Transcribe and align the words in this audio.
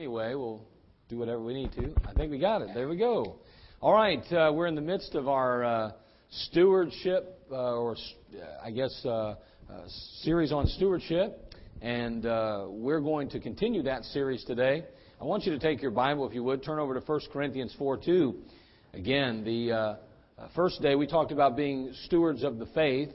Anyway, 0.00 0.34
we'll 0.34 0.62
do 1.10 1.18
whatever 1.18 1.42
we 1.42 1.52
need 1.52 1.70
to. 1.72 1.94
I 2.08 2.14
think 2.14 2.30
we 2.30 2.38
got 2.38 2.62
it. 2.62 2.70
There 2.72 2.88
we 2.88 2.96
go. 2.96 3.36
All 3.82 3.92
right, 3.92 4.24
uh, 4.32 4.50
we're 4.50 4.66
in 4.66 4.74
the 4.74 4.80
midst 4.80 5.14
of 5.14 5.28
our 5.28 5.62
uh, 5.62 5.90
stewardship, 6.30 7.38
uh, 7.52 7.76
or 7.76 7.96
I 8.64 8.70
guess, 8.70 8.98
uh, 9.04 9.10
uh, 9.10 9.34
series 10.22 10.52
on 10.52 10.68
stewardship, 10.68 11.52
and 11.82 12.24
uh, 12.24 12.64
we're 12.70 13.02
going 13.02 13.28
to 13.28 13.40
continue 13.40 13.82
that 13.82 14.04
series 14.06 14.42
today. 14.44 14.86
I 15.20 15.24
want 15.24 15.44
you 15.44 15.52
to 15.52 15.58
take 15.58 15.82
your 15.82 15.90
Bible, 15.90 16.26
if 16.26 16.32
you 16.32 16.44
would, 16.44 16.64
turn 16.64 16.78
over 16.78 16.98
to 16.98 17.04
1 17.04 17.20
Corinthians 17.30 17.74
4 17.78 17.98
2. 17.98 18.34
Again, 18.94 19.44
the 19.44 19.98
first 20.56 20.80
day 20.80 20.94
we 20.94 21.08
talked 21.08 21.30
about 21.30 21.58
being 21.58 21.92
stewards 22.06 22.42
of 22.42 22.56
the 22.56 22.66
faith. 22.74 23.10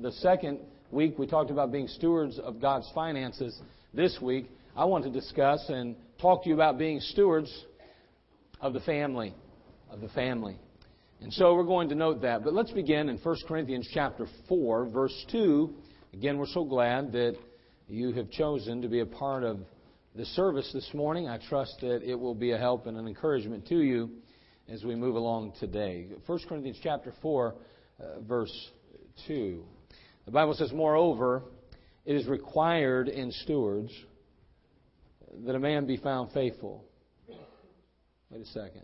The 0.00 0.12
second 0.12 0.60
week 0.90 1.18
we 1.18 1.26
talked 1.26 1.50
about 1.50 1.70
being 1.70 1.88
stewards 1.88 2.38
of 2.38 2.58
God's 2.58 2.90
finances. 2.94 3.60
This 3.92 4.18
week, 4.22 4.48
I 4.74 4.86
want 4.86 5.04
to 5.04 5.10
discuss 5.10 5.62
and 5.68 5.96
talk 6.18 6.44
to 6.44 6.48
you 6.48 6.54
about 6.54 6.78
being 6.78 6.98
stewards 7.00 7.52
of 8.58 8.72
the 8.72 8.80
family, 8.80 9.34
of 9.90 10.00
the 10.00 10.08
family. 10.08 10.56
And 11.20 11.30
so 11.30 11.54
we're 11.54 11.64
going 11.64 11.90
to 11.90 11.94
note 11.94 12.22
that. 12.22 12.42
But 12.42 12.54
let's 12.54 12.70
begin 12.70 13.10
in 13.10 13.18
1 13.18 13.36
Corinthians 13.46 13.86
chapter 13.92 14.26
4, 14.48 14.86
verse 14.86 15.26
2. 15.30 15.74
Again, 16.14 16.38
we're 16.38 16.46
so 16.46 16.64
glad 16.64 17.12
that 17.12 17.36
you 17.86 18.12
have 18.12 18.30
chosen 18.30 18.80
to 18.80 18.88
be 18.88 19.00
a 19.00 19.06
part 19.06 19.44
of 19.44 19.58
the 20.16 20.24
service 20.24 20.70
this 20.72 20.88
morning. 20.94 21.28
I 21.28 21.38
trust 21.50 21.76
that 21.82 22.02
it 22.02 22.14
will 22.14 22.34
be 22.34 22.52
a 22.52 22.58
help 22.58 22.86
and 22.86 22.96
an 22.96 23.06
encouragement 23.06 23.66
to 23.68 23.76
you 23.76 24.08
as 24.70 24.84
we 24.84 24.94
move 24.94 25.16
along 25.16 25.52
today. 25.60 26.06
1 26.24 26.38
Corinthians 26.48 26.78
chapter 26.82 27.12
4, 27.20 27.54
uh, 28.00 28.20
verse 28.20 28.70
2. 29.28 29.62
The 30.24 30.32
Bible 30.32 30.54
says, 30.54 30.72
Moreover, 30.72 31.42
it 32.06 32.16
is 32.16 32.26
required 32.26 33.08
in 33.08 33.32
stewards 33.32 33.92
that 35.44 35.54
a 35.54 35.58
man 35.58 35.86
be 35.86 35.96
found 35.96 36.32
faithful. 36.32 36.84
Wait 38.30 38.40
a 38.40 38.46
second. 38.46 38.82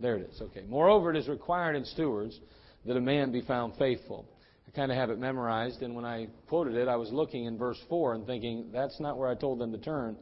There 0.00 0.16
it 0.16 0.30
is. 0.30 0.40
Okay. 0.40 0.64
Moreover, 0.68 1.10
it 1.10 1.16
is 1.16 1.28
required 1.28 1.76
in 1.76 1.84
stewards 1.84 2.38
that 2.84 2.96
a 2.96 3.00
man 3.00 3.32
be 3.32 3.40
found 3.40 3.74
faithful. 3.78 4.28
I 4.66 4.70
kind 4.72 4.90
of 4.90 4.98
have 4.98 5.10
it 5.10 5.18
memorized, 5.18 5.82
and 5.82 5.94
when 5.94 6.04
I 6.04 6.28
quoted 6.48 6.74
it, 6.74 6.88
I 6.88 6.96
was 6.96 7.10
looking 7.10 7.44
in 7.44 7.56
verse 7.56 7.78
4 7.88 8.14
and 8.14 8.26
thinking, 8.26 8.70
that's 8.72 9.00
not 9.00 9.16
where 9.16 9.28
I 9.28 9.34
told 9.34 9.60
them 9.60 9.72
to 9.72 9.78
turn. 9.78 10.16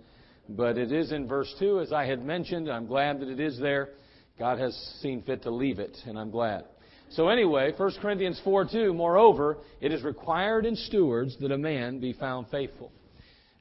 But 0.49 0.79
it 0.79 0.93
is 0.93 1.13
in 1.13 1.27
verse 1.27 1.53
2, 1.59 1.81
as 1.81 1.93
I 1.93 2.05
had 2.05 2.25
mentioned. 2.25 2.71
I'm 2.71 2.87
glad 2.87 3.21
that 3.21 3.29
it 3.29 3.41
is 3.41 3.59
there. 3.59 3.91
God 4.39 4.59
has 4.59 4.75
seen 5.01 5.23
fit 5.23 5.43
to 5.45 5.51
leave 5.51 5.79
it, 5.79 5.97
and 6.07 6.19
I'm 6.19 6.31
glad. 6.31 6.65
So 7.11 7.29
anyway, 7.29 7.73
1 7.77 7.93
Corinthians 8.01 8.41
4 8.45 8.67
2, 8.71 8.95
moreover, 8.95 9.59
it 9.81 9.93
is 9.93 10.03
required 10.03 10.65
in 10.65 10.77
stewards 10.77 11.37
that 11.41 11.53
a 11.53 11.59
man 11.59 12.01
be 12.01 12.13
found 12.13 12.49
faithful. 12.51 12.91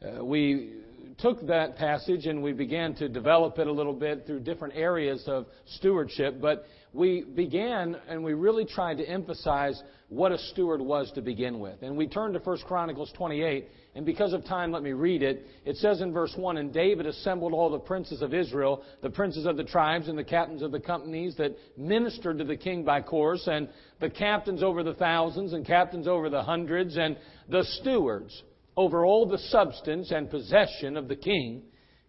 Uh, 0.03 0.25
we 0.25 0.71
took 1.19 1.45
that 1.45 1.77
passage 1.77 2.25
and 2.25 2.41
we 2.41 2.53
began 2.53 2.95
to 2.95 3.07
develop 3.07 3.59
it 3.59 3.67
a 3.67 3.71
little 3.71 3.93
bit 3.93 4.25
through 4.25 4.39
different 4.39 4.73
areas 4.75 5.23
of 5.27 5.45
stewardship, 5.75 6.41
but 6.41 6.65
we 6.91 7.23
began 7.23 7.95
and 8.09 8.23
we 8.23 8.33
really 8.33 8.65
tried 8.65 8.97
to 8.97 9.07
emphasize 9.07 9.79
what 10.09 10.31
a 10.31 10.39
steward 10.39 10.81
was 10.81 11.11
to 11.11 11.21
begin 11.21 11.59
with. 11.59 11.83
And 11.83 11.95
we 11.95 12.07
turned 12.07 12.33
to 12.33 12.39
1 12.39 12.57
Chronicles 12.67 13.13
28, 13.15 13.67
and 13.93 14.03
because 14.03 14.33
of 14.33 14.43
time, 14.43 14.71
let 14.71 14.81
me 14.81 14.93
read 14.93 15.21
it. 15.21 15.45
It 15.65 15.77
says 15.77 16.01
in 16.01 16.11
verse 16.11 16.33
1 16.35 16.57
And 16.57 16.73
David 16.73 17.05
assembled 17.05 17.53
all 17.53 17.69
the 17.69 17.79
princes 17.79 18.23
of 18.23 18.33
Israel, 18.33 18.83
the 19.03 19.09
princes 19.11 19.45
of 19.45 19.55
the 19.55 19.63
tribes, 19.63 20.07
and 20.07 20.17
the 20.17 20.23
captains 20.23 20.63
of 20.63 20.71
the 20.71 20.79
companies 20.79 21.35
that 21.37 21.55
ministered 21.77 22.39
to 22.39 22.43
the 22.43 22.57
king 22.57 22.83
by 22.83 23.01
course, 23.01 23.47
and 23.47 23.69
the 23.99 24.09
captains 24.09 24.63
over 24.63 24.81
the 24.81 24.95
thousands, 24.95 25.53
and 25.53 25.65
captains 25.65 26.07
over 26.07 26.29
the 26.29 26.41
hundreds, 26.41 26.97
and 26.97 27.17
the 27.49 27.63
stewards 27.79 28.41
over 28.77 29.05
all 29.05 29.25
the 29.25 29.37
substance 29.37 30.11
and 30.11 30.29
possession 30.29 30.97
of 30.97 31.07
the 31.07 31.15
king 31.15 31.63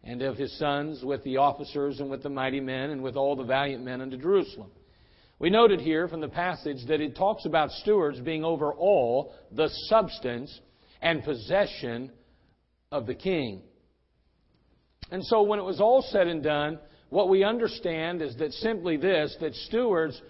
and 0.05 0.23
of 0.23 0.37
his 0.37 0.57
sons 0.59 1.03
with 1.05 1.23
the 1.25 1.37
officers 1.37 2.01
and 2.01 2.11
with 2.11 2.23
the 2.23 2.29
mighty 2.29 2.61
men 2.61 2.91
and 2.91 3.03
with 3.03 3.17
all 3.17 3.37
the 3.37 3.45
valiant 3.45 3.84
men 3.84 4.00
unto 4.00 4.17
Jerusalem. 4.17 4.71
We 5.39 5.51
noted 5.51 5.81
here 5.81 6.06
from 6.06 6.21
the 6.21 6.28
passage 6.28 6.87
that 6.87 7.01
it 7.01 7.17
talks 7.17 7.47
about 7.47 7.71
stewards 7.72 8.21
being 8.21 8.45
over 8.45 8.72
all 8.72 9.34
the 9.51 9.69
substance 9.89 10.61
and 11.01 11.25
possession 11.25 12.12
of 12.93 13.06
the 13.06 13.15
king. 13.15 13.62
And 15.11 15.25
so 15.25 15.43
when 15.43 15.59
it 15.59 15.65
was 15.65 15.81
all 15.81 16.03
said 16.11 16.28
and 16.28 16.43
done, 16.43 16.78
what 17.11 17.28
we 17.28 17.45
understand 17.45 18.22
is 18.22 18.37
that 18.37 18.53
simply 18.53 18.97
this, 18.97 19.37
that 19.41 19.55
stewards 19.55 20.21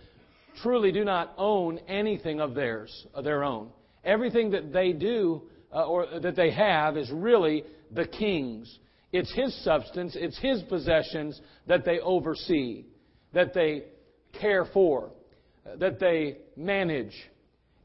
truly 0.62 0.92
do 0.92 1.04
not 1.04 1.34
own 1.36 1.78
anything 1.88 2.40
of 2.40 2.54
theirs, 2.54 3.06
of 3.14 3.24
their 3.24 3.44
own. 3.44 3.68
Everything 4.04 4.50
that 4.50 4.72
they 4.72 4.92
do 4.92 5.42
uh, 5.72 5.84
or 5.84 6.06
that 6.20 6.36
they 6.36 6.50
have 6.50 6.96
is 6.96 7.10
really 7.10 7.64
the 7.90 8.06
king's. 8.06 8.78
It's 9.12 9.32
his 9.34 9.54
substance, 9.62 10.16
it's 10.18 10.38
his 10.38 10.62
possessions 10.62 11.40
that 11.66 11.84
they 11.84 12.00
oversee, 12.00 12.86
that 13.34 13.52
they 13.52 13.84
care 14.40 14.64
for, 14.72 15.10
that 15.78 16.00
they 16.00 16.38
manage. 16.56 17.14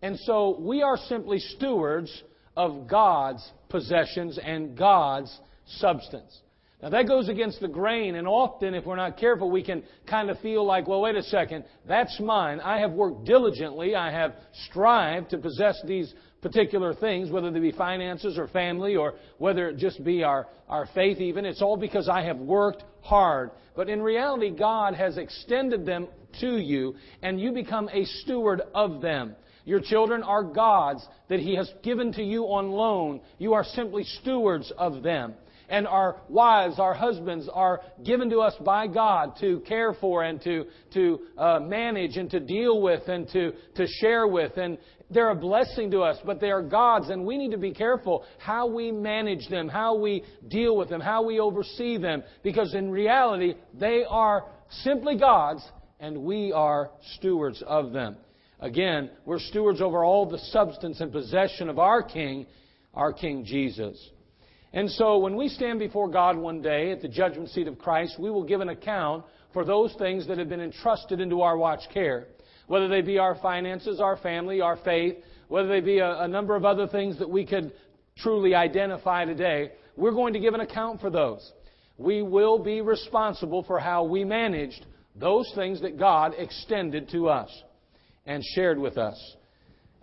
And 0.01 0.17
so 0.19 0.57
we 0.59 0.81
are 0.83 0.97
simply 0.97 1.39
stewards 1.39 2.23
of 2.55 2.87
God's 2.87 3.51
possessions 3.69 4.39
and 4.41 4.77
God's 4.77 5.37
substance. 5.65 6.41
Now 6.81 6.89
that 6.89 7.07
goes 7.07 7.27
against 7.27 7.59
the 7.59 7.67
grain, 7.67 8.15
and 8.15 8.27
often, 8.27 8.75
if 8.75 8.85
we're 8.85 8.95
not 8.95 9.17
careful, 9.17 9.49
we 9.49 9.63
can 9.63 9.83
kind 10.07 10.29
of 10.29 10.39
feel 10.39 10.63
like, 10.63 10.87
well, 10.87 11.01
wait 11.01 11.15
a 11.15 11.23
second, 11.23 11.65
that's 11.87 12.19
mine. 12.19 12.59
I 12.59 12.79
have 12.79 12.91
worked 12.91 13.25
diligently. 13.25 13.95
I 13.95 14.11
have 14.11 14.35
strived 14.69 15.31
to 15.31 15.39
possess 15.39 15.81
these 15.85 16.13
particular 16.41 16.93
things, 16.93 17.31
whether 17.31 17.51
they 17.51 17.59
be 17.59 17.71
finances 17.71 18.37
or 18.37 18.47
family 18.47 18.95
or 18.95 19.15
whether 19.37 19.69
it 19.69 19.77
just 19.77 20.03
be 20.03 20.23
our, 20.23 20.47
our 20.69 20.87
faith 20.93 21.19
even. 21.19 21.45
It's 21.45 21.61
all 21.61 21.77
because 21.77 22.07
I 22.07 22.23
have 22.23 22.37
worked 22.37 22.83
hard. 23.01 23.51
But 23.75 23.89
in 23.89 24.01
reality, 24.01 24.51
God 24.51 24.93
has 24.95 25.17
extended 25.17 25.85
them 25.85 26.07
to 26.41 26.57
you 26.57 26.95
and 27.21 27.39
you 27.39 27.51
become 27.51 27.89
a 27.91 28.05
steward 28.05 28.61
of 28.73 29.01
them. 29.01 29.35
Your 29.65 29.81
children 29.81 30.23
are 30.23 30.43
God's 30.43 31.05
that 31.27 31.39
He 31.39 31.55
has 31.55 31.69
given 31.83 32.13
to 32.13 32.23
you 32.23 32.45
on 32.45 32.71
loan. 32.71 33.21
You 33.37 33.53
are 33.53 33.63
simply 33.63 34.03
stewards 34.03 34.71
of 34.77 35.03
them 35.03 35.33
and 35.69 35.87
our 35.87 36.21
wives, 36.29 36.79
our 36.79 36.93
husbands 36.93 37.49
are 37.51 37.81
given 38.03 38.29
to 38.29 38.39
us 38.39 38.53
by 38.63 38.87
God 38.87 39.33
to 39.41 39.59
care 39.67 39.93
for 39.93 40.23
and 40.23 40.41
to, 40.43 40.65
to 40.93 41.19
uh, 41.37 41.59
manage 41.59 42.17
and 42.17 42.29
to 42.31 42.39
deal 42.39 42.81
with 42.81 43.07
and 43.07 43.27
to, 43.29 43.51
to 43.75 43.87
share 43.99 44.27
with. 44.27 44.55
And, 44.57 44.77
they're 45.09 45.29
a 45.29 45.35
blessing 45.35 45.91
to 45.91 46.01
us, 46.01 46.17
but 46.25 46.41
they 46.41 46.51
are 46.51 46.61
God's, 46.61 47.09
and 47.09 47.25
we 47.25 47.37
need 47.37 47.51
to 47.51 47.57
be 47.57 47.73
careful 47.73 48.25
how 48.39 48.67
we 48.67 48.91
manage 48.91 49.47
them, 49.47 49.69
how 49.69 49.95
we 49.95 50.23
deal 50.47 50.75
with 50.75 50.89
them, 50.89 50.99
how 50.99 51.23
we 51.23 51.39
oversee 51.39 51.97
them, 51.97 52.23
because 52.43 52.73
in 52.73 52.91
reality, 52.91 53.55
they 53.73 54.03
are 54.07 54.45
simply 54.83 55.17
God's, 55.17 55.63
and 55.99 56.17
we 56.23 56.51
are 56.51 56.91
stewards 57.15 57.63
of 57.65 57.93
them. 57.93 58.17
Again, 58.59 59.09
we're 59.25 59.39
stewards 59.39 59.81
over 59.81 60.03
all 60.03 60.25
the 60.25 60.39
substance 60.39 60.99
and 60.99 61.11
possession 61.11 61.69
of 61.69 61.79
our 61.79 62.03
King, 62.03 62.45
our 62.93 63.13
King 63.13 63.45
Jesus. 63.45 63.97
And 64.73 64.89
so 64.91 65.19
when 65.19 65.37
we 65.37 65.47
stand 65.47 65.79
before 65.79 66.09
God 66.09 66.35
one 66.37 66.61
day 66.61 66.91
at 66.91 67.01
the 67.01 67.07
judgment 67.07 67.49
seat 67.49 67.67
of 67.67 67.79
Christ, 67.79 68.15
we 68.19 68.29
will 68.29 68.43
give 68.43 68.59
an 68.59 68.69
account 68.69 69.23
for 69.53 69.63
those 69.63 69.95
things 69.97 70.27
that 70.27 70.37
have 70.37 70.49
been 70.49 70.59
entrusted 70.59 71.21
into 71.21 71.41
our 71.41 71.57
watch 71.57 71.81
care 71.93 72.27
whether 72.67 72.87
they 72.87 73.01
be 73.01 73.17
our 73.17 73.35
finances, 73.35 73.99
our 73.99 74.17
family, 74.17 74.61
our 74.61 74.77
faith, 74.77 75.15
whether 75.47 75.67
they 75.67 75.81
be 75.81 75.99
a, 75.99 76.21
a 76.21 76.27
number 76.27 76.55
of 76.55 76.65
other 76.65 76.87
things 76.87 77.17
that 77.19 77.29
we 77.29 77.45
could 77.45 77.73
truly 78.17 78.53
identify 78.53 79.25
today, 79.25 79.71
we're 79.95 80.11
going 80.11 80.33
to 80.33 80.39
give 80.39 80.53
an 80.53 80.61
account 80.61 81.01
for 81.01 81.09
those. 81.09 81.51
We 81.97 82.21
will 82.21 82.59
be 82.59 82.81
responsible 82.81 83.63
for 83.63 83.79
how 83.79 84.03
we 84.03 84.23
managed 84.23 84.85
those 85.15 85.51
things 85.55 85.81
that 85.81 85.97
God 85.97 86.33
extended 86.37 87.09
to 87.09 87.29
us 87.29 87.49
and 88.25 88.43
shared 88.53 88.77
with 88.77 88.97
us. 88.97 89.17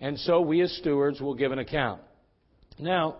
And 0.00 0.18
so 0.18 0.40
we 0.40 0.60
as 0.62 0.76
stewards 0.78 1.20
will 1.20 1.34
give 1.34 1.52
an 1.52 1.60
account. 1.60 2.00
Now, 2.78 3.18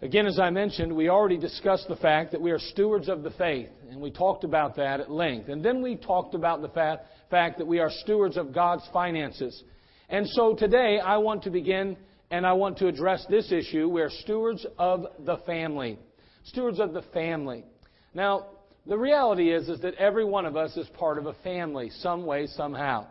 again, 0.00 0.26
as 0.26 0.38
I 0.38 0.48
mentioned, 0.50 0.94
we 0.94 1.10
already 1.10 1.36
discussed 1.36 1.88
the 1.88 1.96
fact 1.96 2.32
that 2.32 2.40
we 2.40 2.50
are 2.50 2.58
stewards 2.58 3.08
of 3.08 3.22
the 3.22 3.30
faith, 3.32 3.68
and 3.90 4.00
we 4.00 4.10
talked 4.10 4.44
about 4.44 4.76
that 4.76 5.00
at 5.00 5.10
length. 5.10 5.48
And 5.50 5.62
then 5.62 5.82
we 5.82 5.96
talked 5.96 6.34
about 6.34 6.62
the 6.62 6.68
fact 6.68 7.06
fact 7.30 7.58
that 7.58 7.66
we 7.66 7.78
are 7.78 7.90
stewards 7.90 8.36
of 8.36 8.54
God's 8.54 8.88
finances. 8.92 9.62
And 10.08 10.26
so 10.28 10.54
today 10.54 10.98
I 10.98 11.18
want 11.18 11.42
to 11.44 11.50
begin 11.50 11.96
and 12.30 12.46
I 12.46 12.52
want 12.54 12.78
to 12.78 12.88
address 12.88 13.24
this 13.28 13.52
issue. 13.52 13.88
We're 13.88 14.10
stewards 14.10 14.66
of 14.78 15.06
the 15.24 15.38
family. 15.38 15.98
Stewards 16.44 16.80
of 16.80 16.92
the 16.92 17.02
family. 17.12 17.64
Now, 18.14 18.46
the 18.86 18.96
reality 18.96 19.52
is, 19.52 19.68
is 19.68 19.80
that 19.80 19.94
every 19.94 20.24
one 20.24 20.46
of 20.46 20.56
us 20.56 20.76
is 20.76 20.88
part 20.98 21.18
of 21.18 21.26
a 21.26 21.34
family, 21.44 21.90
some 21.90 22.24
way, 22.24 22.46
somehow. 22.46 23.06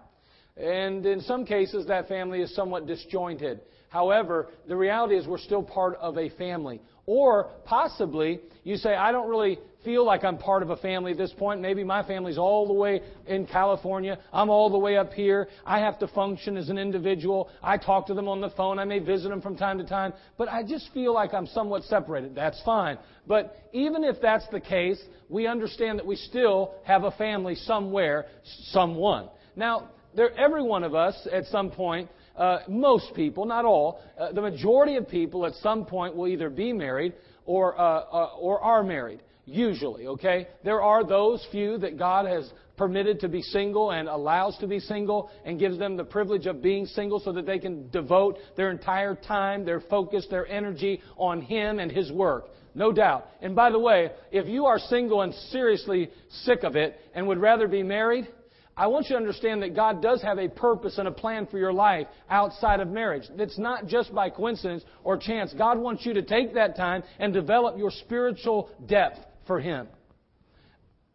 And 0.58 1.06
in 1.06 1.20
some 1.22 1.46
cases, 1.46 1.88
that 1.88 2.08
family 2.08 2.42
is 2.42 2.56
somewhat 2.56 2.88
disjointed. 2.88 3.60
However, 3.90 4.48
the 4.68 4.76
reality 4.76 5.16
is 5.16 5.28
we're 5.28 5.38
still 5.38 5.64
part 5.64 5.98
of 5.98 6.18
a 6.18 6.30
family. 6.32 6.82
Or 7.06 7.52
possibly 7.66 8.40
you 8.64 8.78
say, 8.78 8.96
I 8.96 9.12
don't 9.12 9.30
really 9.30 9.60
feel 9.84 10.04
like 10.04 10.24
I'm 10.24 10.40
part 10.40 10.64
of 10.64 10.72
a 10.72 10.78
family 10.78 11.12
at 11.12 11.18
this 11.18 11.32
point. 11.38 11.62
Maybe 11.62 11.84
my 11.84 12.02
family's 12.06 12.40
all 12.40 12.68
the 12.68 12.74
way 12.74 13.02
in 13.28 13.46
California. 13.46 14.18
I'm 14.34 14.50
all 14.50 14.72
the 14.72 14.80
way 14.80 14.98
up 14.98 15.14
here. 15.14 15.48
I 15.66 15.80
have 15.80 16.00
to 16.00 16.08
function 16.08 16.58
as 16.58 16.70
an 16.70 16.80
individual. 16.80 17.50
I 17.62 17.78
talk 17.78 18.08
to 18.08 18.16
them 18.16 18.28
on 18.28 18.42
the 18.42 18.50
phone. 18.50 18.80
I 18.80 18.86
may 18.86 18.98
visit 18.98 19.30
them 19.30 19.42
from 19.42 19.56
time 19.56 19.78
to 19.78 19.86
time. 19.86 20.14
But 20.38 20.50
I 20.50 20.64
just 20.64 20.92
feel 20.94 21.14
like 21.14 21.36
I'm 21.36 21.46
somewhat 21.46 21.84
separated. 21.84 22.34
That's 22.34 22.60
fine. 22.64 22.98
But 23.28 23.56
even 23.72 24.04
if 24.04 24.16
that's 24.20 24.48
the 24.52 24.60
case, 24.60 25.02
we 25.30 25.46
understand 25.46 26.00
that 26.00 26.06
we 26.08 26.16
still 26.16 26.74
have 26.86 27.04
a 27.04 27.12
family 27.12 27.54
somewhere, 27.54 28.26
someone. 28.72 29.30
Now, 29.56 29.90
there, 30.16 30.36
every 30.38 30.64
one 30.64 30.84
of 30.84 30.96
us 30.96 31.28
at 31.32 31.46
some 31.46 31.70
point 31.70 32.10
uh, 32.38 32.60
most 32.68 33.14
people, 33.16 33.46
not 33.46 33.66
all, 33.66 34.02
uh, 34.20 34.32
the 34.32 34.42
majority 34.42 34.96
of 34.96 35.08
people 35.08 35.46
at 35.46 35.54
some 35.56 35.86
point 35.86 36.16
will 36.16 36.28
either 36.28 36.50
be 36.50 36.74
married 36.74 37.14
or, 37.46 37.80
uh, 37.80 37.82
uh, 37.82 38.30
or 38.40 38.60
are 38.62 38.84
married. 38.84 39.22
Usually, 39.46 40.08
okay? 40.08 40.48
There 40.64 40.82
are 40.82 41.04
those 41.04 41.46
few 41.52 41.78
that 41.78 42.00
God 42.00 42.26
has 42.26 42.52
permitted 42.78 43.20
to 43.22 43.30
be 43.30 43.42
single 43.42 43.92
and 43.92 44.08
allows 44.10 44.58
to 44.58 44.68
be 44.68 44.80
single 44.80 45.30
and 45.46 45.60
gives 45.60 45.78
them 45.78 45.96
the 45.96 46.04
privilege 46.04 46.48
of 46.48 46.62
being 46.62 46.86
single 46.88 47.20
so 47.20 47.32
that 47.32 47.46
they 47.46 47.60
can 47.60 47.90
devote 47.90 48.38
their 48.58 48.72
entire 48.72 49.16
time, 49.16 49.64
their 49.64 49.82
focus, 49.82 50.26
their 50.30 50.48
energy 50.48 51.02
on 51.18 51.42
Him 51.42 51.80
and 51.80 51.92
His 51.92 52.12
work. 52.12 52.48
No 52.74 52.92
doubt. 52.92 53.28
And 53.42 53.56
by 53.56 53.70
the 53.70 53.80
way, 53.80 54.12
if 54.32 54.48
you 54.48 54.66
are 54.66 54.80
single 54.80 55.22
and 55.22 55.34
seriously 55.52 56.10
sick 56.30 56.64
of 56.64 56.76
it 56.76 57.00
and 57.14 57.26
would 57.28 57.38
rather 57.38 57.68
be 57.68 57.84
married, 57.84 58.28
I 58.78 58.88
want 58.88 59.06
you 59.06 59.16
to 59.16 59.18
understand 59.18 59.64
that 59.64 59.74
God 59.74 60.02
does 60.02 60.22
have 60.22 60.38
a 60.38 60.50
purpose 60.50 60.98
and 60.98 61.08
a 61.08 61.12
plan 61.12 61.48
for 61.48 61.58
your 61.58 61.72
life 61.72 62.08
outside 62.30 62.82
of 62.82 62.90
marriage. 62.90 63.24
It's 63.38 63.58
not 63.58 63.88
just 63.88 64.14
by 64.14 64.30
coincidence 64.30 64.84
or 65.04 65.18
chance. 65.18 65.54
God 65.54 65.78
wants 65.78 66.06
you 66.06 66.14
to 66.16 66.22
take 66.22 66.56
that 66.56 66.76
time 66.76 67.04
and 67.18 67.34
develop 67.34 67.78
your 67.78 67.90
spiritual 67.90 68.70
depth 68.86 69.20
for 69.48 69.62
Him. 69.62 69.88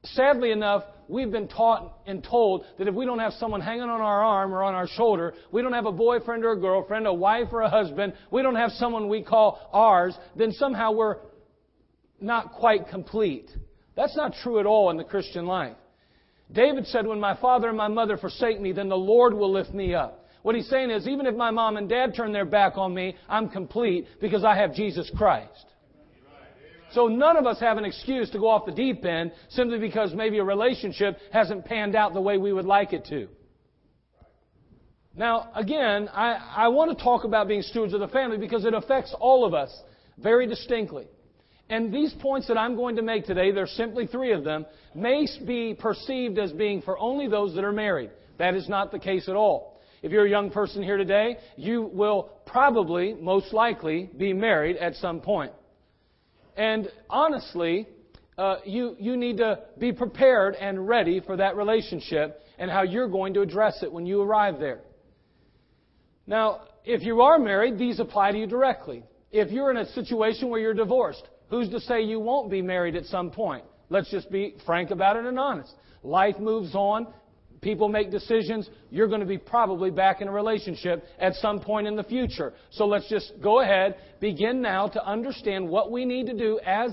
Sadly 0.04 0.52
enough, 0.52 0.84
we've 1.08 1.30
been 1.30 1.48
taught 1.48 1.98
and 2.06 2.24
told 2.24 2.64
that 2.78 2.88
if 2.88 2.94
we 2.94 3.04
don't 3.04 3.18
have 3.18 3.34
someone 3.34 3.60
hanging 3.60 3.82
on 3.82 4.00
our 4.00 4.24
arm 4.24 4.54
or 4.54 4.62
on 4.62 4.74
our 4.74 4.88
shoulder, 4.88 5.34
we 5.52 5.60
don't 5.60 5.74
have 5.74 5.84
a 5.84 5.92
boyfriend 5.92 6.46
or 6.46 6.52
a 6.52 6.58
girlfriend, 6.58 7.06
a 7.06 7.12
wife 7.12 7.48
or 7.52 7.60
a 7.60 7.68
husband, 7.68 8.14
we 8.30 8.40
don't 8.42 8.54
have 8.54 8.70
someone 8.72 9.10
we 9.10 9.22
call 9.22 9.68
ours, 9.74 10.16
then 10.34 10.52
somehow 10.52 10.92
we're 10.92 11.18
not 12.22 12.52
quite 12.52 12.88
complete. 12.88 13.50
That's 13.96 14.16
not 14.16 14.32
true 14.42 14.60
at 14.60 14.64
all 14.64 14.88
in 14.88 14.96
the 14.96 15.04
Christian 15.04 15.44
life. 15.44 15.76
David 16.52 16.86
said, 16.86 17.06
When 17.06 17.20
my 17.20 17.36
father 17.36 17.68
and 17.68 17.76
my 17.76 17.88
mother 17.88 18.16
forsake 18.16 18.60
me, 18.60 18.72
then 18.72 18.88
the 18.88 18.96
Lord 18.96 19.34
will 19.34 19.52
lift 19.52 19.72
me 19.72 19.94
up. 19.94 20.26
What 20.42 20.54
he's 20.54 20.68
saying 20.68 20.90
is, 20.90 21.06
even 21.06 21.26
if 21.26 21.34
my 21.34 21.50
mom 21.50 21.76
and 21.76 21.88
dad 21.88 22.14
turn 22.14 22.32
their 22.32 22.46
back 22.46 22.78
on 22.78 22.94
me, 22.94 23.16
I'm 23.28 23.48
complete 23.48 24.06
because 24.20 24.42
I 24.42 24.56
have 24.56 24.74
Jesus 24.74 25.10
Christ. 25.16 25.66
So 26.92 27.06
none 27.06 27.36
of 27.36 27.46
us 27.46 27.60
have 27.60 27.76
an 27.76 27.84
excuse 27.84 28.30
to 28.30 28.38
go 28.38 28.48
off 28.48 28.66
the 28.66 28.72
deep 28.72 29.04
end 29.04 29.32
simply 29.50 29.78
because 29.78 30.12
maybe 30.12 30.38
a 30.38 30.44
relationship 30.44 31.18
hasn't 31.32 31.64
panned 31.64 31.94
out 31.94 32.14
the 32.14 32.20
way 32.20 32.36
we 32.36 32.52
would 32.52 32.64
like 32.64 32.92
it 32.92 33.04
to. 33.06 33.28
Now, 35.14 35.50
again, 35.54 36.08
I, 36.12 36.54
I 36.56 36.68
want 36.68 36.96
to 36.96 37.04
talk 37.04 37.24
about 37.24 37.46
being 37.46 37.62
stewards 37.62 37.92
of 37.92 38.00
the 38.00 38.08
family 38.08 38.38
because 38.38 38.64
it 38.64 38.74
affects 38.74 39.14
all 39.20 39.44
of 39.44 39.54
us 39.54 39.70
very 40.18 40.46
distinctly. 40.46 41.06
And 41.70 41.94
these 41.94 42.12
points 42.14 42.48
that 42.48 42.58
I'm 42.58 42.74
going 42.74 42.96
to 42.96 43.02
make 43.02 43.24
today, 43.26 43.52
there's 43.52 43.70
simply 43.70 44.08
three 44.08 44.32
of 44.32 44.42
them, 44.42 44.66
may 44.92 45.26
be 45.46 45.72
perceived 45.72 46.36
as 46.38 46.50
being 46.52 46.82
for 46.82 46.98
only 46.98 47.28
those 47.28 47.54
that 47.54 47.62
are 47.62 47.72
married. 47.72 48.10
That 48.38 48.54
is 48.56 48.68
not 48.68 48.90
the 48.90 48.98
case 48.98 49.28
at 49.28 49.36
all. 49.36 49.80
If 50.02 50.10
you're 50.10 50.26
a 50.26 50.30
young 50.30 50.50
person 50.50 50.82
here 50.82 50.96
today, 50.96 51.36
you 51.56 51.82
will 51.82 52.32
probably, 52.44 53.14
most 53.14 53.52
likely, 53.52 54.10
be 54.16 54.32
married 54.32 54.78
at 54.78 54.96
some 54.96 55.20
point. 55.20 55.52
And 56.56 56.90
honestly, 57.08 57.86
uh, 58.36 58.56
you, 58.64 58.96
you 58.98 59.16
need 59.16 59.36
to 59.36 59.60
be 59.78 59.92
prepared 59.92 60.56
and 60.56 60.88
ready 60.88 61.20
for 61.20 61.36
that 61.36 61.54
relationship 61.54 62.42
and 62.58 62.68
how 62.68 62.82
you're 62.82 63.08
going 63.08 63.34
to 63.34 63.42
address 63.42 63.82
it 63.84 63.92
when 63.92 64.06
you 64.06 64.22
arrive 64.22 64.58
there. 64.58 64.80
Now, 66.26 66.62
if 66.84 67.02
you 67.02 67.20
are 67.20 67.38
married, 67.38 67.78
these 67.78 68.00
apply 68.00 68.32
to 68.32 68.38
you 68.38 68.48
directly. 68.48 69.04
If 69.30 69.52
you're 69.52 69.70
in 69.70 69.76
a 69.76 69.86
situation 69.92 70.48
where 70.48 70.58
you're 70.58 70.74
divorced, 70.74 71.22
Who's 71.50 71.68
to 71.70 71.80
say 71.80 72.02
you 72.02 72.20
won't 72.20 72.50
be 72.50 72.62
married 72.62 72.96
at 72.96 73.04
some 73.06 73.30
point? 73.30 73.64
Let's 73.88 74.10
just 74.10 74.30
be 74.30 74.54
frank 74.64 74.90
about 74.90 75.16
it 75.16 75.26
and 75.26 75.38
honest. 75.38 75.74
Life 76.02 76.38
moves 76.38 76.74
on. 76.74 77.08
People 77.60 77.88
make 77.88 78.10
decisions. 78.10 78.70
You're 78.90 79.08
going 79.08 79.20
to 79.20 79.26
be 79.26 79.36
probably 79.36 79.90
back 79.90 80.22
in 80.22 80.28
a 80.28 80.32
relationship 80.32 81.04
at 81.18 81.34
some 81.34 81.60
point 81.60 81.86
in 81.86 81.96
the 81.96 82.04
future. 82.04 82.54
So 82.70 82.86
let's 82.86 83.08
just 83.08 83.32
go 83.42 83.60
ahead, 83.60 83.96
begin 84.20 84.62
now 84.62 84.88
to 84.88 85.04
understand 85.04 85.68
what 85.68 85.90
we 85.90 86.04
need 86.04 86.26
to 86.26 86.34
do 86.34 86.58
as 86.64 86.90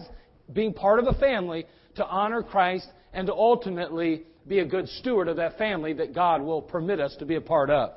being 0.52 0.74
part 0.74 1.00
of 1.00 1.08
a 1.08 1.18
family 1.20 1.66
to 1.96 2.06
honor 2.06 2.44
Christ 2.44 2.88
and 3.14 3.28
to 3.28 3.34
ultimately 3.34 4.24
be 4.48 4.60
a 4.60 4.66
good 4.66 4.90
steward 4.90 5.28
of 5.28 5.38
that 5.38 5.58
family 5.58 5.94
that 5.94 6.14
God 6.14 6.42
will 6.42 6.62
permit 6.62 7.00
us 7.00 7.16
to 7.20 7.26
be 7.26 7.36
a 7.36 7.42
part 7.42 7.70
of. 7.70 7.92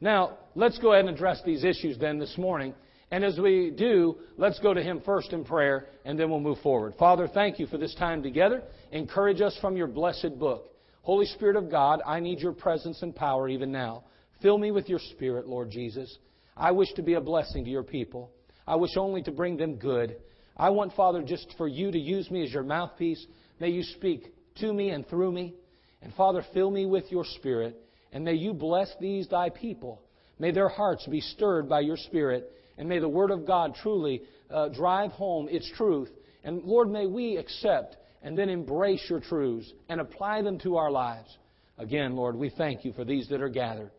Now, 0.00 0.38
let's 0.54 0.78
go 0.78 0.92
ahead 0.92 1.04
and 1.04 1.14
address 1.14 1.40
these 1.44 1.64
issues 1.64 1.98
then 1.98 2.18
this 2.18 2.36
morning. 2.36 2.74
And 3.12 3.24
as 3.24 3.38
we 3.38 3.70
do, 3.70 4.16
let's 4.38 4.58
go 4.60 4.72
to 4.72 4.82
Him 4.82 5.02
first 5.04 5.34
in 5.34 5.44
prayer, 5.44 5.86
and 6.06 6.18
then 6.18 6.30
we'll 6.30 6.40
move 6.40 6.60
forward. 6.62 6.94
Father, 6.98 7.28
thank 7.28 7.58
you 7.58 7.66
for 7.66 7.76
this 7.76 7.94
time 7.96 8.22
together. 8.22 8.62
Encourage 8.90 9.42
us 9.42 9.56
from 9.60 9.76
your 9.76 9.86
blessed 9.86 10.38
book. 10.38 10.72
Holy 11.02 11.26
Spirit 11.26 11.56
of 11.56 11.70
God, 11.70 12.00
I 12.06 12.20
need 12.20 12.40
your 12.40 12.52
presence 12.52 13.02
and 13.02 13.14
power 13.14 13.50
even 13.50 13.70
now. 13.70 14.04
Fill 14.40 14.56
me 14.56 14.70
with 14.70 14.88
your 14.88 14.98
Spirit, 15.10 15.46
Lord 15.46 15.70
Jesus. 15.70 16.16
I 16.56 16.70
wish 16.70 16.90
to 16.94 17.02
be 17.02 17.12
a 17.12 17.20
blessing 17.20 17.66
to 17.66 17.70
your 17.70 17.82
people. 17.82 18.30
I 18.66 18.76
wish 18.76 18.96
only 18.96 19.22
to 19.24 19.30
bring 19.30 19.58
them 19.58 19.76
good. 19.76 20.16
I 20.56 20.70
want, 20.70 20.94
Father, 20.94 21.22
just 21.22 21.54
for 21.58 21.68
you 21.68 21.92
to 21.92 21.98
use 21.98 22.30
me 22.30 22.42
as 22.44 22.52
your 22.52 22.62
mouthpiece. 22.62 23.26
May 23.60 23.68
you 23.70 23.82
speak 23.82 24.32
to 24.60 24.72
me 24.72 24.88
and 24.88 25.06
through 25.06 25.32
me. 25.32 25.54
And 26.00 26.14
Father, 26.14 26.42
fill 26.54 26.70
me 26.70 26.86
with 26.86 27.12
your 27.12 27.26
Spirit. 27.26 27.78
And 28.10 28.24
may 28.24 28.34
you 28.34 28.54
bless 28.54 28.90
these 29.02 29.28
thy 29.28 29.50
people. 29.50 30.00
May 30.38 30.50
their 30.50 30.70
hearts 30.70 31.06
be 31.06 31.20
stirred 31.20 31.68
by 31.68 31.80
your 31.80 31.98
Spirit 31.98 32.50
and 32.78 32.88
may 32.88 32.98
the 32.98 33.08
Word 33.08 33.30
of 33.30 33.46
God 33.46 33.74
truly 33.82 34.22
uh, 34.50 34.68
drive 34.68 35.10
home 35.12 35.48
its 35.50 35.70
truth. 35.76 36.10
And 36.44 36.62
Lord, 36.64 36.90
may 36.90 37.06
we 37.06 37.36
accept 37.36 37.96
and 38.22 38.36
then 38.36 38.48
embrace 38.48 39.04
your 39.08 39.20
truths 39.20 39.72
and 39.88 40.00
apply 40.00 40.42
them 40.42 40.58
to 40.60 40.76
our 40.76 40.90
lives. 40.90 41.36
Again, 41.78 42.14
Lord, 42.14 42.36
we 42.36 42.50
thank 42.50 42.84
you 42.84 42.92
for 42.92 43.04
these 43.04 43.28
that 43.28 43.42
are 43.42 43.48
gathered. 43.48 43.90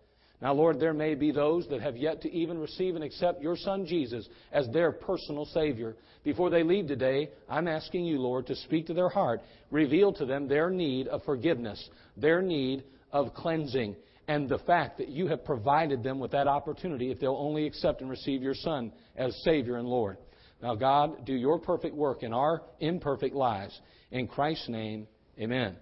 Now, 0.41 0.53
Lord, 0.53 0.77
there 0.77 0.93
may 0.93 1.15
be 1.15 1.31
those 1.31 1.67
that 1.69 1.81
have 1.81 1.95
yet 1.95 2.21
to 2.23 2.31
even 2.31 2.57
receive 2.57 2.95
and 2.95 3.03
accept 3.03 3.41
your 3.41 3.55
Son 3.55 3.85
Jesus 3.85 4.27
as 4.51 4.67
their 4.69 4.91
personal 4.91 5.45
Savior. 5.45 5.95
Before 6.25 6.49
they 6.49 6.63
leave 6.63 6.87
today, 6.87 7.29
I'm 7.49 7.67
asking 7.67 8.03
you, 8.03 8.19
Lord, 8.19 8.47
to 8.47 8.55
speak 8.55 8.87
to 8.87 8.93
their 8.93 9.07
heart, 9.07 9.41
reveal 9.71 10.11
to 10.13 10.25
them 10.25 10.49
their 10.49 10.69
need 10.69 11.07
of 11.07 11.23
forgiveness, 11.23 11.89
their 12.17 12.41
need 12.41 12.83
of 13.13 13.33
cleansing, 13.33 13.95
and 14.27 14.47
the 14.47 14.59
fact 14.59 14.97
that 14.97 15.09
you 15.09 15.27
have 15.27 15.43
provided 15.43 16.03
them 16.03 16.19
with 16.19 16.31
that 16.31 16.47
opportunity 16.47 17.11
if 17.11 17.19
they'll 17.19 17.35
only 17.35 17.65
accept 17.65 18.01
and 18.01 18.09
receive 18.09 18.41
your 18.41 18.55
Son 18.55 18.91
as 19.15 19.35
Savior 19.43 19.77
and 19.77 19.87
Lord. 19.87 20.17
Now, 20.61 20.75
God, 20.75 21.25
do 21.25 21.33
your 21.33 21.59
perfect 21.59 21.93
work 21.93 22.23
in 22.23 22.33
our 22.33 22.61
imperfect 22.79 23.35
lives. 23.35 23.77
In 24.11 24.27
Christ's 24.27 24.69
name, 24.69 25.07
amen. 25.37 25.75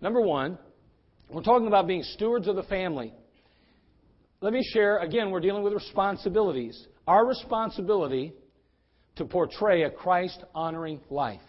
Number 0.00 0.20
one, 0.20 0.58
we're 1.28 1.42
talking 1.42 1.66
about 1.66 1.86
being 1.86 2.02
stewards 2.02 2.48
of 2.48 2.56
the 2.56 2.62
family. 2.62 3.12
Let 4.40 4.52
me 4.52 4.62
share, 4.72 4.98
again, 4.98 5.30
we're 5.30 5.40
dealing 5.40 5.62
with 5.62 5.74
responsibilities. 5.74 6.86
Our 7.06 7.26
responsibility 7.26 8.32
to 9.16 9.24
portray 9.24 9.82
a 9.82 9.90
Christ 9.90 10.42
honoring 10.54 11.00
life. 11.10 11.40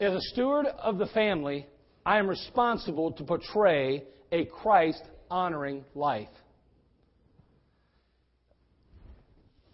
As 0.00 0.14
a 0.14 0.20
steward 0.32 0.66
of 0.66 0.98
the 0.98 1.06
family, 1.06 1.66
I 2.04 2.18
am 2.18 2.26
responsible 2.26 3.12
to 3.12 3.24
portray 3.24 4.04
a 4.32 4.46
Christ 4.46 5.02
honoring 5.30 5.84
life. 5.94 6.28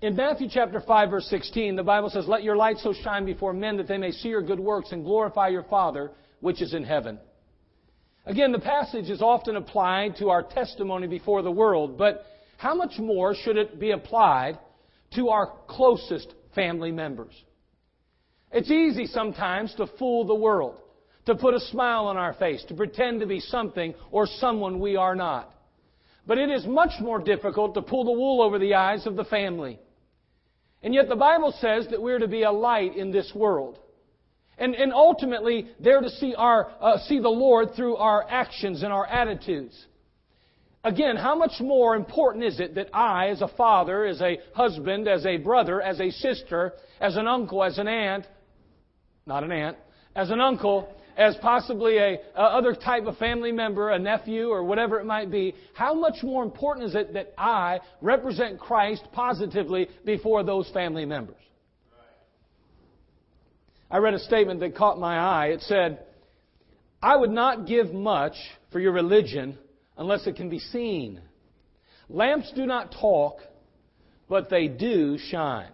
In 0.03 0.15
Matthew 0.15 0.49
chapter 0.51 0.81
5 0.81 1.11
verse 1.11 1.27
16, 1.29 1.77
the 1.77 1.83
Bible 1.83 2.11
says, 2.11 2.29
Let 2.29 2.43
your 2.43 2.57
light 2.57 2.79
so 2.79 2.93
shine 2.93 3.25
before 3.25 3.53
men 3.53 3.77
that 3.79 3.89
they 3.89 3.99
may 3.99 4.11
see 4.11 4.29
your 4.29 4.43
good 4.43 4.61
works 4.61 4.93
and 4.93 5.05
glorify 5.05 5.49
your 5.49 5.65
Father 5.65 6.11
which 6.41 6.61
is 6.61 6.75
in 6.75 6.85
heaven. 6.85 7.19
Again, 8.27 8.53
the 8.53 8.61
passage 8.61 9.09
is 9.09 9.23
often 9.23 9.57
applied 9.57 10.17
to 10.17 10.29
our 10.29 10.43
testimony 10.43 11.07
before 11.07 11.43
the 11.43 11.51
world, 11.51 11.97
but 11.97 12.27
how 12.59 12.75
much 12.75 12.99
more 12.99 13.35
should 13.35 13.57
it 13.57 13.81
be 13.81 13.93
applied 13.93 14.59
to 15.15 15.31
our 15.31 15.53
closest 15.67 16.35
family 16.55 16.93
members? 16.93 17.33
It's 18.53 18.71
easy 18.71 19.07
sometimes 19.07 19.75
to 19.77 19.87
fool 19.99 20.27
the 20.27 20.35
world 20.35 20.77
to 21.29 21.35
put 21.35 21.55
a 21.55 21.61
smile 21.61 22.07
on 22.07 22.17
our 22.17 22.35
face, 22.35 22.65
to 22.65 22.75
pretend 22.75 23.21
to 23.21 23.27
be 23.27 23.39
something 23.39 23.95
or 24.11 24.27
someone 24.27 24.81
we 24.81 24.97
are 24.97 25.15
not. 25.15 25.55
But 26.27 26.39
it 26.39 26.51
is 26.51 26.67
much 26.67 27.01
more 27.01 27.19
difficult 27.19 27.75
to 27.75 27.83
pull 27.83 28.05
the 28.05 28.13
wool 28.13 28.43
over 28.43 28.59
the 28.59 28.75
eyes 28.75 29.07
of 29.07 29.15
the 29.15 29.25
family. 29.25 29.79
And 30.83 30.93
yet 30.95 31.09
the 31.09 31.17
Bible 31.17 31.55
says 31.61 31.87
that 31.91 32.03
we're 32.03 32.19
to 32.19 32.29
be 32.29 32.43
a 32.43 32.51
light 32.51 32.97
in 32.97 33.11
this 33.11 33.33
world. 33.35 33.79
And, 34.59 34.75
and 34.75 34.93
ultimately, 34.93 35.69
they're 35.79 36.01
to 36.01 36.11
see, 36.11 36.35
our, 36.35 36.71
uh, 36.81 36.99
see 37.07 37.21
the 37.21 37.29
Lord 37.29 37.75
through 37.77 37.97
our 37.97 38.27
actions 38.29 38.83
and 38.83 38.93
our 38.93 39.07
attitudes. 39.07 39.87
Again, 40.83 41.17
how 41.17 41.37
much 41.37 41.61
more 41.61 41.95
important 41.95 42.45
is 42.45 42.59
it 42.59 42.75
that 42.77 42.89
I, 42.95 43.29
as 43.29 43.43
a 43.43 43.49
father, 43.49 44.05
as 44.05 44.21
a 44.21 44.39
husband, 44.55 45.09
as 45.09 45.27
a 45.27 45.37
brother, 45.37 45.81
as 45.83 46.01
a 46.01 46.11
sister, 46.11 46.73
as 47.01 47.17
an 47.17 47.27
uncle, 47.27 47.63
as 47.63 47.79
an 47.79 47.89
aunt, 47.89 48.27
not 49.27 49.45
an 49.45 49.53
aunt, 49.53 49.77
as 50.17 50.31
an 50.31 50.41
uncle, 50.41 50.89
as 51.19 51.37
possibly 51.43 51.99
a, 51.99 52.19
a, 52.37 52.41
other 52.41 52.75
type 52.75 53.07
of 53.07 53.19
family 53.19 53.51
member, 53.51 53.91
a 53.91 53.99
nephew 53.99 54.49
or 54.49 54.63
whatever 54.63 55.01
it 55.01 55.05
might 55.05 55.31
be, 55.31 55.53
how 55.75 55.93
much 55.93 56.23
more 56.23 56.45
important 56.45 56.87
is 56.87 56.95
it 56.95 57.13
that 57.15 57.35
I 57.37 57.81
represent 58.01 58.61
Christ 58.61 59.03
positively 59.13 59.89
before 60.05 60.45
those 60.45 60.71
family 60.71 61.05
members? 61.05 61.37
I 63.91 63.99
read 63.99 64.15
a 64.15 64.21
statement 64.21 64.61
that 64.61 64.77
caught 64.77 65.01
my 65.01 65.19
eye. 65.19 65.47
It 65.47 65.63
said, 65.63 66.05
I 67.03 67.17
would 67.17 67.31
not 67.31 67.67
give 67.67 67.93
much 67.93 68.35
for 68.71 68.79
your 68.79 68.93
religion 68.93 69.59
unless 69.97 70.27
it 70.27 70.37
can 70.37 70.49
be 70.49 70.59
seen. 70.61 71.21
Lamps 72.09 72.53
do 72.55 72.65
not 72.65 72.95
talk, 73.01 73.39
but 74.29 74.51
they 74.51 74.69
do 74.69 75.19
shine. 75.19 75.71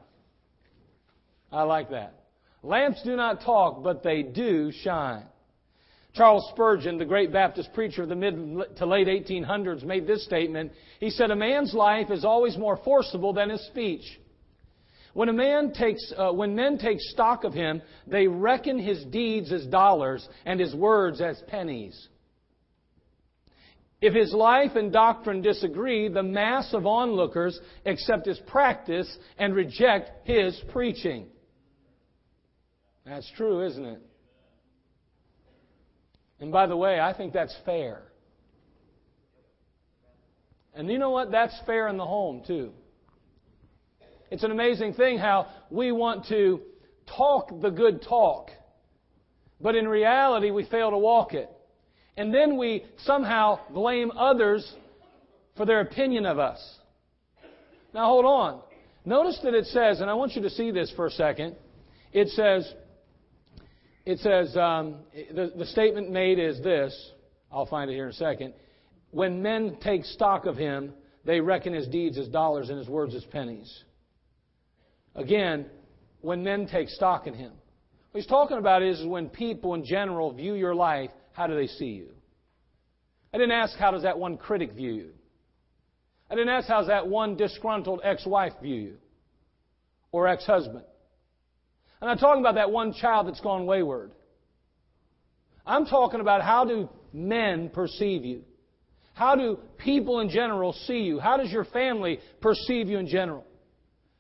I 1.53 1.65
like 1.65 1.91
that. 1.91 2.15
Lamps 2.63 3.03
do 3.05 3.15
not 3.15 3.43
talk, 3.43 3.83
but 3.83 4.03
they 4.03 4.23
do 4.23 4.73
shine. 4.73 5.25
Charles 6.14 6.49
Spurgeon, 6.50 6.97
the 6.97 7.04
great 7.04 7.33
Baptist 7.33 7.73
preacher 7.73 8.04
of 8.04 8.09
the 8.09 8.14
mid 8.14 8.37
to 8.76 8.87
late 8.87 9.09
1800s, 9.09 9.83
made 9.83 10.06
this 10.06 10.25
statement. 10.25 10.73
He 11.00 11.11
said, 11.11 11.30
A 11.30 11.37
man's 11.37 11.75
life 11.75 12.11
is 12.11 12.25
always 12.25 12.56
more 12.56 12.76
forcible 12.85 13.33
than 13.33 13.50
his 13.50 13.66
speech. 13.66 14.21
When 15.12 15.28
a 15.28 15.33
man 15.33 15.73
takes, 15.73 16.12
uh, 16.16 16.33
when 16.33 16.54
men 16.54 16.78
take 16.78 17.00
stock 17.00 17.44
of 17.44 17.52
him, 17.52 17.83
they 18.06 18.28
reckon 18.28 18.78
his 18.78 19.04
deeds 19.06 19.52
as 19.52 19.66
dollars 19.66 20.28
and 20.44 20.61
his 20.61 20.75
words 20.75 21.21
as 21.21 21.40
pennies. 21.49 22.09
If 24.00 24.14
his 24.14 24.33
life 24.33 24.76
and 24.76 24.92
doctrine 24.92 25.40
disagree, 25.40 26.09
the 26.09 26.23
mass 26.23 26.75
of 26.75 26.87
onlookers 26.87 27.59
accept 27.87 28.26
his 28.26 28.38
practice 28.47 29.16
and 29.38 29.54
reject 29.54 30.28
his 30.28 30.61
preaching. 30.73 31.26
That's 33.04 33.30
true, 33.37 33.64
isn't 33.66 33.85
it? 33.85 34.02
And 36.45 36.53
by 36.53 36.67
the 36.67 36.77
way, 36.77 37.01
I 37.01 37.15
think 37.15 37.33
that's 37.33 37.57
fair. 37.65 38.03
And 40.75 40.91
you 40.91 40.99
know 40.99 41.09
what? 41.09 41.31
That's 41.31 41.59
fair 41.65 41.89
in 41.89 41.97
the 41.97 42.05
home, 42.05 42.43
too. 42.47 42.73
It's 44.31 44.45
an 44.45 44.51
amazing 44.51 44.93
thing 44.93 45.17
how 45.17 45.47
we 45.71 45.91
want 45.91 46.27
to 46.27 46.61
talk 47.07 47.49
the 47.63 47.71
good 47.71 48.03
talk, 48.03 48.51
but 49.59 49.75
in 49.75 49.89
reality, 49.89 50.51
we 50.51 50.67
fail 50.67 50.91
to 50.91 50.99
walk 50.99 51.33
it. 51.33 51.49
And 52.19 52.33
then 52.35 52.59
we 52.59 52.85
somehow 53.07 53.61
blame 53.71 54.11
others 54.15 54.71
for 55.57 55.65
their 55.65 55.81
opinion 55.81 56.27
of 56.27 56.39
us. 56.39 56.61
Now, 57.95 58.05
hold 58.05 58.27
on. 58.27 58.61
Notice 59.07 59.41
that 59.45 59.55
it 59.55 59.65
says, 59.69 60.03
and 60.03 60.11
I 60.11 60.13
want 60.13 60.37
you 60.37 60.43
to 60.43 60.51
see 60.51 60.73
this 60.73 60.93
for 60.95 61.07
a 61.07 61.11
second. 61.11 61.57
It 62.13 62.29
says, 62.29 62.71
it 64.06 64.18
says, 64.18 64.56
um, 64.56 64.96
the, 65.34 65.52
the 65.56 65.66
statement 65.66 66.11
made 66.11 66.38
is 66.38 66.62
this. 66.62 67.11
I'll 67.50 67.66
find 67.66 67.90
it 67.90 67.94
here 67.94 68.04
in 68.04 68.11
a 68.11 68.14
second. 68.14 68.54
When 69.11 69.42
men 69.42 69.78
take 69.80 70.04
stock 70.04 70.46
of 70.46 70.56
him, 70.56 70.92
they 71.25 71.40
reckon 71.40 71.73
his 71.73 71.88
deeds 71.88 72.18
as 72.18 72.28
dollars 72.28 72.68
and 72.68 72.78
his 72.78 72.88
words 72.88 73.14
as 73.14 73.25
pennies. 73.25 73.84
Again, 75.14 75.66
when 76.20 76.42
men 76.42 76.66
take 76.66 76.88
stock 76.88 77.26
in 77.26 77.34
him. 77.34 77.52
What 78.11 78.20
he's 78.20 78.26
talking 78.26 78.58
about 78.58 78.82
is 78.82 79.04
when 79.06 79.28
people 79.28 79.75
in 79.75 79.84
general 79.84 80.32
view 80.32 80.54
your 80.54 80.75
life, 80.75 81.11
how 81.32 81.46
do 81.46 81.54
they 81.54 81.66
see 81.66 81.87
you? 81.87 82.08
I 83.32 83.38
didn't 83.38 83.52
ask 83.52 83.76
how 83.78 83.90
does 83.90 84.02
that 84.02 84.18
one 84.18 84.37
critic 84.37 84.73
view 84.73 84.92
you. 84.92 85.11
I 86.30 86.34
didn't 86.34 86.50
ask 86.50 86.68
how 86.68 86.78
does 86.78 86.88
that 86.88 87.06
one 87.06 87.37
disgruntled 87.37 88.00
ex-wife 88.04 88.52
view 88.62 88.75
you 88.75 88.96
or 90.12 90.28
ex-husband. 90.28 90.84
I'm 92.01 92.09
not 92.09 92.21
talking 92.21 92.41
about 92.43 92.57
that 92.57 92.71
one 92.71 92.93
child 92.93 93.29
that's 93.29 93.41
gone 93.41 93.67
wayward. 93.67 94.11
I'm 95.67 95.87
talking 95.87 96.21
about 96.21 96.43
how 96.43 96.65
do 96.65 96.89
men 97.13 97.71
perceive 97.71 98.25
you? 98.25 98.43
How 99.15 99.37
do 99.37 99.59
people 99.79 100.21
in 100.21 100.29
general 100.29 100.73
see 100.73 101.01
you? 101.01 101.21
How 101.21 101.37
does 101.37 101.51
your 101.51 101.65
family 101.65 102.19
perceive 102.41 102.89
you 102.89 102.99
in 102.99 103.07
general? 103.07 103.45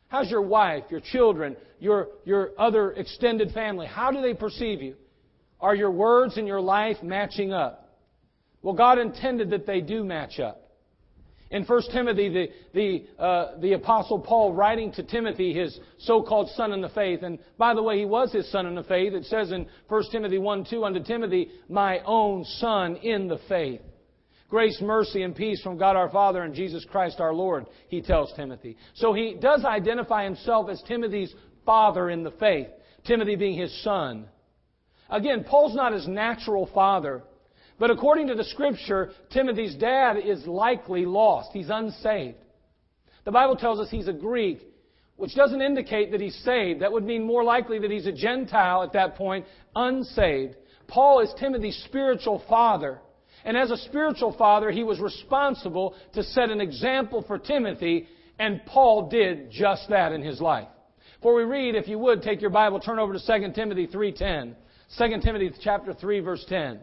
How's 0.08 0.30
your 0.30 0.42
wife, 0.42 0.84
your 0.90 1.00
children, 1.00 1.56
your, 1.80 2.08
your 2.24 2.50
other 2.56 2.92
extended 2.92 3.50
family? 3.50 3.86
How 3.86 4.12
do 4.12 4.22
they 4.22 4.34
perceive 4.34 4.80
you? 4.80 4.94
Are 5.60 5.74
your 5.74 5.90
words 5.90 6.36
and 6.36 6.46
your 6.46 6.60
life 6.60 7.02
matching 7.02 7.52
up? 7.52 7.98
Well, 8.62 8.74
God 8.74 8.98
intended 8.98 9.50
that 9.50 9.66
they 9.66 9.80
do 9.80 10.04
match 10.04 10.38
up. 10.38 10.63
In 11.54 11.62
1 11.62 11.82
Timothy, 11.92 12.28
the, 12.28 12.48
the, 12.74 13.22
uh, 13.22 13.60
the 13.60 13.74
Apostle 13.74 14.18
Paul 14.18 14.54
writing 14.54 14.90
to 14.94 15.04
Timothy, 15.04 15.54
his 15.54 15.78
so-called 16.00 16.50
son 16.56 16.72
in 16.72 16.80
the 16.80 16.88
faith, 16.88 17.22
and 17.22 17.38
by 17.56 17.74
the 17.74 17.82
way, 17.82 17.96
he 17.96 18.04
was 18.04 18.32
his 18.32 18.50
son 18.50 18.66
in 18.66 18.74
the 18.74 18.82
faith. 18.82 19.12
It 19.12 19.24
says 19.26 19.52
in 19.52 19.68
1 19.86 20.02
Timothy 20.10 20.38
1 20.38 20.64
2 20.68 20.84
unto 20.84 21.00
Timothy, 21.04 21.50
my 21.68 22.00
own 22.00 22.44
son 22.44 22.96
in 22.96 23.28
the 23.28 23.38
faith. 23.48 23.80
Grace, 24.48 24.80
mercy, 24.82 25.22
and 25.22 25.36
peace 25.36 25.62
from 25.62 25.78
God 25.78 25.94
our 25.94 26.10
Father 26.10 26.42
and 26.42 26.56
Jesus 26.56 26.84
Christ 26.90 27.20
our 27.20 27.32
Lord, 27.32 27.66
he 27.86 28.02
tells 28.02 28.32
Timothy. 28.34 28.76
So 28.94 29.12
he 29.12 29.36
does 29.40 29.64
identify 29.64 30.24
himself 30.24 30.68
as 30.68 30.82
Timothy's 30.88 31.32
father 31.64 32.10
in 32.10 32.24
the 32.24 32.32
faith, 32.32 32.66
Timothy 33.06 33.36
being 33.36 33.56
his 33.56 33.80
son. 33.84 34.26
Again, 35.08 35.44
Paul's 35.44 35.76
not 35.76 35.92
his 35.92 36.08
natural 36.08 36.68
father. 36.74 37.22
But 37.78 37.90
according 37.90 38.28
to 38.28 38.34
the 38.34 38.44
scripture, 38.44 39.10
Timothy's 39.30 39.74
dad 39.74 40.16
is 40.16 40.46
likely 40.46 41.04
lost. 41.06 41.50
He's 41.52 41.70
unsaved. 41.70 42.38
The 43.24 43.32
Bible 43.32 43.56
tells 43.56 43.80
us 43.80 43.90
he's 43.90 44.08
a 44.08 44.12
Greek, 44.12 44.60
which 45.16 45.34
doesn't 45.34 45.62
indicate 45.62 46.12
that 46.12 46.20
he's 46.20 46.36
saved. 46.44 46.82
That 46.82 46.92
would 46.92 47.04
mean 47.04 47.24
more 47.24 47.42
likely 47.42 47.78
that 47.80 47.90
he's 47.90 48.06
a 48.06 48.12
Gentile 48.12 48.82
at 48.82 48.92
that 48.92 49.16
point, 49.16 49.46
unsaved. 49.74 50.56
Paul 50.86 51.20
is 51.20 51.32
Timothy's 51.38 51.82
spiritual 51.84 52.42
father. 52.48 53.00
And 53.44 53.56
as 53.56 53.70
a 53.70 53.76
spiritual 53.76 54.34
father, 54.36 54.70
he 54.70 54.84
was 54.84 55.00
responsible 55.00 55.94
to 56.14 56.22
set 56.22 56.50
an 56.50 56.60
example 56.60 57.22
for 57.26 57.38
Timothy, 57.38 58.06
and 58.38 58.64
Paul 58.66 59.08
did 59.08 59.50
just 59.50 59.88
that 59.88 60.12
in 60.12 60.22
his 60.22 60.40
life. 60.40 60.68
Before 61.16 61.34
we 61.34 61.44
read, 61.44 61.74
if 61.74 61.88
you 61.88 61.98
would, 61.98 62.22
take 62.22 62.40
your 62.40 62.50
Bible, 62.50 62.80
turn 62.80 62.98
over 62.98 63.12
to 63.12 63.18
2 63.18 63.52
Timothy 63.52 63.86
3.10. 63.86 64.54
2 64.98 65.20
Timothy 65.22 65.50
chapter 65.62 65.92
3, 65.92 66.20
verse 66.20 66.44
10. 66.48 66.80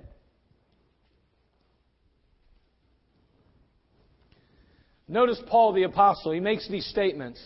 Notice 5.11 5.43
Paul 5.47 5.73
the 5.73 5.83
Apostle. 5.83 6.31
He 6.31 6.39
makes 6.39 6.69
these 6.69 6.85
statements. 6.85 7.37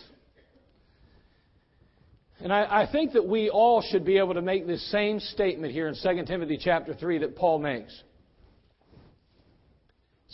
And 2.40 2.54
I, 2.54 2.84
I, 2.84 2.92
think 2.92 3.14
that 3.14 3.28
we 3.28 3.50
all 3.50 3.82
should 3.82 4.06
be 4.06 4.20
able 4.20 4.36
to 4.36 4.42
make 4.44 4.68
this 4.68 4.92
same 4.92 5.20
statement 5.20 5.74
here 5.74 5.88
in 5.88 5.96
2 5.96 6.26
Timothy 6.28 6.60
chapter 6.62 6.94
3 6.94 7.18
that 7.20 7.36
Paul 7.36 7.58
makes. 7.58 8.04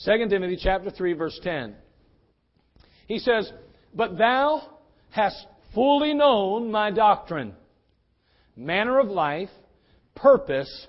2 0.04 0.28
Timothy 0.28 0.60
chapter 0.62 0.92
3 0.92 1.14
verse 1.14 1.40
10. 1.42 1.74
He 3.08 3.18
says, 3.18 3.50
But 3.96 4.18
thou 4.18 4.64
hast 5.12 5.46
fully 5.74 6.14
known 6.14 6.70
my 6.70 6.92
doctrine, 6.92 7.54
manner 8.58 9.00
of 9.00 9.08
life, 9.08 9.50
purpose, 10.16 10.88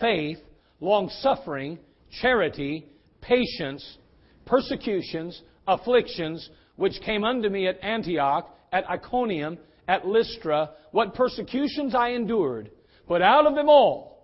faith, 0.00 0.38
long 0.80 1.08
suffering, 1.20 1.78
charity, 2.20 2.86
patience, 3.20 3.98
persecutions, 4.44 5.40
afflictions 5.66 6.48
which 6.76 7.00
came 7.04 7.24
unto 7.24 7.48
me 7.48 7.66
at 7.66 7.82
Antioch, 7.82 8.50
at 8.72 8.88
Iconium, 8.88 9.58
at 9.86 10.06
Lystra, 10.06 10.70
what 10.90 11.14
persecutions 11.14 11.94
I 11.94 12.10
endured, 12.10 12.70
but 13.06 13.22
out 13.22 13.46
of 13.46 13.54
them 13.54 13.68
all 13.68 14.14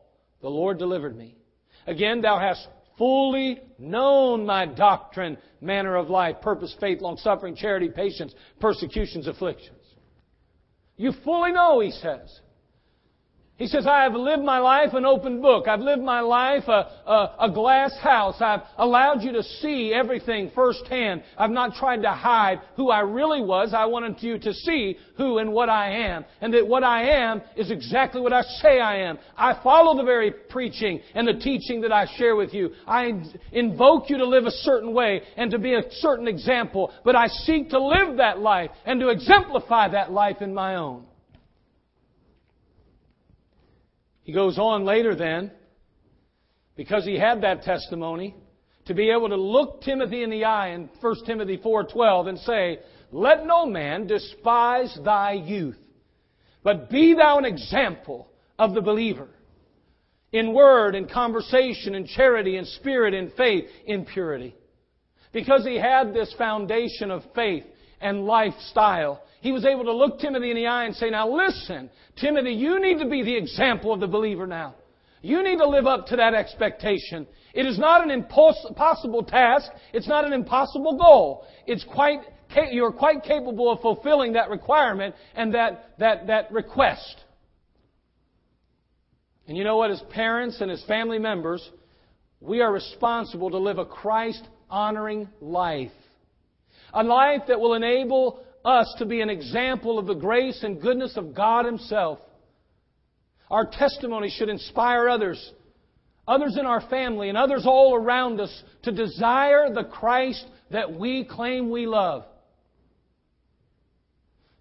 the 0.41 0.49
Lord 0.49 0.79
delivered 0.79 1.17
me. 1.17 1.37
Again, 1.87 2.23
thou 2.23 2.39
hast 2.39 2.67
fully 2.97 3.61
known 3.79 4.45
my 4.47 4.67
doctrine, 4.67 5.39
manner 5.61 5.97
of 5.97 6.11
life, 6.11 6.37
purpose, 6.43 6.75
faith, 6.81 7.01
long 7.01 7.17
suffering, 7.17 7.57
charity, 7.57 7.89
patience, 7.89 8.35
persecutions, 8.61 9.27
afflictions. 9.27 9.77
You 10.97 11.13
fully 11.25 11.53
know, 11.53 11.81
he 11.81 11.91
says. 11.91 12.41
He 13.61 13.67
says, 13.67 13.87
I 13.87 14.05
have 14.05 14.15
lived 14.15 14.43
my 14.43 14.59
life 14.59 14.95
an 14.95 15.05
open 15.05 15.43
book. 15.43 15.69
I've 15.69 15.81
lived 15.81 16.01
my 16.01 16.21
life 16.21 16.63
a, 16.67 16.89
a, 17.07 17.35
a, 17.41 17.51
glass 17.53 17.95
house. 18.01 18.37
I've 18.41 18.63
allowed 18.79 19.21
you 19.21 19.33
to 19.33 19.43
see 19.43 19.93
everything 19.93 20.51
firsthand. 20.55 21.23
I've 21.37 21.51
not 21.51 21.75
tried 21.75 22.01
to 22.01 22.11
hide 22.11 22.63
who 22.77 22.89
I 22.89 23.01
really 23.01 23.43
was. 23.43 23.75
I 23.75 23.85
wanted 23.85 24.23
you 24.23 24.39
to 24.39 24.55
see 24.55 24.97
who 25.19 25.37
and 25.37 25.53
what 25.53 25.69
I 25.69 25.91
am. 26.07 26.25
And 26.41 26.55
that 26.55 26.67
what 26.67 26.85
I 26.85 27.03
am 27.03 27.43
is 27.55 27.71
exactly 27.71 28.23
what 28.23 28.33
I 28.33 28.41
say 28.63 28.81
I 28.81 29.01
am. 29.01 29.19
I 29.37 29.61
follow 29.63 29.95
the 29.95 30.05
very 30.05 30.31
preaching 30.31 31.03
and 31.15 31.29
the 31.29 31.35
teaching 31.35 31.83
that 31.83 31.93
I 31.93 32.07
share 32.17 32.37
with 32.37 32.55
you. 32.55 32.71
I 32.87 33.13
invoke 33.53 34.09
you 34.09 34.17
to 34.17 34.27
live 34.27 34.47
a 34.47 34.51
certain 34.51 34.95
way 34.95 35.21
and 35.37 35.51
to 35.51 35.59
be 35.59 35.75
a 35.75 35.83
certain 35.99 36.29
example. 36.29 36.95
But 37.05 37.15
I 37.15 37.27
seek 37.27 37.69
to 37.71 37.79
live 37.79 38.17
that 38.17 38.39
life 38.39 38.71
and 38.87 38.99
to 39.01 39.11
exemplify 39.11 39.89
that 39.89 40.11
life 40.11 40.41
in 40.41 40.55
my 40.55 40.77
own. 40.77 41.05
He 44.31 44.35
goes 44.35 44.61
on 44.61 44.85
later 44.85 45.17
then, 45.17 45.51
because 46.77 47.05
he 47.05 47.19
had 47.19 47.41
that 47.41 47.65
testimony, 47.65 48.37
to 48.85 48.95
be 48.95 49.11
able 49.11 49.29
to 49.29 49.35
look 49.35 49.83
Timothy 49.83 50.23
in 50.23 50.31
the 50.31 50.45
eye 50.45 50.69
in 50.69 50.89
1 51.01 51.25
Timothy 51.27 51.57
4:12 51.59 52.29
and 52.29 52.39
say, 52.39 52.79
"Let 53.11 53.45
no 53.45 53.67
man 53.67 54.07
despise 54.07 54.95
thy 55.05 55.33
youth, 55.33 55.81
but 56.63 56.89
be 56.89 57.15
thou 57.15 57.39
an 57.39 57.45
example 57.45 58.29
of 58.57 58.73
the 58.73 58.81
believer 58.81 59.31
in 60.31 60.53
word, 60.53 60.95
in 60.95 61.09
conversation, 61.09 61.97
in 61.97 62.07
charity, 62.07 62.57
in 62.57 62.67
spirit, 62.67 63.15
in 63.15 63.31
faith, 63.31 63.69
in 63.85 64.05
purity." 64.05 64.55
Because 65.33 65.65
he 65.65 65.75
had 65.75 66.15
this 66.15 66.33
foundation 66.35 67.11
of 67.11 67.25
faith 67.35 67.67
and 68.01 68.27
lifestyle, 68.27 69.25
he 69.41 69.53
was 69.53 69.65
able 69.65 69.85
to 69.85 69.93
look 69.93 70.21
Timothy 70.21 70.51
in 70.51 70.57
the 70.57 70.67
eye 70.67 70.85
and 70.85 70.95
say, 70.95 71.11
Now 71.11 71.29
listen, 71.29 71.91
Timothy, 72.21 72.53
you 72.53 72.81
need 72.81 72.99
to 72.99 73.09
be 73.09 73.23
the 73.23 73.37
example 73.37 73.93
of 73.93 74.01
the 74.01 74.07
believer 74.07 74.47
now. 74.47 74.75
You 75.23 75.43
need 75.43 75.59
to 75.59 75.69
live 75.69 75.87
up 75.87 76.07
to 76.07 76.17
that 76.17 76.35
expectation. 76.35 77.27
It 77.53 77.67
is 77.67 77.79
not 77.79 78.03
an 78.03 78.11
impossible 78.11 79.23
task. 79.25 79.71
It's 79.93 80.09
not 80.09 80.25
an 80.25 80.33
impossible 80.33 80.97
goal. 80.97 81.45
It's 81.67 81.85
quite, 81.85 82.21
you're 82.71 82.93
quite 82.93 83.23
capable 83.25 83.71
of 83.71 83.81
fulfilling 83.81 84.35
that 84.35 84.49
requirement 84.49 85.15
and 85.35 85.55
that, 85.55 85.91
that, 85.99 86.27
that 86.29 86.53
request. 86.53 87.17
And 89.47 89.59
you 89.59 89.65
know 89.65 89.77
what? 89.77 89.91
As 89.91 90.03
parents 90.11 90.61
and 90.61 90.71
as 90.71 90.83
family 90.85 91.19
members, 91.19 91.69
we 92.41 92.61
are 92.61 92.73
responsible 92.73 93.51
to 93.51 93.59
live 93.59 93.79
a 93.79 93.85
Christ 93.85 94.47
honoring 94.71 95.29
life. 95.41 95.93
A 96.95 97.03
life 97.03 97.43
that 97.49 97.61
will 97.61 97.75
enable 97.75 98.43
us 98.65 98.95
to 98.99 99.07
be 99.07 99.21
an 99.21 99.31
example 99.31 99.99
of 99.99 100.07
the 100.07 100.15
grace 100.15 100.63
and 100.63 100.81
goodness 100.81 101.17
of 101.17 101.35
God 101.35 101.65
Himself. 101.65 102.19
Our 103.51 103.67
testimony 103.67 104.31
should 104.31 104.49
inspire 104.49 105.09
others, 105.09 105.53
others 106.29 106.57
in 106.59 106.67
our 106.67 106.81
family, 106.89 107.29
and 107.29 107.37
others 107.37 107.65
all 107.67 107.95
around 107.95 108.41
us 108.41 108.63
to 108.83 108.93
desire 108.93 109.73
the 109.73 109.85
Christ 109.85 110.47
that 110.71 110.93
we 110.93 111.25
claim 111.25 111.71
we 111.71 111.87
love. 111.87 112.25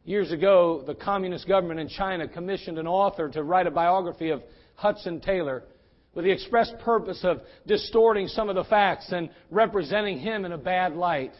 Years 0.05 0.31
ago, 0.31 0.83
the 0.87 0.95
communist 0.95 1.47
government 1.47 1.79
in 1.79 1.87
China 1.87 2.27
commissioned 2.27 2.79
an 2.79 2.87
author 2.87 3.29
to 3.29 3.43
write 3.43 3.67
a 3.67 3.71
biography 3.71 4.31
of 4.31 4.41
Hudson 4.73 5.21
Taylor 5.21 5.63
with 6.15 6.25
the 6.25 6.31
express 6.31 6.71
purpose 6.83 7.19
of 7.23 7.41
distorting 7.67 8.27
some 8.27 8.49
of 8.49 8.55
the 8.55 8.63
facts 8.63 9.11
and 9.11 9.29
representing 9.51 10.17
him 10.17 10.45
in 10.45 10.51
a 10.51 10.57
bad 10.57 10.95
light. 10.95 11.33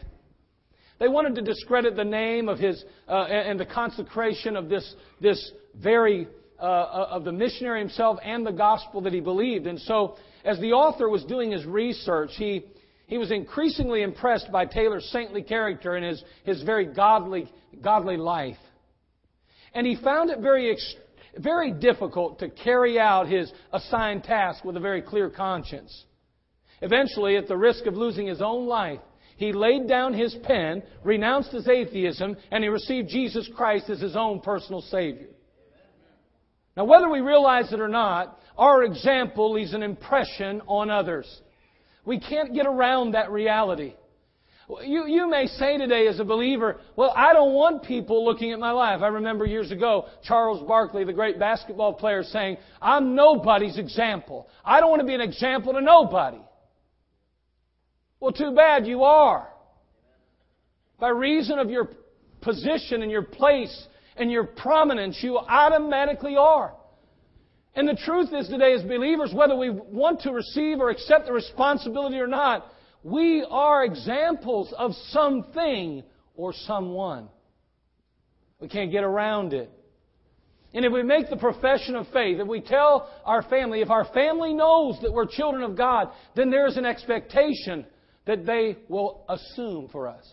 They 1.00 1.08
wanted 1.08 1.34
to 1.36 1.42
discredit 1.42 1.96
the 1.96 2.04
name 2.04 2.48
of 2.48 2.58
his 2.58 2.84
uh, 3.08 3.24
and 3.24 3.58
the 3.58 3.66
consecration 3.66 4.54
of 4.54 4.68
this, 4.68 4.94
this 5.20 5.52
very 5.74 6.28
uh, 6.60 6.62
uh, 6.62 7.08
of 7.10 7.24
the 7.24 7.32
missionary 7.32 7.80
himself 7.80 8.18
and 8.22 8.46
the 8.46 8.52
gospel 8.52 9.00
that 9.00 9.12
he 9.12 9.20
believed. 9.20 9.66
And 9.66 9.80
so, 9.80 10.16
as 10.44 10.60
the 10.60 10.72
author 10.72 11.08
was 11.08 11.24
doing 11.24 11.50
his 11.50 11.64
research, 11.64 12.30
he 12.34 12.66
he 13.10 13.18
was 13.18 13.32
increasingly 13.32 14.02
impressed 14.02 14.52
by 14.52 14.66
Taylor's 14.66 15.04
saintly 15.10 15.42
character 15.42 15.96
and 15.96 16.06
his, 16.06 16.22
his 16.44 16.62
very 16.62 16.86
godly, 16.86 17.52
godly 17.82 18.16
life. 18.16 18.56
And 19.74 19.84
he 19.84 19.96
found 19.96 20.30
it 20.30 20.38
very, 20.38 20.76
very 21.36 21.72
difficult 21.72 22.38
to 22.38 22.50
carry 22.50 23.00
out 23.00 23.26
his 23.26 23.52
assigned 23.72 24.22
task 24.22 24.64
with 24.64 24.76
a 24.76 24.80
very 24.80 25.02
clear 25.02 25.28
conscience. 25.28 26.04
Eventually, 26.82 27.36
at 27.36 27.48
the 27.48 27.56
risk 27.56 27.86
of 27.86 27.94
losing 27.94 28.28
his 28.28 28.40
own 28.40 28.68
life, 28.68 29.00
he 29.40 29.54
laid 29.54 29.88
down 29.88 30.12
his 30.12 30.36
pen, 30.42 30.82
renounced 31.02 31.50
his 31.50 31.66
atheism, 31.66 32.36
and 32.50 32.62
he 32.62 32.68
received 32.68 33.08
Jesus 33.08 33.48
Christ 33.56 33.88
as 33.88 33.98
his 33.98 34.14
own 34.14 34.40
personal 34.40 34.82
Savior. 34.82 35.28
Now, 36.76 36.84
whether 36.84 37.08
we 37.08 37.20
realize 37.20 37.72
it 37.72 37.80
or 37.80 37.88
not, 37.88 38.38
our 38.58 38.82
example 38.82 39.54
leaves 39.54 39.72
an 39.72 39.82
impression 39.82 40.60
on 40.66 40.90
others. 40.90 41.26
We 42.04 42.20
can't 42.20 42.52
get 42.52 42.66
around 42.66 43.12
that 43.12 43.30
reality. 43.30 43.94
You, 44.84 45.06
you 45.06 45.30
may 45.30 45.46
say 45.46 45.78
today 45.78 46.06
as 46.06 46.20
a 46.20 46.24
believer, 46.24 46.76
well, 46.94 47.14
I 47.16 47.32
don't 47.32 47.54
want 47.54 47.84
people 47.84 48.26
looking 48.26 48.52
at 48.52 48.58
my 48.58 48.72
life. 48.72 49.00
I 49.00 49.08
remember 49.08 49.46
years 49.46 49.70
ago, 49.70 50.04
Charles 50.22 50.62
Barkley, 50.68 51.04
the 51.04 51.14
great 51.14 51.38
basketball 51.38 51.94
player, 51.94 52.24
saying, 52.24 52.58
I'm 52.82 53.14
nobody's 53.14 53.78
example. 53.78 54.48
I 54.66 54.80
don't 54.80 54.90
want 54.90 55.00
to 55.00 55.06
be 55.06 55.14
an 55.14 55.22
example 55.22 55.72
to 55.72 55.80
nobody. 55.80 56.40
Well, 58.20 58.32
too 58.32 58.52
bad 58.54 58.86
you 58.86 59.02
are. 59.02 59.48
By 60.98 61.08
reason 61.08 61.58
of 61.58 61.70
your 61.70 61.88
position 62.42 63.02
and 63.02 63.10
your 63.10 63.22
place 63.22 63.86
and 64.16 64.30
your 64.30 64.44
prominence, 64.44 65.18
you 65.22 65.38
automatically 65.38 66.36
are. 66.36 66.74
And 67.74 67.88
the 67.88 67.98
truth 68.04 68.30
is 68.34 68.48
today, 68.48 68.74
as 68.74 68.82
believers, 68.82 69.32
whether 69.32 69.56
we 69.56 69.70
want 69.70 70.20
to 70.22 70.32
receive 70.32 70.80
or 70.80 70.90
accept 70.90 71.26
the 71.26 71.32
responsibility 71.32 72.18
or 72.18 72.26
not, 72.26 72.66
we 73.02 73.46
are 73.48 73.84
examples 73.84 74.74
of 74.76 74.92
something 75.08 76.02
or 76.34 76.52
someone. 76.52 77.28
We 78.60 78.68
can't 78.68 78.92
get 78.92 79.04
around 79.04 79.54
it. 79.54 79.70
And 80.74 80.84
if 80.84 80.92
we 80.92 81.02
make 81.02 81.30
the 81.30 81.36
profession 81.36 81.96
of 81.96 82.06
faith, 82.12 82.38
if 82.38 82.46
we 82.46 82.60
tell 82.60 83.08
our 83.24 83.42
family, 83.42 83.80
if 83.80 83.90
our 83.90 84.04
family 84.12 84.52
knows 84.52 84.98
that 85.02 85.12
we're 85.12 85.26
children 85.26 85.62
of 85.62 85.76
God, 85.76 86.10
then 86.36 86.50
there 86.50 86.66
is 86.66 86.76
an 86.76 86.84
expectation 86.84 87.86
that 88.30 88.46
they 88.46 88.76
will 88.88 89.24
assume 89.28 89.88
for 89.90 90.06
us. 90.06 90.24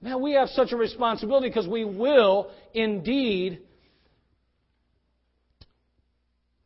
Now, 0.00 0.18
we 0.18 0.34
have 0.34 0.48
such 0.50 0.70
a 0.70 0.76
responsibility 0.76 1.48
because 1.48 1.66
we 1.66 1.84
will 1.84 2.52
indeed 2.72 3.58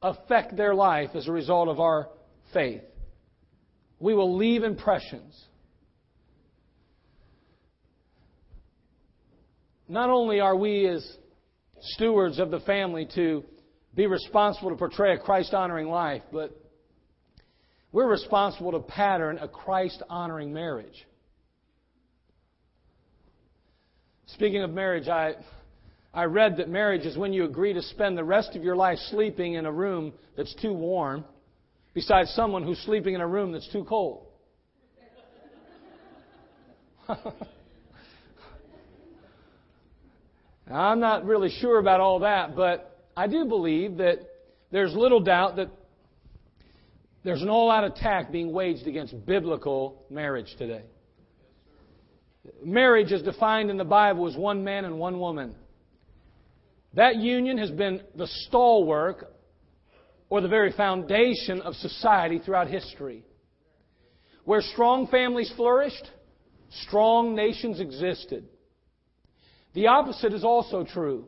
affect 0.02 0.54
their 0.54 0.74
life 0.74 1.08
as 1.14 1.26
a 1.26 1.32
result 1.32 1.70
of 1.70 1.80
our 1.80 2.10
faith. 2.52 2.82
We 3.98 4.12
will 4.12 4.36
leave 4.36 4.62
impressions. 4.62 5.42
Not 9.88 10.10
only 10.10 10.40
are 10.40 10.54
we 10.54 10.86
as 10.86 11.16
stewards 11.80 12.38
of 12.38 12.50
the 12.50 12.60
family 12.60 13.08
to 13.14 13.42
be 13.94 14.06
responsible 14.06 14.68
to 14.68 14.76
portray 14.76 15.14
a 15.14 15.18
Christ 15.18 15.54
honoring 15.54 15.88
life, 15.88 16.20
but 16.30 16.61
we're 17.92 18.08
responsible 18.08 18.72
to 18.72 18.80
pattern 18.80 19.38
a 19.38 19.46
Christ 19.46 20.02
honoring 20.08 20.52
marriage. 20.52 21.06
Speaking 24.26 24.62
of 24.62 24.70
marriage, 24.70 25.08
I, 25.08 25.34
I 26.14 26.24
read 26.24 26.56
that 26.56 26.70
marriage 26.70 27.04
is 27.04 27.18
when 27.18 27.34
you 27.34 27.44
agree 27.44 27.74
to 27.74 27.82
spend 27.82 28.16
the 28.16 28.24
rest 28.24 28.56
of 28.56 28.64
your 28.64 28.76
life 28.76 28.98
sleeping 29.10 29.54
in 29.54 29.66
a 29.66 29.72
room 29.72 30.14
that's 30.36 30.54
too 30.62 30.72
warm 30.72 31.24
besides 31.92 32.30
someone 32.30 32.62
who's 32.62 32.78
sleeping 32.80 33.14
in 33.14 33.20
a 33.20 33.28
room 33.28 33.52
that's 33.52 33.70
too 33.70 33.84
cold. 33.84 34.26
I'm 40.70 41.00
not 41.00 41.26
really 41.26 41.50
sure 41.50 41.78
about 41.78 42.00
all 42.00 42.20
that, 42.20 42.56
but 42.56 43.06
I 43.14 43.26
do 43.26 43.44
believe 43.44 43.98
that 43.98 44.20
there's 44.70 44.94
little 44.94 45.20
doubt 45.20 45.56
that 45.56 45.68
there's 47.24 47.42
an 47.42 47.48
all 47.48 47.70
out 47.70 47.84
attack 47.84 48.32
being 48.32 48.52
waged 48.52 48.86
against 48.86 49.26
biblical 49.26 50.04
marriage 50.10 50.54
today. 50.58 50.82
Marriage 52.64 53.12
is 53.12 53.22
defined 53.22 53.70
in 53.70 53.76
the 53.76 53.84
Bible 53.84 54.28
as 54.28 54.36
one 54.36 54.64
man 54.64 54.84
and 54.84 54.98
one 54.98 55.20
woman. 55.20 55.54
That 56.94 57.16
union 57.16 57.58
has 57.58 57.70
been 57.70 58.02
the 58.16 58.26
stalwart 58.26 59.24
or 60.28 60.40
the 60.40 60.48
very 60.48 60.72
foundation 60.72 61.60
of 61.60 61.74
society 61.74 62.38
throughout 62.38 62.68
history. 62.68 63.24
Where 64.44 64.60
strong 64.60 65.06
families 65.06 65.52
flourished, 65.56 66.10
strong 66.86 67.36
nations 67.36 67.80
existed. 67.80 68.48
The 69.74 69.86
opposite 69.86 70.32
is 70.32 70.44
also 70.44 70.84
true. 70.84 71.26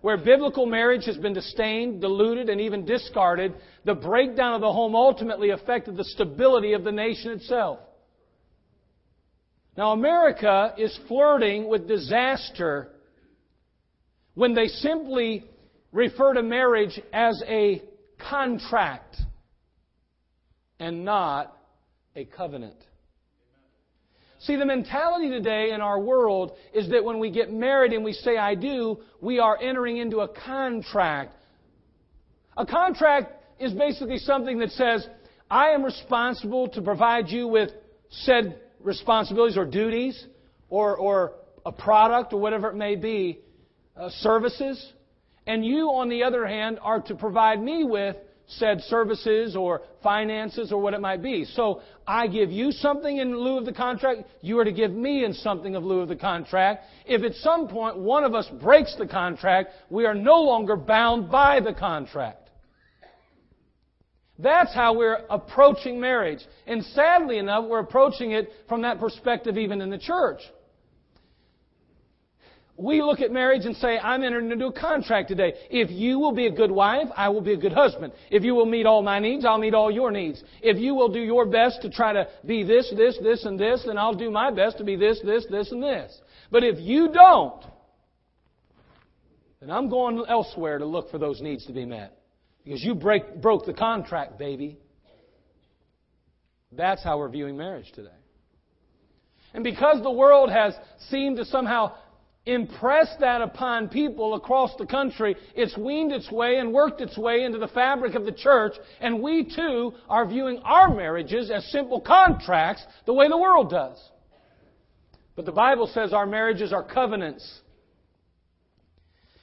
Where 0.00 0.16
biblical 0.16 0.64
marriage 0.64 1.04
has 1.06 1.18
been 1.18 1.34
disdained, 1.34 2.00
diluted, 2.00 2.48
and 2.48 2.60
even 2.60 2.86
discarded, 2.86 3.54
the 3.84 3.94
breakdown 3.94 4.54
of 4.54 4.62
the 4.62 4.72
home 4.72 4.94
ultimately 4.94 5.50
affected 5.50 5.96
the 5.96 6.04
stability 6.04 6.72
of 6.72 6.84
the 6.84 6.92
nation 6.92 7.32
itself. 7.32 7.80
Now, 9.76 9.92
America 9.92 10.74
is 10.78 10.98
flirting 11.06 11.68
with 11.68 11.86
disaster 11.86 12.92
when 14.34 14.54
they 14.54 14.68
simply 14.68 15.44
refer 15.92 16.34
to 16.34 16.42
marriage 16.42 16.98
as 17.12 17.42
a 17.46 17.82
contract 18.30 19.16
and 20.78 21.04
not 21.04 21.56
a 22.16 22.24
covenant. 22.24 22.76
See, 24.40 24.56
the 24.56 24.64
mentality 24.64 25.28
today 25.28 25.72
in 25.72 25.82
our 25.82 26.00
world 26.00 26.52
is 26.72 26.88
that 26.90 27.04
when 27.04 27.18
we 27.18 27.30
get 27.30 27.52
married 27.52 27.92
and 27.92 28.02
we 28.02 28.14
say, 28.14 28.38
I 28.38 28.54
do, 28.54 29.00
we 29.20 29.38
are 29.38 29.58
entering 29.60 29.98
into 29.98 30.20
a 30.20 30.28
contract. 30.28 31.34
A 32.56 32.64
contract 32.64 33.32
is 33.58 33.74
basically 33.74 34.16
something 34.16 34.58
that 34.60 34.70
says, 34.70 35.06
I 35.50 35.68
am 35.68 35.84
responsible 35.84 36.68
to 36.68 36.80
provide 36.80 37.28
you 37.28 37.48
with 37.48 37.70
said 38.08 38.58
responsibilities 38.80 39.58
or 39.58 39.66
duties 39.66 40.26
or, 40.70 40.96
or 40.96 41.32
a 41.66 41.72
product 41.72 42.32
or 42.32 42.40
whatever 42.40 42.70
it 42.70 42.76
may 42.76 42.96
be, 42.96 43.40
uh, 43.94 44.08
services. 44.08 44.92
And 45.46 45.66
you, 45.66 45.88
on 45.88 46.08
the 46.08 46.22
other 46.22 46.46
hand, 46.46 46.78
are 46.80 47.00
to 47.02 47.14
provide 47.14 47.60
me 47.60 47.84
with 47.84 48.16
said 48.50 48.80
services 48.82 49.56
or 49.56 49.82
finances 50.02 50.72
or 50.72 50.80
what 50.80 50.94
it 50.94 51.00
might 51.00 51.22
be. 51.22 51.44
So 51.44 51.82
I 52.06 52.26
give 52.26 52.50
you 52.50 52.72
something 52.72 53.16
in 53.18 53.36
lieu 53.36 53.58
of 53.58 53.64
the 53.64 53.72
contract, 53.72 54.22
you 54.40 54.58
are 54.58 54.64
to 54.64 54.72
give 54.72 54.90
me 54.90 55.24
in 55.24 55.32
something 55.32 55.76
of 55.76 55.84
lieu 55.84 56.00
of 56.00 56.08
the 56.08 56.16
contract. 56.16 56.84
If 57.06 57.22
at 57.22 57.34
some 57.36 57.68
point 57.68 57.98
one 57.98 58.24
of 58.24 58.34
us 58.34 58.48
breaks 58.60 58.96
the 58.96 59.06
contract, 59.06 59.70
we 59.88 60.06
are 60.06 60.14
no 60.14 60.40
longer 60.42 60.76
bound 60.76 61.30
by 61.30 61.60
the 61.60 61.72
contract. 61.72 62.50
That's 64.38 64.74
how 64.74 64.94
we're 64.94 65.24
approaching 65.28 66.00
marriage. 66.00 66.40
And 66.66 66.82
sadly 66.84 67.38
enough, 67.38 67.66
we're 67.68 67.80
approaching 67.80 68.32
it 68.32 68.50
from 68.68 68.82
that 68.82 68.98
perspective 68.98 69.58
even 69.58 69.82
in 69.82 69.90
the 69.90 69.98
church 69.98 70.40
we 72.80 73.02
look 73.02 73.20
at 73.20 73.30
marriage 73.30 73.66
and 73.66 73.76
say, 73.76 73.98
I'm 73.98 74.22
entering 74.22 74.50
into 74.50 74.66
a 74.66 74.72
contract 74.72 75.28
today. 75.28 75.52
If 75.68 75.90
you 75.90 76.18
will 76.18 76.32
be 76.32 76.46
a 76.46 76.50
good 76.50 76.70
wife, 76.70 77.08
I 77.14 77.28
will 77.28 77.42
be 77.42 77.52
a 77.52 77.56
good 77.56 77.74
husband. 77.74 78.14
If 78.30 78.42
you 78.42 78.54
will 78.54 78.64
meet 78.64 78.86
all 78.86 79.02
my 79.02 79.18
needs, 79.18 79.44
I'll 79.44 79.58
meet 79.58 79.74
all 79.74 79.90
your 79.90 80.10
needs. 80.10 80.42
If 80.62 80.78
you 80.78 80.94
will 80.94 81.08
do 81.08 81.20
your 81.20 81.44
best 81.44 81.82
to 81.82 81.90
try 81.90 82.14
to 82.14 82.26
be 82.46 82.62
this, 82.62 82.90
this, 82.96 83.18
this, 83.22 83.44
and 83.44 83.60
this, 83.60 83.84
then 83.86 83.98
I'll 83.98 84.14
do 84.14 84.30
my 84.30 84.50
best 84.50 84.78
to 84.78 84.84
be 84.84 84.96
this, 84.96 85.20
this, 85.22 85.44
this, 85.50 85.70
and 85.72 85.82
this. 85.82 86.18
But 86.50 86.64
if 86.64 86.78
you 86.78 87.10
don't, 87.12 87.62
then 89.60 89.70
I'm 89.70 89.90
going 89.90 90.24
elsewhere 90.26 90.78
to 90.78 90.86
look 90.86 91.10
for 91.10 91.18
those 91.18 91.42
needs 91.42 91.66
to 91.66 91.74
be 91.74 91.84
met. 91.84 92.16
Because 92.64 92.82
you 92.82 92.94
break, 92.94 93.42
broke 93.42 93.66
the 93.66 93.74
contract, 93.74 94.38
baby. 94.38 94.78
That's 96.72 97.04
how 97.04 97.18
we're 97.18 97.28
viewing 97.28 97.58
marriage 97.58 97.92
today. 97.94 98.08
And 99.52 99.64
because 99.64 100.02
the 100.02 100.10
world 100.10 100.50
has 100.50 100.74
seemed 101.08 101.36
to 101.38 101.44
somehow 101.44 101.94
impressed 102.50 103.20
that 103.20 103.40
upon 103.40 103.88
people 103.88 104.34
across 104.34 104.74
the 104.76 104.86
country, 104.86 105.36
it's 105.54 105.76
weaned 105.76 106.12
its 106.12 106.30
way 106.30 106.56
and 106.56 106.72
worked 106.72 107.00
its 107.00 107.16
way 107.16 107.44
into 107.44 107.58
the 107.58 107.68
fabric 107.68 108.14
of 108.14 108.24
the 108.24 108.32
church, 108.32 108.72
and 109.00 109.22
we 109.22 109.44
too 109.44 109.92
are 110.08 110.26
viewing 110.26 110.58
our 110.64 110.94
marriages 110.94 111.50
as 111.50 111.64
simple 111.70 112.00
contracts 112.00 112.84
the 113.06 113.14
way 113.14 113.28
the 113.28 113.38
world 113.38 113.70
does. 113.70 113.98
But 115.36 115.46
the 115.46 115.52
Bible 115.52 115.86
says 115.86 116.12
our 116.12 116.26
marriages 116.26 116.72
are 116.72 116.82
covenants. 116.82 117.60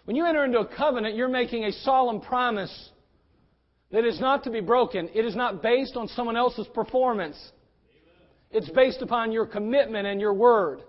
When 0.05 0.15
you 0.15 0.25
enter 0.25 0.45
into 0.45 0.59
a 0.59 0.67
covenant, 0.67 1.15
you're 1.15 1.27
making 1.27 1.63
a 1.63 1.71
solemn 1.71 2.21
promise 2.21 2.89
that 3.91 4.05
is 4.05 4.19
not 4.19 4.43
to 4.43 4.51
be 4.51 4.59
broken. 4.59 5.09
It 5.13 5.25
is 5.25 5.35
not 5.35 5.63
based 5.63 5.95
on 5.95 6.07
someone 6.09 6.35
else's 6.35 6.67
performance. 6.67 7.37
It's 8.51 8.69
based 8.69 9.01
upon 9.01 9.31
your 9.31 9.45
commitment 9.45 10.07
and 10.07 10.19
your 10.19 10.33
word. 10.33 10.81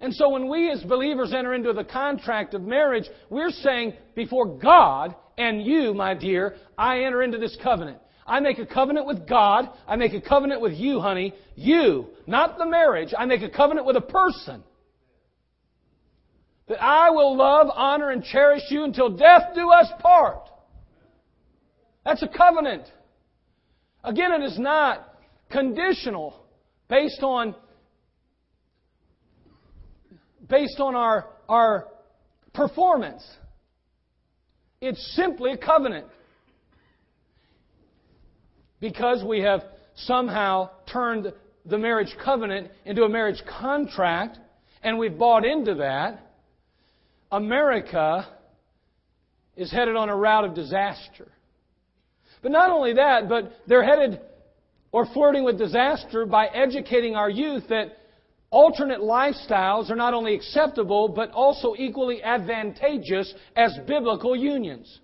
And 0.00 0.14
so 0.14 0.28
when 0.28 0.48
we 0.48 0.70
as 0.70 0.82
believers 0.82 1.32
enter 1.36 1.54
into 1.54 1.72
the 1.72 1.84
contract 1.84 2.54
of 2.54 2.62
marriage, 2.62 3.04
we're 3.30 3.50
saying 3.50 3.94
before 4.14 4.58
God 4.58 5.14
and 5.36 5.62
you, 5.62 5.92
my 5.94 6.14
dear, 6.14 6.54
I 6.76 7.02
enter 7.02 7.22
into 7.22 7.38
this 7.38 7.56
covenant. 7.62 7.98
I 8.26 8.40
make 8.40 8.58
a 8.58 8.66
covenant 8.66 9.06
with 9.06 9.26
God. 9.26 9.70
I 9.86 9.96
make 9.96 10.12
a 10.12 10.20
covenant 10.20 10.60
with 10.60 10.74
you, 10.74 11.00
honey. 11.00 11.34
You, 11.56 12.08
not 12.26 12.58
the 12.58 12.66
marriage. 12.66 13.14
I 13.16 13.24
make 13.24 13.42
a 13.42 13.48
covenant 13.48 13.86
with 13.86 13.96
a 13.96 14.02
person. 14.02 14.62
That 16.68 16.82
I 16.82 17.10
will 17.10 17.36
love, 17.36 17.68
honor, 17.74 18.10
and 18.10 18.22
cherish 18.22 18.62
you 18.68 18.84
until 18.84 19.08
death 19.08 19.54
do 19.54 19.70
us 19.70 19.88
part. 20.00 20.50
That's 22.04 22.22
a 22.22 22.28
covenant. 22.28 22.84
Again, 24.04 24.32
it 24.32 24.44
is 24.44 24.58
not 24.58 25.14
conditional 25.50 26.44
based 26.88 27.22
on 27.22 27.54
based 30.48 30.80
on 30.80 30.94
our, 30.94 31.26
our 31.48 31.86
performance. 32.54 33.26
It's 34.80 35.14
simply 35.16 35.52
a 35.52 35.56
covenant. 35.56 36.06
Because 38.80 39.24
we 39.24 39.40
have 39.40 39.62
somehow 39.94 40.70
turned 40.90 41.32
the 41.66 41.78
marriage 41.78 42.14
covenant 42.24 42.70
into 42.84 43.02
a 43.02 43.08
marriage 43.08 43.42
contract, 43.60 44.38
and 44.82 44.98
we've 44.98 45.18
bought 45.18 45.44
into 45.44 45.74
that, 45.76 46.24
America 47.30 48.26
is 49.56 49.70
headed 49.70 49.96
on 49.96 50.08
a 50.08 50.16
route 50.16 50.44
of 50.44 50.54
disaster. 50.54 51.28
But 52.42 52.52
not 52.52 52.70
only 52.70 52.94
that, 52.94 53.28
but 53.28 53.52
they're 53.66 53.84
headed 53.84 54.20
or 54.92 55.06
flirting 55.12 55.44
with 55.44 55.58
disaster 55.58 56.24
by 56.24 56.46
educating 56.46 57.16
our 57.16 57.28
youth 57.28 57.64
that 57.68 57.97
Alternate 58.50 59.00
lifestyles 59.00 59.90
are 59.90 59.96
not 59.96 60.14
only 60.14 60.34
acceptable, 60.34 61.08
but 61.08 61.30
also 61.32 61.74
equally 61.76 62.22
advantageous 62.22 63.34
as 63.54 63.76
biblical 63.86 64.34
unions. 64.34 65.00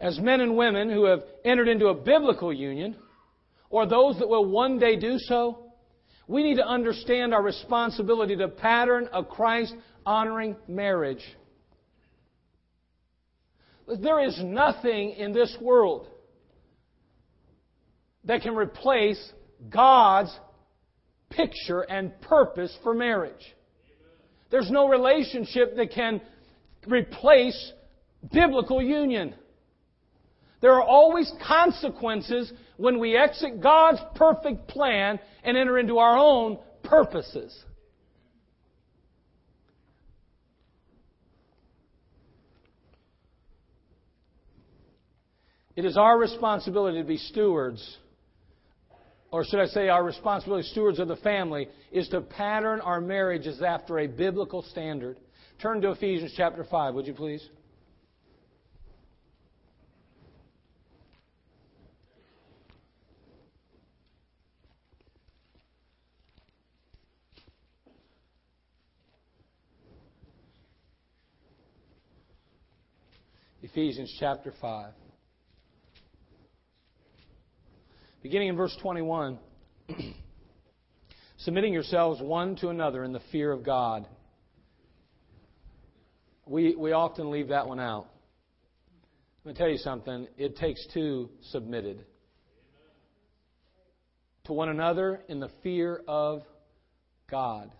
As 0.00 0.18
men 0.18 0.40
and 0.40 0.56
women 0.56 0.90
who 0.90 1.04
have 1.04 1.22
entered 1.44 1.68
into 1.68 1.86
a 1.86 1.94
biblical 1.94 2.52
union, 2.52 2.96
or 3.70 3.86
those 3.86 4.18
that 4.18 4.28
will 4.28 4.44
one 4.44 4.80
day 4.80 4.96
do 4.96 5.16
so, 5.18 5.72
we 6.26 6.42
need 6.42 6.56
to 6.56 6.66
understand 6.66 7.32
our 7.32 7.42
responsibility 7.42 8.34
to 8.34 8.48
pattern 8.48 9.08
a 9.12 9.22
Christ 9.22 9.74
honoring 10.04 10.56
marriage. 10.66 11.22
There 13.86 14.18
is 14.18 14.40
nothing 14.42 15.10
in 15.10 15.32
this 15.32 15.56
world 15.60 16.08
that 18.24 18.42
can 18.42 18.54
replace 18.54 19.32
God's 19.68 20.36
picture 21.30 21.80
and 21.80 22.18
purpose 22.20 22.76
for 22.82 22.94
marriage. 22.94 23.54
There's 24.50 24.70
no 24.70 24.88
relationship 24.88 25.76
that 25.76 25.92
can 25.92 26.20
replace 26.86 27.72
biblical 28.32 28.82
union. 28.82 29.34
There 30.60 30.74
are 30.74 30.82
always 30.82 31.32
consequences 31.46 32.52
when 32.76 32.98
we 32.98 33.16
exit 33.16 33.60
God's 33.60 33.98
perfect 34.14 34.68
plan 34.68 35.18
and 35.42 35.56
enter 35.56 35.78
into 35.78 35.98
our 35.98 36.16
own 36.16 36.58
purposes. 36.84 37.64
It 45.74 45.86
is 45.86 45.96
our 45.96 46.18
responsibility 46.18 46.98
to 46.98 47.04
be 47.04 47.16
stewards 47.16 47.96
or 49.32 49.44
should 49.44 49.60
I 49.60 49.66
say 49.66 49.88
our 49.88 50.04
responsibility 50.04 50.68
stewards 50.68 50.98
of 50.98 51.08
the 51.08 51.16
family, 51.16 51.66
is 51.90 52.06
to 52.10 52.20
pattern 52.20 52.82
our 52.82 53.00
marriages 53.00 53.62
after 53.62 53.98
a 53.98 54.06
biblical 54.06 54.62
standard. 54.62 55.16
Turn 55.60 55.80
to 55.80 55.90
Ephesians 55.90 56.34
chapter 56.36 56.64
5, 56.64 56.94
would 56.94 57.06
you 57.06 57.14
please? 57.14 57.48
Ephesians 73.62 74.14
chapter 74.20 74.52
5. 74.60 74.92
Beginning 78.22 78.48
in 78.48 78.56
verse 78.56 78.76
21 78.80 79.38
submitting 81.38 81.72
yourselves 81.72 82.20
one 82.22 82.54
to 82.56 82.68
another 82.68 83.02
in 83.02 83.12
the 83.12 83.20
fear 83.32 83.50
of 83.50 83.64
God. 83.64 84.06
We, 86.46 86.76
we 86.76 86.92
often 86.92 87.30
leave 87.30 87.48
that 87.48 87.66
one 87.66 87.80
out. 87.80 88.06
Let 89.44 89.54
me 89.54 89.58
tell 89.58 89.68
you 89.68 89.78
something. 89.78 90.28
It 90.38 90.56
takes 90.56 90.86
two 90.94 91.30
submitted 91.50 92.04
to 94.44 94.52
one 94.52 94.68
another 94.68 95.22
in 95.28 95.40
the 95.40 95.50
fear 95.64 96.02
of 96.06 96.42
God. 97.28 97.72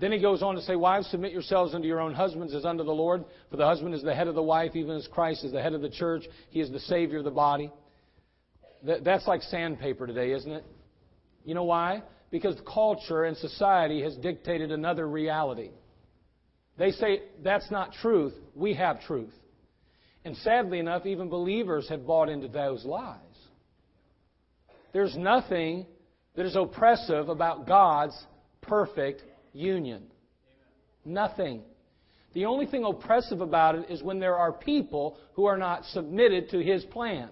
Then 0.00 0.10
he 0.10 0.18
goes 0.18 0.42
on 0.42 0.54
to 0.54 0.62
say, 0.62 0.74
Wives, 0.74 1.06
submit 1.08 1.32
yourselves 1.32 1.74
unto 1.74 1.86
your 1.86 2.00
own 2.00 2.14
husbands 2.14 2.54
as 2.54 2.64
unto 2.64 2.82
the 2.82 2.92
Lord. 2.92 3.24
For 3.50 3.56
the 3.58 3.66
husband 3.66 3.94
is 3.94 4.02
the 4.02 4.14
head 4.14 4.26
of 4.26 4.34
the 4.34 4.42
wife, 4.42 4.74
even 4.74 4.96
as 4.96 5.06
Christ 5.06 5.44
is 5.44 5.52
the 5.52 5.62
head 5.62 5.74
of 5.74 5.82
the 5.82 5.90
church. 5.90 6.24
He 6.48 6.60
is 6.60 6.70
the 6.70 6.80
Savior 6.80 7.18
of 7.18 7.24
the 7.24 7.30
body. 7.30 7.70
That's 8.84 9.26
like 9.26 9.42
sandpaper 9.42 10.06
today, 10.06 10.32
isn't 10.32 10.50
it? 10.50 10.64
You 11.44 11.54
know 11.54 11.64
why? 11.64 12.02
Because 12.30 12.56
culture 12.72 13.24
and 13.24 13.36
society 13.36 14.02
has 14.02 14.16
dictated 14.16 14.70
another 14.70 15.08
reality. 15.08 15.70
They 16.76 16.90
say 16.90 17.22
that's 17.42 17.70
not 17.70 17.92
truth. 17.92 18.34
We 18.54 18.74
have 18.74 19.02
truth. 19.02 19.32
And 20.24 20.36
sadly 20.38 20.78
enough, 20.78 21.06
even 21.06 21.28
believers 21.28 21.88
have 21.88 22.06
bought 22.06 22.28
into 22.28 22.48
those 22.48 22.84
lies. 22.84 23.18
There's 24.92 25.16
nothing 25.16 25.86
that 26.34 26.46
is 26.46 26.56
oppressive 26.56 27.28
about 27.28 27.66
God's 27.66 28.16
perfect 28.62 29.22
union. 29.52 30.04
Nothing. 31.04 31.62
The 32.32 32.46
only 32.46 32.66
thing 32.66 32.84
oppressive 32.84 33.40
about 33.40 33.76
it 33.76 33.90
is 33.90 34.02
when 34.02 34.18
there 34.18 34.36
are 34.36 34.52
people 34.52 35.18
who 35.34 35.44
are 35.44 35.58
not 35.58 35.84
submitted 35.86 36.50
to 36.50 36.62
His 36.62 36.84
plan 36.86 37.28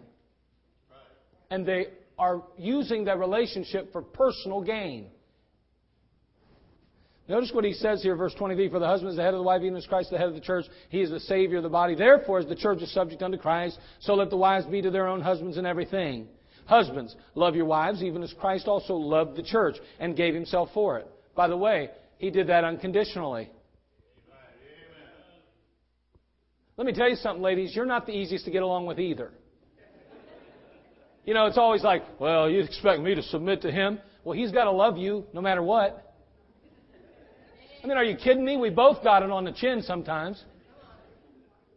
and 1.53 1.67
they 1.67 1.88
are 2.19 2.43
using 2.57 3.05
that 3.05 3.19
relationship 3.19 3.93
for 3.93 4.01
personal 4.01 4.62
gain. 4.62 5.11
Notice 7.29 7.51
what 7.53 7.65
he 7.65 7.75
says 7.75 8.03
here, 8.03 8.17
verse 8.17 8.33
23 8.35 8.71
For 8.71 8.79
the 8.79 8.87
husband 8.87 9.11
is 9.11 9.17
the 9.17 9.23
head 9.23 9.35
of 9.35 9.38
the 9.38 9.45
wife, 9.45 9.61
even 9.61 9.77
as 9.77 9.87
Christ 9.87 10.11
the 10.11 10.17
head 10.17 10.29
of 10.29 10.35
the 10.35 10.41
church. 10.41 10.65
He 10.88 11.03
is 11.03 11.11
the 11.11 11.21
Savior 11.21 11.59
of 11.59 11.62
the 11.62 11.69
body. 11.69 11.95
Therefore, 11.95 12.38
as 12.38 12.47
the 12.47 12.57
church 12.57 12.81
is 12.81 12.91
subject 12.95 13.23
unto 13.23 13.37
Christ, 13.37 13.79
so 14.01 14.15
let 14.15 14.31
the 14.31 14.37
wives 14.37 14.65
be 14.65 14.81
to 14.81 14.91
their 14.91 15.07
own 15.07 15.21
husbands 15.21 15.59
in 15.59 15.67
everything. 15.67 16.27
Husbands, 16.65 17.15
love 17.35 17.55
your 17.55 17.67
wives, 17.67 18.03
even 18.03 18.23
as 18.23 18.33
Christ 18.41 18.67
also 18.67 18.95
loved 18.95 19.37
the 19.37 19.43
church 19.43 19.77
and 20.01 20.17
gave 20.17 20.35
himself 20.35 20.71
for 20.73 20.99
it. 20.99 21.09
By 21.35 21.49
the 21.49 21.57
way, 21.57 21.91
he 22.17 22.31
did 22.31 22.47
that 22.47 22.65
unconditionally. 22.65 23.51
Let 26.79 26.87
me 26.87 26.95
tell 26.95 27.11
you 27.11 27.17
something, 27.17 27.43
ladies. 27.43 27.77
You're 27.77 27.85
not 27.85 28.07
the 28.07 28.12
easiest 28.12 28.47
to 28.47 28.51
get 28.51 28.62
along 28.62 28.87
with 28.87 28.99
either. 28.99 29.33
You 31.25 31.35
know, 31.35 31.47
it's 31.47 31.59
always 31.59 31.83
like, 31.83 32.03
well, 32.19 32.51
you 32.51 32.61
expect 32.61 33.01
me 33.01 33.15
to 33.15 33.23
submit 33.23 33.63
to 33.63 33.71
him. 33.71 34.01
Well, 34.25 34.37
he's 34.37 34.51
got 34.51 34.65
to 34.65 34.73
love 34.73 34.99
you 34.99 35.25
no 35.33 35.41
matter 35.41 35.63
what. 35.63 36.15
I 37.83 37.87
mean, 37.87 37.97
are 37.97 38.05
you 38.05 38.17
kidding 38.17 38.45
me? 38.45 38.57
We 38.57 38.71
both 38.71 39.03
got 39.03 39.23
it 39.23 39.31
on 39.31 39.45
the 39.45 39.53
chin 39.53 39.83
sometimes. 39.83 40.43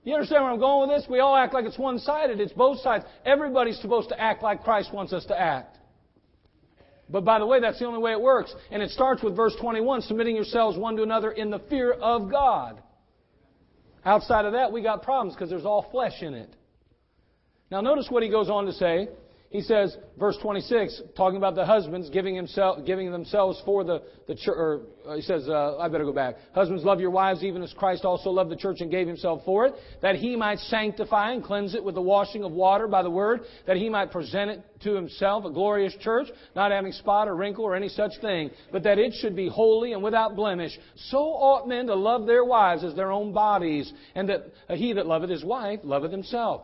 You 0.03 0.13
understand 0.13 0.43
where 0.43 0.51
I'm 0.51 0.59
going 0.59 0.87
with 0.87 0.99
this? 0.99 1.09
We 1.09 1.19
all 1.19 1.35
act 1.35 1.53
like 1.53 1.65
it's 1.65 1.79
one 1.79 1.97
sided. 1.97 2.39
It's 2.39 2.53
both 2.53 2.79
sides. 2.81 3.05
Everybody's 3.25 3.79
supposed 3.79 4.09
to 4.09 4.19
act 4.19 4.43
like 4.43 4.63
Christ 4.63 4.93
wants 4.93 5.13
us 5.13 5.25
to 5.25 5.39
act. 5.39 5.79
But 7.09 7.25
by 7.25 7.39
the 7.39 7.45
way, 7.45 7.59
that's 7.59 7.79
the 7.79 7.85
only 7.85 7.99
way 7.99 8.11
it 8.11 8.21
works. 8.21 8.53
And 8.71 8.83
it 8.83 8.91
starts 8.91 9.23
with 9.23 9.35
verse 9.35 9.55
21 9.59 10.01
submitting 10.01 10.35
yourselves 10.35 10.77
one 10.77 10.95
to 10.97 11.03
another 11.03 11.31
in 11.31 11.49
the 11.49 11.59
fear 11.69 11.91
of 11.91 12.29
God. 12.31 12.81
Outside 14.03 14.45
of 14.45 14.53
that, 14.53 14.71
we 14.71 14.83
got 14.83 15.01
problems 15.01 15.33
because 15.33 15.49
there's 15.49 15.65
all 15.65 15.87
flesh 15.91 16.21
in 16.21 16.35
it. 16.35 16.55
Now, 17.71 17.81
notice 17.81 18.07
what 18.09 18.21
he 18.21 18.29
goes 18.29 18.49
on 18.49 18.65
to 18.67 18.73
say 18.73 19.07
he 19.55 19.61
says, 19.61 19.95
verse 20.19 20.37
26, 20.41 21.01
talking 21.15 21.37
about 21.37 21.55
the 21.55 21.65
husbands 21.65 22.09
giving, 22.09 22.35
himself, 22.35 22.85
giving 22.85 23.09
themselves 23.09 23.61
for 23.63 23.85
the, 23.85 24.01
the 24.27 24.35
church, 24.35 24.55
or 24.57 24.81
uh, 25.07 25.15
he 25.15 25.21
says, 25.21 25.47
uh, 25.47 25.77
I 25.77 25.87
better 25.87 26.03
go 26.03 26.11
back. 26.11 26.35
Husbands, 26.53 26.83
love 26.83 26.99
your 26.99 27.09
wives 27.09 27.41
even 27.41 27.63
as 27.63 27.71
Christ 27.71 28.03
also 28.03 28.31
loved 28.31 28.51
the 28.51 28.57
church 28.57 28.81
and 28.81 28.91
gave 28.91 29.07
himself 29.07 29.43
for 29.45 29.65
it, 29.65 29.73
that 30.01 30.15
he 30.15 30.35
might 30.35 30.59
sanctify 30.59 31.31
and 31.31 31.41
cleanse 31.41 31.73
it 31.73 31.81
with 31.81 31.95
the 31.95 32.01
washing 32.01 32.43
of 32.43 32.51
water 32.51 32.85
by 32.85 33.01
the 33.01 33.09
word, 33.09 33.41
that 33.65 33.77
he 33.77 33.87
might 33.87 34.11
present 34.11 34.51
it 34.51 34.61
to 34.83 34.93
himself 34.93 35.45
a 35.45 35.51
glorious 35.51 35.95
church, 36.01 36.27
not 36.53 36.71
having 36.71 36.91
spot 36.91 37.29
or 37.29 37.35
wrinkle 37.37 37.63
or 37.63 37.75
any 37.75 37.87
such 37.87 38.11
thing, 38.19 38.51
but 38.73 38.83
that 38.83 38.99
it 38.99 39.13
should 39.21 39.37
be 39.37 39.47
holy 39.47 39.93
and 39.93 40.03
without 40.03 40.35
blemish. 40.35 40.77
So 41.07 41.17
ought 41.17 41.65
men 41.65 41.87
to 41.87 41.95
love 41.95 42.25
their 42.25 42.43
wives 42.43 42.83
as 42.83 42.93
their 42.93 43.13
own 43.13 43.31
bodies, 43.31 43.91
and 44.15 44.27
that 44.27 44.51
he 44.71 44.91
that 44.91 45.07
loveth 45.07 45.29
his 45.29 45.45
wife 45.45 45.79
loveth 45.83 46.11
himself. 46.11 46.63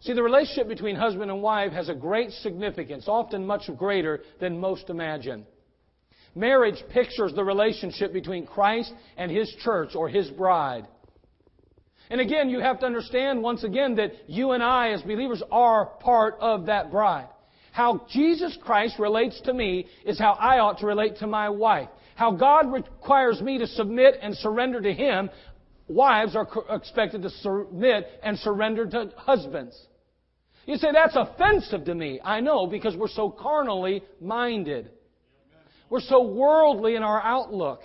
See, 0.00 0.12
the 0.12 0.22
relationship 0.22 0.68
between 0.68 0.96
husband 0.96 1.30
and 1.30 1.42
wife 1.42 1.72
has 1.72 1.88
a 1.88 1.94
great 1.94 2.30
significance, 2.30 3.08
often 3.08 3.44
much 3.44 3.68
greater 3.76 4.20
than 4.40 4.60
most 4.60 4.90
imagine. 4.90 5.44
Marriage 6.34 6.82
pictures 6.90 7.32
the 7.34 7.42
relationship 7.42 8.12
between 8.12 8.46
Christ 8.46 8.92
and 9.16 9.30
His 9.30 9.52
church 9.64 9.96
or 9.96 10.08
His 10.08 10.30
bride. 10.30 10.86
And 12.10 12.20
again, 12.20 12.48
you 12.48 12.60
have 12.60 12.78
to 12.80 12.86
understand 12.86 13.42
once 13.42 13.64
again 13.64 13.96
that 13.96 14.12
you 14.28 14.52
and 14.52 14.62
I 14.62 14.90
as 14.90 15.02
believers 15.02 15.42
are 15.50 15.86
part 15.86 16.36
of 16.40 16.66
that 16.66 16.90
bride. 16.90 17.28
How 17.72 18.06
Jesus 18.10 18.56
Christ 18.62 18.98
relates 18.98 19.40
to 19.42 19.52
me 19.52 19.86
is 20.06 20.18
how 20.18 20.32
I 20.32 20.58
ought 20.58 20.78
to 20.78 20.86
relate 20.86 21.16
to 21.18 21.26
my 21.26 21.48
wife. 21.48 21.88
How 22.14 22.32
God 22.32 22.72
requires 22.72 23.40
me 23.40 23.58
to 23.58 23.66
submit 23.66 24.14
and 24.22 24.34
surrender 24.36 24.80
to 24.80 24.92
Him, 24.92 25.28
wives 25.86 26.34
are 26.34 26.48
expected 26.70 27.22
to 27.22 27.30
submit 27.30 28.06
and 28.22 28.38
surrender 28.38 28.86
to 28.86 29.12
husbands. 29.16 29.87
You 30.68 30.76
say, 30.76 30.88
that's 30.92 31.16
offensive 31.16 31.86
to 31.86 31.94
me. 31.94 32.20
I 32.22 32.40
know, 32.40 32.66
because 32.66 32.94
we're 32.94 33.08
so 33.08 33.30
carnally 33.30 34.02
minded. 34.20 34.90
We're 35.88 36.02
so 36.02 36.22
worldly 36.28 36.94
in 36.94 37.02
our 37.02 37.22
outlook 37.22 37.80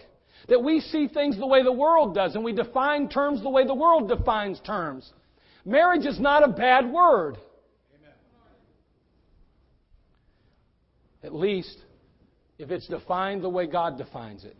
that 0.49 0.61
we 0.61 0.81
see 0.81 1.07
things 1.07 1.37
the 1.37 1.47
way 1.47 1.63
the 1.63 1.71
world 1.71 2.13
does 2.13 2.35
and 2.35 2.43
we 2.43 2.51
define 2.51 3.07
terms 3.07 3.41
the 3.41 3.49
way 3.49 3.65
the 3.65 3.73
world 3.73 4.09
defines 4.09 4.59
terms. 4.65 5.09
Marriage 5.63 6.05
is 6.05 6.19
not 6.19 6.43
a 6.43 6.49
bad 6.49 6.91
word. 6.91 7.37
At 11.23 11.33
least 11.33 11.77
if 12.59 12.69
it's 12.69 12.89
defined 12.89 13.45
the 13.45 13.49
way 13.49 13.65
God 13.65 13.97
defines 13.97 14.43
it. 14.43 14.57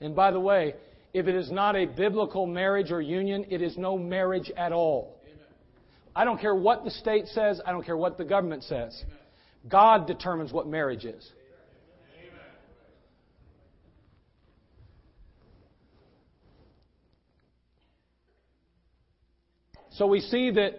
And 0.00 0.16
by 0.16 0.32
the 0.32 0.40
way, 0.40 0.74
if 1.12 1.28
it 1.28 1.36
is 1.36 1.52
not 1.52 1.76
a 1.76 1.86
biblical 1.86 2.44
marriage 2.44 2.90
or 2.90 3.00
union, 3.00 3.46
it 3.50 3.62
is 3.62 3.78
no 3.78 3.96
marriage 3.96 4.50
at 4.56 4.72
all. 4.72 5.13
I 6.16 6.24
don't 6.24 6.40
care 6.40 6.54
what 6.54 6.84
the 6.84 6.90
state 6.90 7.26
says, 7.28 7.60
I 7.66 7.72
don't 7.72 7.84
care 7.84 7.96
what 7.96 8.18
the 8.18 8.24
government 8.24 8.64
says. 8.64 9.02
God 9.68 10.06
determines 10.06 10.52
what 10.52 10.66
marriage 10.66 11.04
is. 11.04 11.32
So 19.92 20.06
we 20.06 20.20
see 20.20 20.50
that 20.50 20.72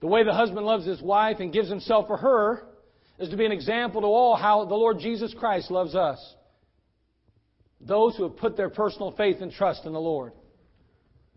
the 0.00 0.06
way 0.06 0.24
the 0.24 0.34
husband 0.34 0.66
loves 0.66 0.84
his 0.84 1.00
wife 1.00 1.36
and 1.40 1.52
gives 1.52 1.68
himself 1.68 2.08
for 2.08 2.16
her 2.16 2.64
is 3.18 3.28
to 3.30 3.36
be 3.36 3.46
an 3.46 3.52
example 3.52 4.00
to 4.00 4.06
all 4.06 4.36
how 4.36 4.64
the 4.64 4.74
Lord 4.74 4.98
Jesus 4.98 5.34
Christ 5.34 5.70
loves 5.70 5.94
us. 5.94 6.18
Those 7.80 8.16
who 8.16 8.24
have 8.24 8.36
put 8.36 8.56
their 8.56 8.70
personal 8.70 9.12
faith 9.12 9.36
and 9.40 9.52
trust 9.52 9.84
in 9.86 9.92
the 9.92 10.00
Lord. 10.00 10.32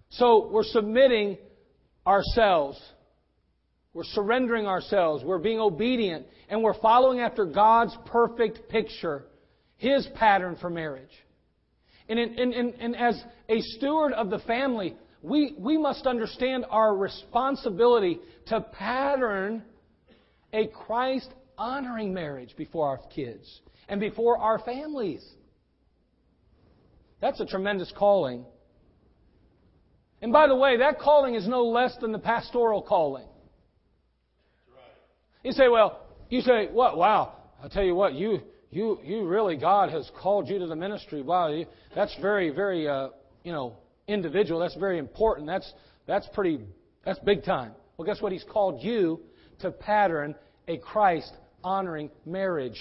So 0.09 0.49
we're 0.51 0.63
submitting 0.63 1.37
ourselves. 2.05 2.79
We're 3.93 4.03
surrendering 4.03 4.67
ourselves. 4.67 5.23
We're 5.23 5.39
being 5.39 5.59
obedient. 5.59 6.25
And 6.49 6.63
we're 6.63 6.79
following 6.79 7.19
after 7.19 7.45
God's 7.45 7.95
perfect 8.05 8.69
picture, 8.69 9.25
His 9.77 10.07
pattern 10.15 10.57
for 10.59 10.69
marriage. 10.69 11.11
And, 12.07 12.19
and 12.19 12.95
as 12.95 13.21
a 13.47 13.61
steward 13.61 14.13
of 14.13 14.29
the 14.29 14.39
family, 14.39 14.95
we, 15.21 15.55
we 15.57 15.77
must 15.77 16.07
understand 16.07 16.65
our 16.69 16.95
responsibility 16.95 18.19
to 18.47 18.61
pattern 18.61 19.63
a 20.51 20.67
Christ 20.67 21.29
honoring 21.57 22.13
marriage 22.13 22.55
before 22.57 22.87
our 22.87 22.99
kids 23.13 23.61
and 23.87 23.99
before 23.99 24.37
our 24.37 24.59
families. 24.59 25.23
That's 27.21 27.39
a 27.39 27.45
tremendous 27.45 27.93
calling. 27.95 28.45
And 30.21 30.31
by 30.31 30.47
the 30.47 30.55
way, 30.55 30.77
that 30.77 30.99
calling 30.99 31.35
is 31.35 31.47
no 31.47 31.65
less 31.65 31.95
than 31.99 32.11
the 32.11 32.19
pastoral 32.19 32.81
calling. 32.81 33.25
You 35.43 35.51
say, 35.51 35.67
well, 35.67 36.01
you 36.29 36.41
say, 36.41 36.67
what? 36.71 36.97
Wow, 36.97 37.33
I'll 37.61 37.69
tell 37.69 37.83
you 37.83 37.95
what, 37.95 38.13
you, 38.13 38.41
you, 38.69 38.99
you 39.03 39.25
really, 39.25 39.57
God 39.57 39.89
has 39.89 40.09
called 40.21 40.47
you 40.47 40.59
to 40.59 40.67
the 40.67 40.75
ministry. 40.75 41.23
Wow, 41.23 41.47
you, 41.47 41.65
that's 41.95 42.15
very, 42.21 42.51
very, 42.51 42.87
uh, 42.87 43.09
you 43.43 43.51
know, 43.51 43.75
individual. 44.07 44.59
That's 44.59 44.75
very 44.75 44.99
important. 44.99 45.47
That's, 45.47 45.73
that's 46.05 46.27
pretty, 46.33 46.59
that's 47.03 47.19
big 47.19 47.43
time. 47.43 47.71
Well, 47.97 48.05
guess 48.05 48.21
what? 48.21 48.31
He's 48.31 48.43
called 48.43 48.83
you 48.83 49.21
to 49.59 49.71
pattern 49.71 50.35
a 50.67 50.77
Christ 50.77 51.31
honoring 51.63 52.11
marriage. 52.25 52.79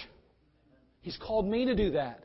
He's 1.01 1.17
called 1.17 1.47
me 1.47 1.65
to 1.65 1.75
do 1.75 1.93
that. 1.93 2.25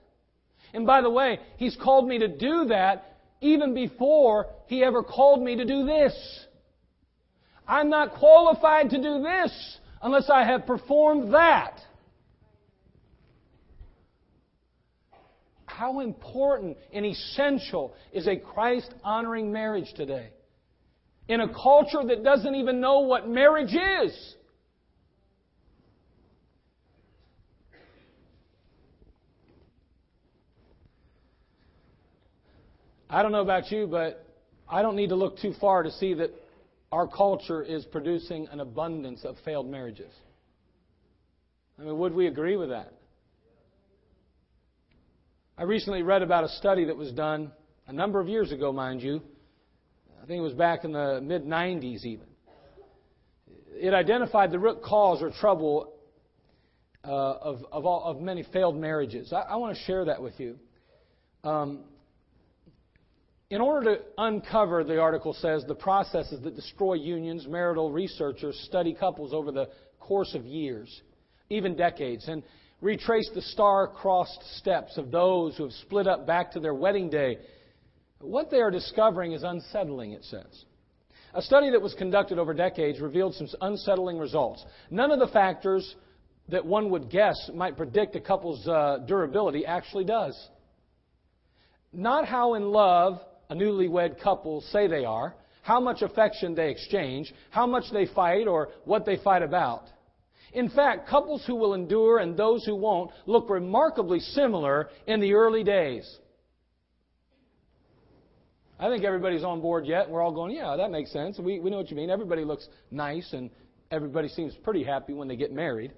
And 0.73 0.85
by 0.85 1.01
the 1.01 1.09
way, 1.09 1.39
He's 1.57 1.77
called 1.81 2.07
me 2.07 2.19
to 2.19 2.27
do 2.27 2.65
that 2.65 3.14
even 3.41 3.73
before 3.73 4.47
He 4.67 4.83
ever 4.83 5.03
called 5.03 5.41
me 5.41 5.55
to 5.57 5.65
do 5.65 5.85
this. 5.85 6.45
I'm 7.67 7.89
not 7.89 8.13
qualified 8.13 8.91
to 8.91 8.97
do 9.01 9.23
this 9.23 9.77
unless 10.01 10.29
I 10.29 10.43
have 10.43 10.65
performed 10.65 11.33
that. 11.33 11.79
How 15.65 15.99
important 15.99 16.77
and 16.93 17.05
essential 17.05 17.93
is 18.13 18.27
a 18.27 18.37
Christ 18.37 18.93
honoring 19.03 19.51
marriage 19.51 19.93
today? 19.95 20.29
In 21.27 21.41
a 21.41 21.53
culture 21.53 22.03
that 22.07 22.23
doesn't 22.23 22.55
even 22.55 22.79
know 22.79 22.99
what 22.99 23.27
marriage 23.27 23.73
is. 23.73 24.35
I 33.09 33.21
don't 33.21 33.31
know 33.31 33.41
about 33.41 33.71
you, 33.71 33.87
but 33.87 34.25
I 34.67 34.81
don't 34.81 34.95
need 34.95 35.09
to 35.09 35.15
look 35.15 35.37
too 35.39 35.53
far 35.59 35.83
to 35.83 35.91
see 35.91 36.15
that 36.15 36.31
our 36.91 37.07
culture 37.07 37.61
is 37.61 37.85
producing 37.85 38.47
an 38.51 38.59
abundance 38.59 39.23
of 39.23 39.35
failed 39.45 39.69
marriages. 39.69 40.11
I 41.79 41.83
mean, 41.83 41.97
would 41.97 42.13
we 42.13 42.27
agree 42.27 42.55
with 42.55 42.69
that? 42.69 42.93
I 45.57 45.63
recently 45.63 46.01
read 46.01 46.21
about 46.21 46.43
a 46.43 46.49
study 46.49 46.85
that 46.85 46.97
was 46.97 47.11
done 47.11 47.51
a 47.87 47.93
number 47.93 48.19
of 48.19 48.27
years 48.27 48.51
ago, 48.51 48.71
mind 48.71 49.01
you. 49.01 49.21
I 50.21 50.25
think 50.25 50.39
it 50.39 50.43
was 50.43 50.53
back 50.53 50.83
in 50.83 50.91
the 50.91 51.21
mid 51.21 51.45
90s, 51.45 52.03
even. 52.03 52.25
It 53.73 53.93
identified 53.93 54.51
the 54.51 54.59
root 54.59 54.81
cause 54.81 55.21
or 55.21 55.31
trouble 55.39 55.93
uh, 57.03 57.11
of, 57.11 57.65
of, 57.71 57.85
all, 57.85 58.03
of 58.05 58.19
many 58.19 58.43
failed 58.51 58.75
marriages. 58.75 59.31
I, 59.31 59.41
I 59.41 59.55
want 59.57 59.77
to 59.77 59.83
share 59.83 60.05
that 60.05 60.21
with 60.21 60.39
you. 60.39 60.57
Um, 61.43 61.83
in 63.51 63.61
order 63.61 63.95
to 63.95 64.01
uncover, 64.17 64.83
the 64.83 64.99
article 64.99 65.33
says, 65.33 65.63
the 65.67 65.75
processes 65.75 66.41
that 66.43 66.55
destroy 66.55 66.95
unions, 66.95 67.47
marital 67.47 67.91
researchers 67.91 68.59
study 68.65 68.93
couples 68.93 69.33
over 69.33 69.51
the 69.51 69.69
course 69.99 70.33
of 70.33 70.45
years, 70.45 71.01
even 71.49 71.75
decades, 71.75 72.27
and 72.27 72.41
retrace 72.81 73.29
the 73.35 73.41
star 73.41 73.87
crossed 73.87 74.41
steps 74.57 74.97
of 74.97 75.11
those 75.11 75.55
who 75.57 75.63
have 75.63 75.73
split 75.73 76.07
up 76.07 76.25
back 76.25 76.51
to 76.51 76.59
their 76.59 76.73
wedding 76.73 77.09
day. 77.09 77.37
What 78.19 78.49
they 78.49 78.61
are 78.61 78.71
discovering 78.71 79.33
is 79.33 79.43
unsettling, 79.43 80.11
it 80.11 80.23
says. 80.23 80.65
A 81.35 81.41
study 81.41 81.69
that 81.69 81.81
was 81.81 81.93
conducted 81.93 82.39
over 82.39 82.53
decades 82.53 82.99
revealed 82.99 83.35
some 83.35 83.47
unsettling 83.61 84.17
results. 84.17 84.65
None 84.89 85.11
of 85.11 85.19
the 85.19 85.27
factors 85.27 85.95
that 86.49 86.65
one 86.65 86.89
would 86.89 87.09
guess 87.09 87.51
might 87.53 87.77
predict 87.77 88.15
a 88.15 88.21
couple's 88.21 88.67
uh, 88.67 88.99
durability 89.05 89.65
actually 89.65 90.05
does. 90.05 90.49
Not 91.91 92.25
how 92.25 92.55
in 92.55 92.71
love 92.71 93.19
a 93.49 93.55
newlywed 93.55 94.21
couple 94.21 94.61
say 94.71 94.87
they 94.87 95.05
are, 95.05 95.35
how 95.61 95.79
much 95.79 96.01
affection 96.01 96.55
they 96.55 96.69
exchange, 96.69 97.33
how 97.49 97.65
much 97.65 97.85
they 97.91 98.05
fight, 98.07 98.47
or 98.47 98.69
what 98.85 99.05
they 99.05 99.17
fight 99.17 99.41
about. 99.41 99.83
In 100.53 100.69
fact, 100.69 101.09
couples 101.09 101.43
who 101.45 101.55
will 101.55 101.73
endure 101.73 102.19
and 102.19 102.37
those 102.37 102.63
who 102.65 102.75
won't 102.75 103.11
look 103.25 103.49
remarkably 103.49 104.19
similar 104.19 104.89
in 105.05 105.19
the 105.19 105.33
early 105.33 105.63
days. 105.63 106.09
I 108.79 108.89
think 108.89 109.03
everybody's 109.03 109.43
on 109.43 109.61
board 109.61 109.85
yet. 109.85 110.09
We're 110.09 110.21
all 110.21 110.33
going, 110.33 110.55
yeah, 110.55 110.75
that 110.77 110.91
makes 110.91 111.11
sense. 111.11 111.39
We, 111.39 111.59
we 111.59 111.69
know 111.69 111.77
what 111.77 111.89
you 111.89 111.95
mean. 111.95 112.09
Everybody 112.09 112.43
looks 112.43 112.67
nice 112.91 113.33
and 113.33 113.49
everybody 113.89 114.27
seems 114.27 114.53
pretty 114.63 114.83
happy 114.83 115.13
when 115.13 115.27
they 115.27 115.35
get 115.35 115.51
married. 115.51 115.93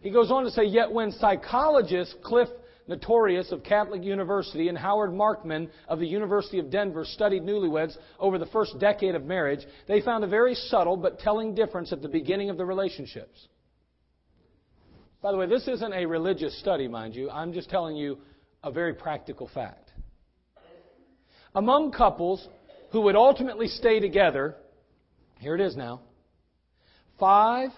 He 0.00 0.10
goes 0.10 0.30
on 0.30 0.44
to 0.44 0.50
say, 0.50 0.64
yet 0.64 0.92
when 0.92 1.12
psychologist 1.12 2.16
Cliff 2.22 2.48
Notarius 2.88 3.52
of 3.52 3.62
Catholic 3.62 4.02
University 4.02 4.68
and 4.68 4.78
Howard 4.78 5.10
Markman 5.10 5.68
of 5.86 5.98
the 5.98 6.06
University 6.06 6.58
of 6.58 6.70
Denver 6.70 7.04
studied 7.04 7.42
newlyweds 7.42 7.96
over 8.18 8.38
the 8.38 8.46
first 8.46 8.78
decade 8.78 9.14
of 9.14 9.24
marriage, 9.24 9.60
they 9.86 10.00
found 10.00 10.24
a 10.24 10.28
very 10.28 10.54
subtle 10.54 10.96
but 10.96 11.18
telling 11.18 11.54
difference 11.54 11.92
at 11.92 12.02
the 12.02 12.08
beginning 12.08 12.50
of 12.50 12.56
the 12.56 12.64
relationships. 12.64 13.48
By 15.20 15.32
the 15.32 15.38
way, 15.38 15.46
this 15.46 15.66
isn't 15.68 15.92
a 15.92 16.06
religious 16.06 16.58
study, 16.60 16.88
mind 16.88 17.14
you. 17.14 17.28
I'm 17.30 17.52
just 17.52 17.68
telling 17.68 17.96
you 17.96 18.18
a 18.62 18.70
very 18.70 18.94
practical 18.94 19.48
fact. 19.52 19.90
Among 21.54 21.92
couples 21.92 22.46
who 22.90 23.02
would 23.02 23.16
ultimately 23.16 23.66
stay 23.66 24.00
together, 24.00 24.56
here 25.40 25.54
it 25.54 25.60
is 25.60 25.76
now, 25.76 26.02
five 27.18 27.70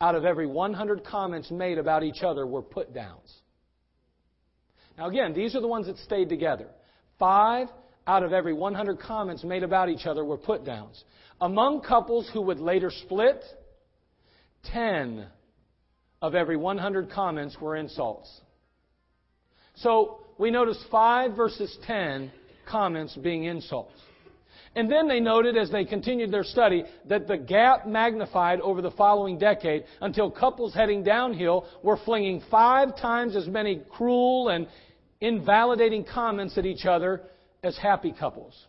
out 0.00 0.14
of 0.14 0.24
every 0.24 0.46
100 0.46 1.04
comments 1.04 1.50
made 1.50 1.78
about 1.78 2.04
each 2.04 2.22
other 2.22 2.46
were 2.46 2.62
put 2.62 2.94
downs. 2.94 3.37
Now, 4.98 5.06
again, 5.06 5.32
these 5.32 5.54
are 5.54 5.60
the 5.60 5.68
ones 5.68 5.86
that 5.86 5.96
stayed 5.98 6.28
together. 6.28 6.66
Five 7.18 7.68
out 8.06 8.24
of 8.24 8.32
every 8.32 8.52
100 8.52 8.98
comments 8.98 9.44
made 9.44 9.62
about 9.62 9.88
each 9.88 10.06
other 10.06 10.24
were 10.24 10.36
put 10.36 10.64
downs. 10.64 11.04
Among 11.40 11.82
couples 11.82 12.28
who 12.32 12.42
would 12.42 12.58
later 12.58 12.90
split, 12.90 13.44
10 14.72 15.26
of 16.20 16.34
every 16.34 16.56
100 16.56 17.10
comments 17.10 17.56
were 17.60 17.76
insults. 17.76 18.28
So 19.76 20.18
we 20.36 20.50
notice 20.50 20.82
5 20.90 21.36
versus 21.36 21.76
10 21.86 22.32
comments 22.68 23.14
being 23.14 23.44
insults. 23.44 23.92
And 24.74 24.90
then 24.90 25.08
they 25.08 25.20
noted 25.20 25.56
as 25.56 25.70
they 25.70 25.84
continued 25.84 26.30
their 26.30 26.44
study 26.44 26.84
that 27.06 27.26
the 27.26 27.36
gap 27.36 27.86
magnified 27.86 28.60
over 28.60 28.82
the 28.82 28.90
following 28.90 29.38
decade 29.38 29.84
until 30.00 30.30
couples 30.30 30.74
heading 30.74 31.02
downhill 31.02 31.66
were 31.82 31.96
flinging 31.96 32.42
five 32.50 32.96
times 32.96 33.34
as 33.34 33.46
many 33.46 33.82
cruel 33.90 34.48
and 34.48 34.66
invalidating 35.20 36.04
comments 36.04 36.56
at 36.58 36.66
each 36.66 36.84
other 36.84 37.22
as 37.62 37.76
happy 37.76 38.12
couples. 38.12 38.66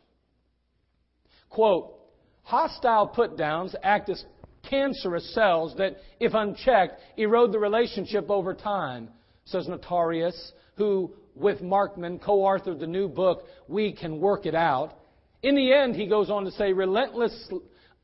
Quote, 1.50 1.96
hostile 2.44 3.08
put 3.08 3.38
downs 3.38 3.76
act 3.84 4.10
as 4.10 4.24
cancerous 4.70 5.34
cells 5.34 5.76
that, 5.78 5.98
if 6.20 6.34
unchecked, 6.34 7.00
erode 7.18 7.52
the 7.52 7.60
relationship 7.60 8.30
over 8.30 8.54
time, 8.54 9.10
says 9.46 9.68
Notarius, 9.68 10.52
who, 10.76 11.12
with 11.36 11.62
Markman, 11.62 12.22
co 12.22 12.40
authored 12.40 12.80
the 12.80 12.88
new 12.88 13.08
book, 13.08 13.44
We 13.68 13.94
Can 13.94 14.20
Work 14.20 14.46
It 14.46 14.56
Out. 14.56 14.94
In 15.42 15.56
the 15.56 15.74
end, 15.74 15.96
he 15.96 16.08
goes 16.08 16.30
on 16.30 16.46
to 16.46 16.52
say, 16.52 16.74
relentless 16.74 17.50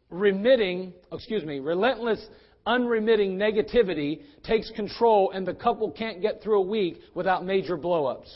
remitting, 0.10 0.94
excuse 1.12 1.44
me, 1.44 1.60
relentless 1.60 2.26
unremitting 2.66 3.38
negativity 3.38 4.22
takes 4.44 4.72
control 4.72 5.32
and 5.32 5.46
the 5.46 5.54
couple 5.54 5.92
can't 5.92 6.22
get 6.22 6.42
through 6.42 6.60
a 6.60 6.66
week 6.66 7.00
without 7.14 7.46
major 7.46 7.78
blowups. 7.78 8.34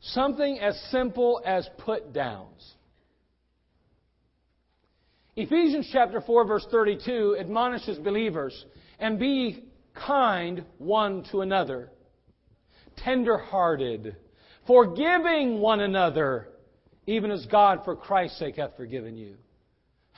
Something 0.00 0.58
as 0.60 0.80
simple 0.90 1.42
as 1.44 1.68
put 1.78 2.12
downs. 2.12 2.74
Ephesians 5.36 5.88
chapter 5.92 6.20
4 6.20 6.46
verse 6.46 6.66
32 6.70 7.36
admonishes 7.38 7.98
believers 7.98 8.64
and 8.98 9.18
be 9.18 9.64
kind 9.94 10.64
one 10.78 11.24
to 11.30 11.40
another, 11.42 11.90
tender-hearted, 12.96 14.16
forgiving 14.66 15.58
one 15.60 15.80
another, 15.80 16.48
even 17.06 17.30
as 17.30 17.46
God 17.46 17.80
for 17.84 17.96
Christ's 17.96 18.38
sake 18.38 18.56
hath 18.56 18.76
forgiven 18.76 19.16
you. 19.16 19.36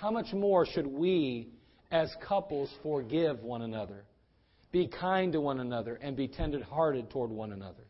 How 0.00 0.10
much 0.10 0.32
more 0.32 0.64
should 0.64 0.86
we, 0.86 1.48
as 1.90 2.10
couples, 2.26 2.70
forgive 2.82 3.42
one 3.42 3.60
another, 3.60 4.04
be 4.72 4.88
kind 4.88 5.30
to 5.34 5.42
one 5.42 5.60
another, 5.60 5.96
and 5.96 6.16
be 6.16 6.26
tender 6.26 6.64
hearted 6.64 7.10
toward 7.10 7.30
one 7.30 7.52
another? 7.52 7.84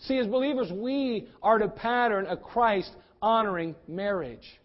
See, 0.00 0.16
as 0.16 0.26
believers, 0.26 0.72
we 0.72 1.28
are 1.42 1.58
to 1.58 1.68
pattern 1.68 2.24
a 2.26 2.36
Christ 2.36 2.90
honoring 3.20 3.74
marriage. 3.86 4.58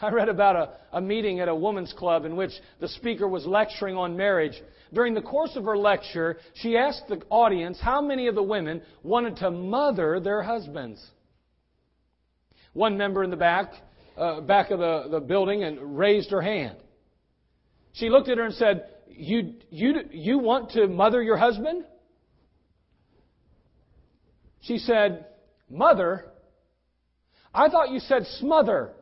I 0.00 0.10
read 0.10 0.28
about 0.28 0.54
a, 0.54 0.96
a 0.96 1.00
meeting 1.00 1.40
at 1.40 1.48
a 1.48 1.54
women's 1.54 1.92
club 1.92 2.24
in 2.24 2.36
which 2.36 2.52
the 2.78 2.88
speaker 2.88 3.26
was 3.26 3.44
lecturing 3.44 3.96
on 3.96 4.16
marriage. 4.16 4.62
During 4.92 5.14
the 5.14 5.22
course 5.22 5.56
of 5.56 5.64
her 5.64 5.76
lecture, 5.76 6.36
she 6.54 6.76
asked 6.76 7.08
the 7.08 7.20
audience 7.30 7.80
how 7.80 8.00
many 8.00 8.28
of 8.28 8.36
the 8.36 8.42
women 8.44 8.82
wanted 9.02 9.38
to 9.38 9.50
mother 9.50 10.20
their 10.20 10.42
husbands. 10.42 11.04
One 12.74 12.96
member 12.96 13.24
in 13.24 13.30
the 13.30 13.36
back 13.36 13.72
uh, 14.22 14.40
back 14.40 14.70
of 14.70 14.78
the, 14.78 15.08
the 15.10 15.18
building 15.20 15.64
and 15.64 15.98
raised 15.98 16.30
her 16.30 16.40
hand. 16.40 16.76
She 17.94 18.08
looked 18.08 18.28
at 18.28 18.38
her 18.38 18.44
and 18.44 18.54
said, 18.54 18.86
you, 19.08 19.54
you, 19.70 19.94
you 20.12 20.38
want 20.38 20.70
to 20.70 20.86
mother 20.86 21.20
your 21.20 21.36
husband? 21.36 21.84
She 24.60 24.78
said, 24.78 25.26
Mother? 25.68 26.26
I 27.52 27.68
thought 27.68 27.90
you 27.90 27.98
said 27.98 28.24
smother. 28.38 28.92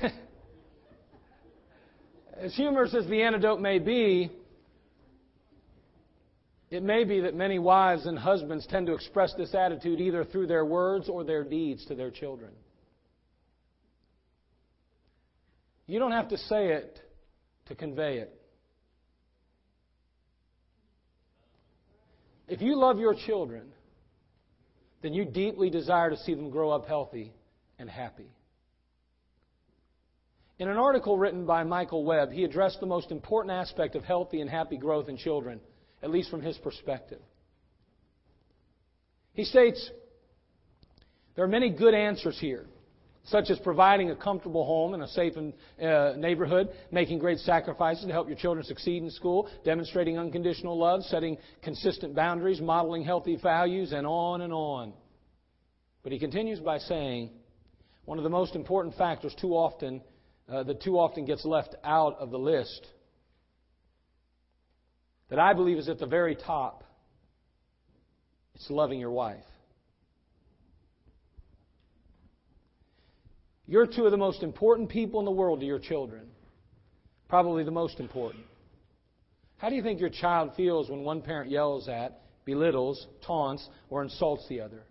as 2.40 2.54
humorous 2.54 2.94
as 2.94 3.06
the 3.08 3.22
antidote 3.22 3.60
may 3.60 3.80
be, 3.80 4.30
it 6.70 6.82
may 6.82 7.04
be 7.04 7.20
that 7.20 7.34
many 7.34 7.58
wives 7.58 8.06
and 8.06 8.18
husbands 8.18 8.66
tend 8.66 8.88
to 8.88 8.94
express 8.94 9.32
this 9.34 9.54
attitude 9.54 10.00
either 10.00 10.24
through 10.24 10.48
their 10.48 10.64
words 10.64 11.08
or 11.08 11.22
their 11.22 11.44
deeds 11.44 11.84
to 11.86 11.94
their 11.94 12.10
children. 12.10 12.50
You 15.86 16.00
don't 16.00 16.12
have 16.12 16.28
to 16.28 16.38
say 16.38 16.68
it 16.72 17.00
to 17.66 17.76
convey 17.76 18.18
it. 18.18 18.32
If 22.48 22.60
you 22.60 22.76
love 22.76 22.98
your 22.98 23.14
children, 23.14 23.72
then 25.02 25.14
you 25.14 25.24
deeply 25.24 25.70
desire 25.70 26.10
to 26.10 26.16
see 26.16 26.34
them 26.34 26.50
grow 26.50 26.70
up 26.70 26.86
healthy 26.86 27.32
and 27.78 27.88
happy. 27.88 28.30
In 30.58 30.68
an 30.68 30.78
article 30.78 31.16
written 31.16 31.46
by 31.46 31.62
Michael 31.62 32.04
Webb, 32.04 32.32
he 32.32 32.42
addressed 32.42 32.80
the 32.80 32.86
most 32.86 33.12
important 33.12 33.52
aspect 33.52 33.94
of 33.94 34.04
healthy 34.04 34.40
and 34.40 34.50
happy 34.50 34.78
growth 34.78 35.08
in 35.08 35.16
children 35.16 35.60
at 36.06 36.12
least 36.12 36.30
from 36.30 36.40
his 36.40 36.56
perspective. 36.58 37.18
He 39.32 39.42
states 39.42 39.90
there 41.34 41.44
are 41.44 41.48
many 41.48 41.68
good 41.68 41.94
answers 41.94 42.38
here, 42.40 42.64
such 43.24 43.50
as 43.50 43.58
providing 43.58 44.12
a 44.12 44.16
comfortable 44.16 44.64
home 44.64 44.94
and 44.94 45.02
a 45.02 45.08
safe 45.08 45.34
uh, 45.36 46.12
neighborhood, 46.16 46.68
making 46.92 47.18
great 47.18 47.40
sacrifices 47.40 48.04
to 48.04 48.12
help 48.12 48.28
your 48.28 48.36
children 48.36 48.64
succeed 48.64 49.02
in 49.02 49.10
school, 49.10 49.50
demonstrating 49.64 50.16
unconditional 50.16 50.78
love, 50.78 51.02
setting 51.02 51.36
consistent 51.60 52.14
boundaries, 52.14 52.60
modeling 52.60 53.02
healthy 53.02 53.36
values, 53.42 53.92
and 53.92 54.06
on 54.06 54.42
and 54.42 54.52
on. 54.52 54.92
But 56.04 56.12
he 56.12 56.20
continues 56.20 56.60
by 56.60 56.78
saying, 56.78 57.30
one 58.04 58.18
of 58.18 58.24
the 58.24 58.30
most 58.30 58.54
important 58.54 58.94
factors 58.94 59.34
too 59.40 59.54
often 59.56 60.02
uh, 60.48 60.62
that 60.62 60.80
too 60.82 61.00
often 61.00 61.24
gets 61.24 61.44
left 61.44 61.74
out 61.82 62.16
of 62.20 62.30
the 62.30 62.38
list 62.38 62.86
that 65.30 65.38
I 65.38 65.52
believe 65.52 65.78
is 65.78 65.88
at 65.88 65.98
the 65.98 66.06
very 66.06 66.36
top. 66.36 66.84
It's 68.54 68.70
loving 68.70 69.00
your 69.00 69.10
wife. 69.10 69.44
You're 73.66 73.86
two 73.86 74.04
of 74.04 74.12
the 74.12 74.16
most 74.16 74.42
important 74.42 74.88
people 74.88 75.18
in 75.20 75.26
the 75.26 75.32
world 75.32 75.60
to 75.60 75.66
your 75.66 75.80
children. 75.80 76.28
Probably 77.28 77.64
the 77.64 77.72
most 77.72 77.98
important. 77.98 78.44
How 79.58 79.68
do 79.68 79.74
you 79.74 79.82
think 79.82 80.00
your 80.00 80.10
child 80.10 80.52
feels 80.56 80.88
when 80.88 81.00
one 81.00 81.22
parent 81.22 81.50
yells 81.50 81.88
at, 81.88 82.20
belittles, 82.44 83.06
taunts, 83.26 83.68
or 83.90 84.02
insults 84.02 84.46
the 84.48 84.60
other? 84.60 84.84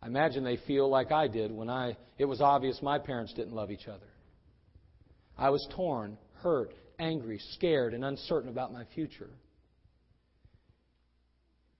I 0.00 0.06
imagine 0.06 0.42
they 0.42 0.56
feel 0.66 0.88
like 0.88 1.12
I 1.12 1.28
did 1.28 1.52
when 1.52 1.68
I 1.68 1.96
it 2.18 2.24
was 2.24 2.40
obvious 2.40 2.80
my 2.82 2.98
parents 2.98 3.32
didn't 3.34 3.54
love 3.54 3.70
each 3.70 3.86
other. 3.86 4.06
I 5.36 5.50
was 5.50 5.66
torn, 5.74 6.18
hurt, 6.42 6.72
angry, 7.02 7.40
scared, 7.52 7.94
and 7.94 8.04
uncertain 8.04 8.48
about 8.48 8.72
my 8.72 8.84
future. 8.94 9.30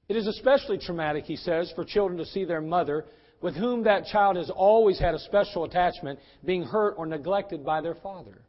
It 0.08 0.16
is 0.16 0.26
especially 0.26 0.78
traumatic, 0.78 1.24
he 1.24 1.36
says, 1.36 1.72
for 1.74 1.84
children 1.84 2.18
to 2.18 2.26
see 2.26 2.44
their 2.44 2.60
mother, 2.60 3.06
with 3.40 3.54
whom 3.54 3.84
that 3.84 4.06
child 4.06 4.36
has 4.36 4.50
always 4.50 4.98
had 4.98 5.14
a 5.14 5.18
special 5.20 5.64
attachment, 5.64 6.18
being 6.44 6.64
hurt 6.64 6.94
or 6.98 7.06
neglected 7.06 7.64
by 7.64 7.80
their 7.80 7.94
father. 7.94 8.42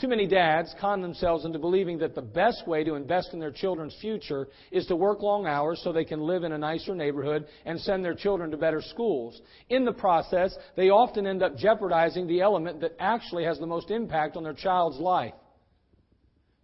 Too 0.00 0.08
many 0.08 0.26
dads 0.26 0.74
con 0.80 1.02
themselves 1.02 1.44
into 1.44 1.58
believing 1.60 1.98
that 1.98 2.16
the 2.16 2.22
best 2.22 2.66
way 2.66 2.82
to 2.82 2.96
invest 2.96 3.32
in 3.32 3.38
their 3.38 3.52
children's 3.52 3.96
future 4.00 4.48
is 4.72 4.86
to 4.86 4.96
work 4.96 5.22
long 5.22 5.46
hours 5.46 5.80
so 5.82 5.92
they 5.92 6.04
can 6.04 6.20
live 6.20 6.42
in 6.42 6.50
a 6.50 6.58
nicer 6.58 6.96
neighborhood 6.96 7.46
and 7.64 7.80
send 7.80 8.04
their 8.04 8.14
children 8.14 8.50
to 8.50 8.56
better 8.56 8.82
schools. 8.82 9.40
In 9.68 9.84
the 9.84 9.92
process, 9.92 10.56
they 10.76 10.90
often 10.90 11.28
end 11.28 11.44
up 11.44 11.56
jeopardizing 11.56 12.26
the 12.26 12.40
element 12.40 12.80
that 12.80 12.96
actually 12.98 13.44
has 13.44 13.60
the 13.60 13.66
most 13.66 13.90
impact 13.90 14.36
on 14.36 14.42
their 14.42 14.52
child's 14.52 14.98
life 14.98 15.34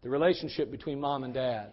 the 0.03 0.09
relationship 0.09 0.70
between 0.70 1.01
mom 1.01 1.24
and 1.24 1.34
dad. 1.34 1.72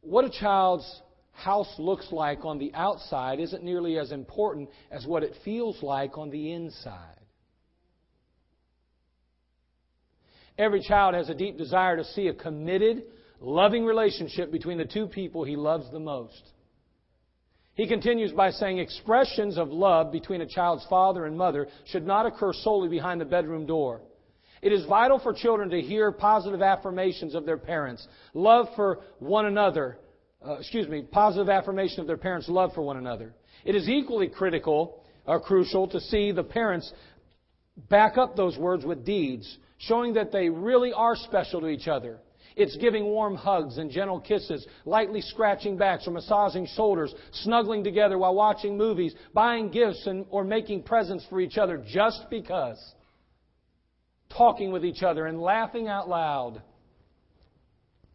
What 0.00 0.24
a 0.24 0.30
child's 0.30 1.02
house 1.32 1.72
looks 1.78 2.10
like 2.10 2.44
on 2.44 2.58
the 2.58 2.72
outside 2.74 3.40
isn't 3.40 3.62
nearly 3.62 3.98
as 3.98 4.12
important 4.12 4.70
as 4.90 5.06
what 5.06 5.22
it 5.22 5.34
feels 5.44 5.82
like 5.82 6.18
on 6.18 6.30
the 6.30 6.52
inside. 6.52 7.14
Every 10.56 10.82
child 10.82 11.14
has 11.14 11.28
a 11.28 11.34
deep 11.34 11.56
desire 11.56 11.96
to 11.96 12.04
see 12.04 12.26
a 12.26 12.34
committed, 12.34 13.04
loving 13.40 13.84
relationship 13.84 14.50
between 14.50 14.78
the 14.78 14.84
two 14.84 15.06
people 15.06 15.44
he 15.44 15.54
loves 15.54 15.90
the 15.92 16.00
most. 16.00 16.42
He 17.74 17.86
continues 17.86 18.32
by 18.32 18.50
saying 18.50 18.78
expressions 18.78 19.56
of 19.56 19.68
love 19.68 20.10
between 20.10 20.40
a 20.40 20.46
child's 20.46 20.84
father 20.90 21.26
and 21.26 21.38
mother 21.38 21.68
should 21.86 22.04
not 22.04 22.26
occur 22.26 22.52
solely 22.52 22.88
behind 22.88 23.20
the 23.20 23.24
bedroom 23.24 23.66
door. 23.66 24.00
It 24.62 24.72
is 24.72 24.84
vital 24.86 25.18
for 25.18 25.32
children 25.32 25.70
to 25.70 25.80
hear 25.80 26.10
positive 26.12 26.62
affirmations 26.62 27.34
of 27.34 27.46
their 27.46 27.58
parents, 27.58 28.06
love 28.34 28.66
for 28.76 29.00
one 29.18 29.46
another, 29.46 29.98
uh, 30.46 30.54
excuse 30.54 30.88
me, 30.88 31.02
positive 31.02 31.48
affirmation 31.48 32.00
of 32.00 32.06
their 32.06 32.16
parents' 32.16 32.48
love 32.48 32.72
for 32.74 32.82
one 32.82 32.96
another. 32.96 33.34
It 33.64 33.74
is 33.74 33.88
equally 33.88 34.28
critical 34.28 35.02
or 35.26 35.40
crucial 35.40 35.86
to 35.88 36.00
see 36.00 36.32
the 36.32 36.44
parents 36.44 36.92
back 37.88 38.18
up 38.18 38.34
those 38.34 38.56
words 38.56 38.84
with 38.84 39.04
deeds 39.04 39.58
showing 39.78 40.14
that 40.14 40.32
they 40.32 40.48
really 40.48 40.92
are 40.92 41.14
special 41.14 41.60
to 41.60 41.68
each 41.68 41.86
other. 41.86 42.18
It's 42.56 42.76
giving 42.76 43.04
warm 43.04 43.36
hugs 43.36 43.78
and 43.78 43.88
gentle 43.88 44.18
kisses, 44.18 44.66
lightly 44.84 45.20
scratching 45.20 45.76
backs 45.76 46.08
or 46.08 46.10
massaging 46.10 46.66
shoulders, 46.74 47.14
snuggling 47.30 47.84
together 47.84 48.18
while 48.18 48.34
watching 48.34 48.76
movies, 48.76 49.14
buying 49.32 49.70
gifts 49.70 50.04
and, 50.08 50.26
or 50.30 50.42
making 50.42 50.82
presents 50.82 51.24
for 51.30 51.40
each 51.40 51.56
other 51.56 51.84
just 51.86 52.26
because. 52.30 52.78
Talking 54.36 54.72
with 54.72 54.84
each 54.84 55.02
other 55.02 55.26
and 55.26 55.40
laughing 55.40 55.88
out 55.88 56.08
loud. 56.08 56.62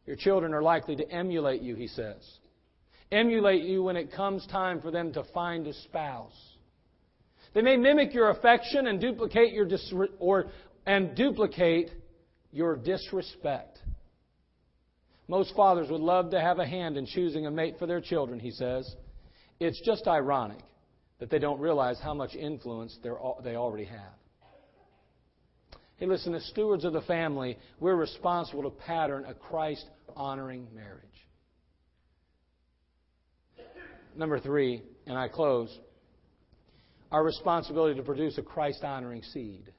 Your 0.05 0.15
children 0.15 0.53
are 0.53 0.61
likely 0.61 0.95
to 0.97 1.09
emulate 1.09 1.61
you, 1.61 1.75
he 1.75 1.87
says. 1.87 2.17
Emulate 3.11 3.63
you 3.63 3.83
when 3.83 3.95
it 3.95 4.11
comes 4.11 4.45
time 4.47 4.81
for 4.81 4.91
them 4.91 5.13
to 5.13 5.23
find 5.33 5.67
a 5.67 5.73
spouse. 5.73 6.31
They 7.53 7.61
may 7.61 7.77
mimic 7.77 8.13
your 8.13 8.29
affection 8.29 8.87
and 8.87 8.99
duplicate 8.99 9.53
your 9.53 9.65
dis- 9.65 9.93
or, 10.19 10.47
and 10.85 11.15
duplicate 11.15 11.91
your 12.51 12.75
disrespect. 12.75 13.79
Most 15.27 15.55
fathers 15.55 15.89
would 15.89 16.01
love 16.01 16.31
to 16.31 16.41
have 16.41 16.59
a 16.59 16.67
hand 16.67 16.97
in 16.97 17.05
choosing 17.05 17.45
a 17.45 17.51
mate 17.51 17.75
for 17.79 17.87
their 17.87 18.01
children, 18.01 18.39
he 18.39 18.51
says. 18.51 18.95
It's 19.59 19.81
just 19.85 20.07
ironic 20.07 20.59
that 21.19 21.29
they 21.29 21.39
don't 21.39 21.59
realize 21.59 21.99
how 22.03 22.13
much 22.13 22.35
influence 22.35 22.97
they 23.01 23.55
already 23.55 23.85
have. 23.85 24.13
Hey, 26.03 26.09
listen, 26.09 26.35
as 26.35 26.43
stewards 26.47 26.83
of 26.83 26.91
the 26.91 26.99
family, 27.03 27.57
we're 27.79 27.95
responsible 27.95 28.63
to 28.63 28.71
pattern 28.71 29.23
a 29.25 29.33
Christ 29.33 29.85
honoring 30.17 30.67
marriage. 30.75 30.99
Number 34.13 34.37
three, 34.37 34.81
and 35.07 35.17
I 35.17 35.29
close, 35.29 35.73
our 37.09 37.23
responsibility 37.23 37.95
to 37.95 38.03
produce 38.03 38.37
a 38.37 38.41
Christ 38.41 38.83
honoring 38.83 39.21
seed. 39.21 39.71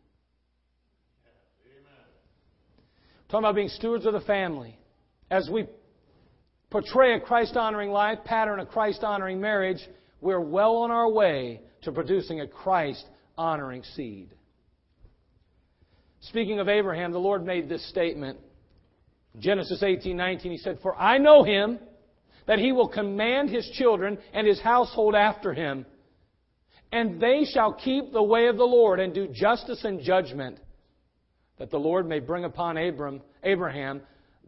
Talking 3.28 3.44
about 3.44 3.56
being 3.56 3.68
stewards 3.68 4.06
of 4.06 4.14
the 4.14 4.22
family. 4.22 4.78
As 5.30 5.50
we 5.52 5.66
portray 6.70 7.16
a 7.16 7.20
Christ 7.20 7.54
honoring 7.54 7.90
life, 7.90 8.20
pattern 8.24 8.60
a 8.60 8.64
Christ 8.64 9.04
honoring 9.04 9.42
marriage, 9.42 9.86
we're 10.22 10.40
well 10.40 10.76
on 10.76 10.90
our 10.90 11.10
way 11.10 11.60
to 11.82 11.92
producing 11.92 12.40
a 12.40 12.48
Christ 12.48 13.04
honoring 13.36 13.82
seed. 13.94 14.30
Speaking 16.28 16.58
of 16.58 16.68
Abraham, 16.68 17.12
the 17.12 17.18
Lord 17.18 17.44
made 17.44 17.68
this 17.68 17.86
statement. 17.88 18.38
Genesis 19.38 19.82
18:19 19.82 20.50
he 20.50 20.58
said, 20.58 20.78
"For 20.80 20.94
I 20.96 21.18
know 21.18 21.42
him 21.42 21.78
that 22.46 22.58
he 22.58 22.72
will 22.72 22.88
command 22.88 23.50
his 23.50 23.68
children 23.70 24.18
and 24.32 24.46
his 24.46 24.60
household 24.60 25.14
after 25.14 25.52
him, 25.52 25.86
and 26.92 27.20
they 27.20 27.44
shall 27.44 27.72
keep 27.72 28.12
the 28.12 28.22
way 28.22 28.46
of 28.46 28.56
the 28.56 28.66
Lord 28.66 29.00
and 29.00 29.12
do 29.12 29.28
justice 29.28 29.84
and 29.84 30.00
judgment 30.00 30.58
that 31.58 31.70
the 31.70 31.78
Lord 31.78 32.06
may 32.06 32.20
bring 32.20 32.44
upon 32.44 32.76
Abram, 32.76 33.22
Abraham 33.42 34.02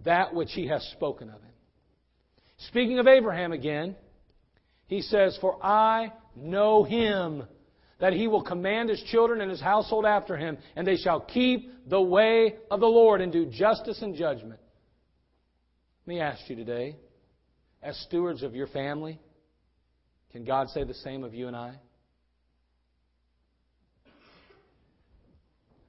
that 0.04 0.34
which 0.34 0.52
he 0.52 0.66
has 0.68 0.82
spoken 0.92 1.28
of 1.28 1.40
him. 1.42 1.52
Speaking 2.58 2.98
of 2.98 3.06
Abraham 3.06 3.52
again, 3.52 3.96
he 4.86 5.02
says, 5.02 5.36
For 5.40 5.58
I 5.64 6.12
know 6.34 6.84
him, 6.84 7.44
that 7.98 8.12
he 8.12 8.28
will 8.28 8.42
command 8.42 8.88
his 8.88 9.02
children 9.04 9.40
and 9.40 9.50
his 9.50 9.60
household 9.60 10.04
after 10.04 10.36
him, 10.36 10.58
and 10.74 10.86
they 10.86 10.96
shall 10.96 11.20
keep 11.20 11.88
the 11.88 12.00
way 12.00 12.56
of 12.70 12.80
the 12.80 12.86
Lord 12.86 13.20
and 13.20 13.32
do 13.32 13.46
justice 13.46 14.02
and 14.02 14.14
judgment. 14.14 14.60
Let 16.06 16.14
me 16.14 16.20
ask 16.20 16.48
you 16.48 16.56
today, 16.56 16.96
as 17.82 17.96
stewards 18.00 18.42
of 18.42 18.54
your 18.54 18.66
family, 18.66 19.18
can 20.32 20.44
God 20.44 20.68
say 20.68 20.84
the 20.84 20.94
same 20.94 21.24
of 21.24 21.34
you 21.34 21.46
and 21.46 21.56
I? 21.56 21.80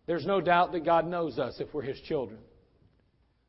There's 0.05 0.25
no 0.25 0.39
doubt 0.39 0.71
that 0.71 0.85
God 0.85 1.05
knows 1.05 1.37
us 1.37 1.59
if 1.59 1.73
we're 1.73 1.81
His 1.81 1.99
children. 2.01 2.39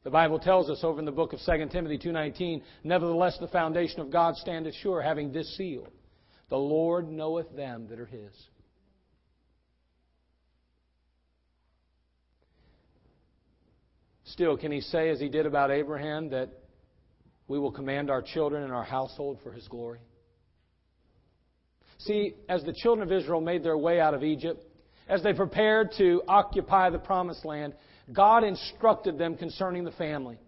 The 0.02 0.10
Bible 0.10 0.40
tells 0.40 0.68
us 0.68 0.80
over 0.82 0.98
in 0.98 1.04
the 1.04 1.12
book 1.12 1.32
of 1.32 1.40
2 1.40 1.68
Timothy 1.70 1.98
2.19, 1.98 2.62
Nevertheless 2.82 3.38
the 3.38 3.48
foundation 3.48 4.00
of 4.00 4.10
God 4.10 4.36
standeth 4.36 4.74
sure, 4.74 5.00
having 5.00 5.32
this 5.32 5.56
seal, 5.56 5.86
The 6.48 6.56
Lord 6.56 7.10
knoweth 7.10 7.54
them 7.54 7.88
that 7.88 8.00
are 8.00 8.06
His. 8.06 8.32
Still, 14.24 14.56
can 14.56 14.72
He 14.72 14.80
say, 14.80 15.10
as 15.10 15.20
He 15.20 15.28
did 15.28 15.46
about 15.46 15.70
Abraham, 15.70 16.30
that 16.30 16.50
we 17.48 17.58
will 17.58 17.72
command 17.72 18.10
our 18.10 18.22
children 18.22 18.62
and 18.62 18.72
our 18.72 18.84
household 18.84 19.38
for 19.42 19.52
His 19.52 19.66
glory? 19.68 20.00
See, 21.98 22.34
as 22.48 22.62
the 22.64 22.72
children 22.72 23.06
of 23.06 23.12
Israel 23.12 23.40
made 23.40 23.62
their 23.62 23.76
way 23.76 24.00
out 24.00 24.14
of 24.14 24.22
Egypt, 24.22 24.64
as 25.08 25.22
they 25.22 25.32
prepared 25.32 25.92
to 25.98 26.22
occupy 26.28 26.90
the 26.90 26.98
promised 26.98 27.44
land, 27.44 27.74
God 28.12 28.44
instructed 28.44 29.18
them 29.18 29.36
concerning 29.36 29.84
the 29.84 29.90
family. 29.92 30.38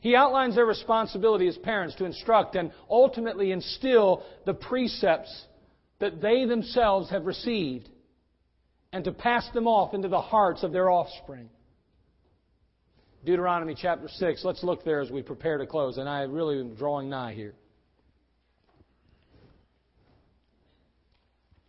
He 0.00 0.14
outlines 0.14 0.54
their 0.54 0.66
responsibility 0.66 1.48
as 1.48 1.56
parents 1.58 1.94
to 1.96 2.04
instruct 2.04 2.54
and 2.54 2.72
ultimately 2.88 3.52
instill 3.52 4.22
the 4.46 4.54
precepts 4.54 5.46
that 5.98 6.20
they 6.20 6.44
themselves 6.44 7.10
have 7.10 7.26
received 7.26 7.88
and 8.92 9.04
to 9.04 9.12
pass 9.12 9.48
them 9.52 9.66
off 9.66 9.94
into 9.94 10.08
the 10.08 10.20
hearts 10.20 10.62
of 10.62 10.72
their 10.72 10.90
offspring. 10.90 11.50
Deuteronomy 13.24 13.74
chapter 13.76 14.08
6, 14.08 14.44
let's 14.44 14.62
look 14.62 14.84
there 14.84 15.00
as 15.00 15.10
we 15.10 15.22
prepare 15.22 15.58
to 15.58 15.66
close, 15.66 15.98
and 15.98 16.08
I 16.08 16.22
really 16.22 16.60
am 16.60 16.74
drawing 16.76 17.10
nigh 17.10 17.34
here. 17.34 17.54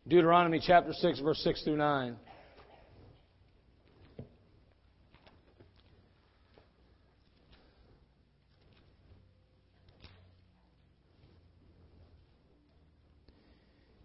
Deuteronomy 0.07 0.61
chapter 0.65 0.93
6, 0.93 1.19
verse 1.19 1.39
6 1.43 1.63
through 1.63 1.77
9. 1.77 2.15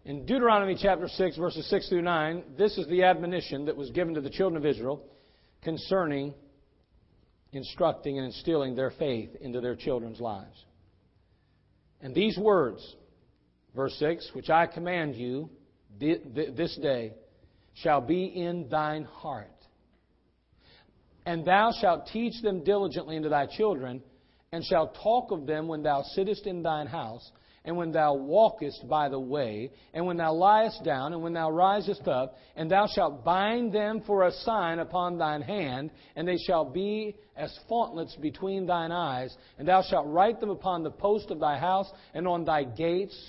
In 0.05 0.23
Deuteronomy 0.27 0.77
chapter 0.79 1.07
6, 1.07 1.35
verses 1.35 1.67
6 1.67 1.89
through 1.89 2.03
9, 2.03 2.43
this 2.59 2.77
is 2.77 2.87
the 2.87 3.01
admonition 3.01 3.65
that 3.65 3.75
was 3.75 3.89
given 3.89 4.13
to 4.13 4.21
the 4.21 4.29
children 4.29 4.55
of 4.55 4.63
Israel 4.63 5.03
concerning 5.63 6.35
instructing 7.53 8.19
and 8.19 8.27
instilling 8.27 8.75
their 8.75 8.91
faith 8.91 9.31
into 9.41 9.61
their 9.61 9.75
children's 9.75 10.19
lives. 10.19 10.63
And 12.01 12.13
these 12.13 12.37
words, 12.37 12.95
verse 13.75 13.95
6, 13.97 14.29
which 14.33 14.51
I 14.51 14.67
command 14.67 15.15
you 15.15 15.49
this 15.99 16.77
day, 16.83 17.13
shall 17.73 18.01
be 18.01 18.25
in 18.25 18.69
thine 18.69 19.05
heart. 19.05 19.49
And 21.25 21.43
thou 21.43 21.71
shalt 21.81 22.09
teach 22.13 22.43
them 22.43 22.63
diligently 22.63 23.17
unto 23.17 23.29
thy 23.29 23.47
children, 23.47 24.03
and 24.51 24.63
shalt 24.63 24.97
talk 25.01 25.31
of 25.31 25.47
them 25.47 25.67
when 25.67 25.81
thou 25.81 26.03
sittest 26.13 26.45
in 26.45 26.61
thine 26.61 26.85
house, 26.85 27.27
and 27.65 27.75
when 27.75 27.91
thou 27.91 28.13
walkest 28.13 28.87
by 28.87 29.09
the 29.09 29.19
way, 29.19 29.71
and 29.93 30.05
when 30.05 30.17
thou 30.17 30.33
liest 30.33 30.83
down, 30.83 31.13
and 31.13 31.23
when 31.23 31.33
thou 31.33 31.49
risest 31.49 32.07
up, 32.07 32.37
and 32.55 32.69
thou 32.69 32.87
shalt 32.87 33.25
bind 33.25 33.73
them 33.73 34.03
for 34.05 34.23
a 34.23 34.31
sign 34.31 34.77
upon 34.77 35.17
thine 35.17 35.41
hand, 35.41 35.89
and 36.15 36.27
they 36.27 36.37
shall 36.37 36.63
be 36.63 37.15
as 37.35 37.57
frontlets 37.67 38.15
between 38.17 38.67
thine 38.67 38.91
eyes, 38.91 39.35
and 39.57 39.67
thou 39.67 39.81
shalt 39.81 40.05
write 40.07 40.39
them 40.39 40.51
upon 40.51 40.83
the 40.83 40.91
post 40.91 41.31
of 41.31 41.39
thy 41.39 41.57
house 41.57 41.91
and 42.13 42.27
on 42.27 42.45
thy 42.45 42.63
gates. 42.63 43.19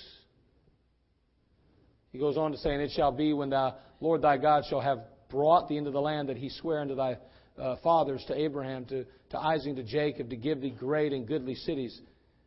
He 2.11 2.19
goes 2.19 2.37
on 2.37 2.51
to 2.51 2.57
say, 2.59 2.73
And 2.73 2.81
it 2.81 2.91
shall 2.95 3.11
be 3.11 3.33
when 3.33 3.49
thou, 3.49 3.75
Lord 3.99 4.21
thy 4.21 4.37
God, 4.37 4.65
shall 4.69 4.81
have 4.81 4.99
brought 5.29 5.67
thee 5.67 5.77
into 5.77 5.91
the 5.91 5.99
land 5.99 6.29
that 6.29 6.37
he 6.37 6.49
sware 6.49 6.79
unto 6.79 6.95
thy 6.95 7.17
uh, 7.59 7.75
fathers, 7.83 8.23
to 8.27 8.39
Abraham, 8.39 8.85
to, 8.85 9.03
to 9.31 9.39
Isaac, 9.39 9.75
to 9.77 9.83
Jacob, 9.83 10.29
to 10.29 10.35
give 10.35 10.61
thee 10.61 10.69
great 10.69 11.11
and 11.11 11.27
goodly 11.27 11.55
cities, 11.55 11.99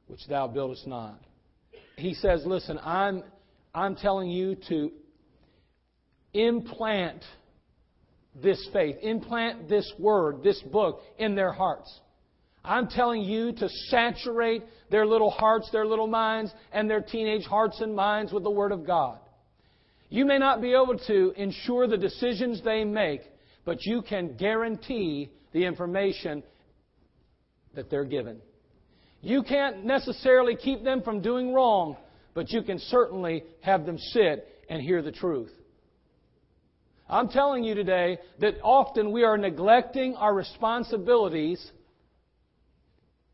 which 0.06 0.24
thou 0.28 0.46
buildest 0.46 0.86
not 0.86 1.20
he 2.00 2.14
says, 2.14 2.42
Listen, 2.44 2.78
I'm, 2.82 3.22
I'm 3.74 3.96
telling 3.96 4.30
you 4.30 4.56
to 4.68 4.90
implant 6.32 7.22
this 8.34 8.68
faith, 8.72 8.96
implant 9.02 9.68
this 9.68 9.92
word, 9.98 10.42
this 10.42 10.60
book 10.62 11.02
in 11.18 11.34
their 11.34 11.52
hearts. 11.52 12.00
I'm 12.64 12.88
telling 12.88 13.22
you 13.22 13.52
to 13.52 13.68
saturate 13.88 14.62
their 14.90 15.06
little 15.06 15.30
hearts, 15.30 15.70
their 15.72 15.86
little 15.86 16.06
minds, 16.06 16.52
and 16.72 16.88
their 16.90 17.00
teenage 17.00 17.44
hearts 17.44 17.80
and 17.80 17.94
minds 17.94 18.32
with 18.32 18.42
the 18.42 18.50
Word 18.50 18.72
of 18.72 18.86
God. 18.86 19.18
You 20.10 20.26
may 20.26 20.38
not 20.38 20.60
be 20.60 20.72
able 20.72 20.98
to 21.06 21.32
ensure 21.36 21.86
the 21.86 21.96
decisions 21.96 22.62
they 22.62 22.84
make, 22.84 23.22
but 23.64 23.84
you 23.86 24.02
can 24.02 24.36
guarantee 24.36 25.30
the 25.52 25.64
information 25.64 26.42
that 27.74 27.90
they're 27.90 28.04
given. 28.04 28.40
You 29.22 29.42
can't 29.42 29.84
necessarily 29.84 30.56
keep 30.56 30.82
them 30.82 31.02
from 31.02 31.20
doing 31.20 31.52
wrong, 31.52 31.96
but 32.34 32.50
you 32.50 32.62
can 32.62 32.78
certainly 32.78 33.44
have 33.60 33.84
them 33.84 33.98
sit 33.98 34.46
and 34.68 34.80
hear 34.80 35.02
the 35.02 35.12
truth. 35.12 35.50
I'm 37.08 37.28
telling 37.28 37.64
you 37.64 37.74
today 37.74 38.18
that 38.38 38.54
often 38.62 39.10
we 39.10 39.24
are 39.24 39.36
neglecting 39.36 40.14
our 40.14 40.32
responsibilities 40.32 41.70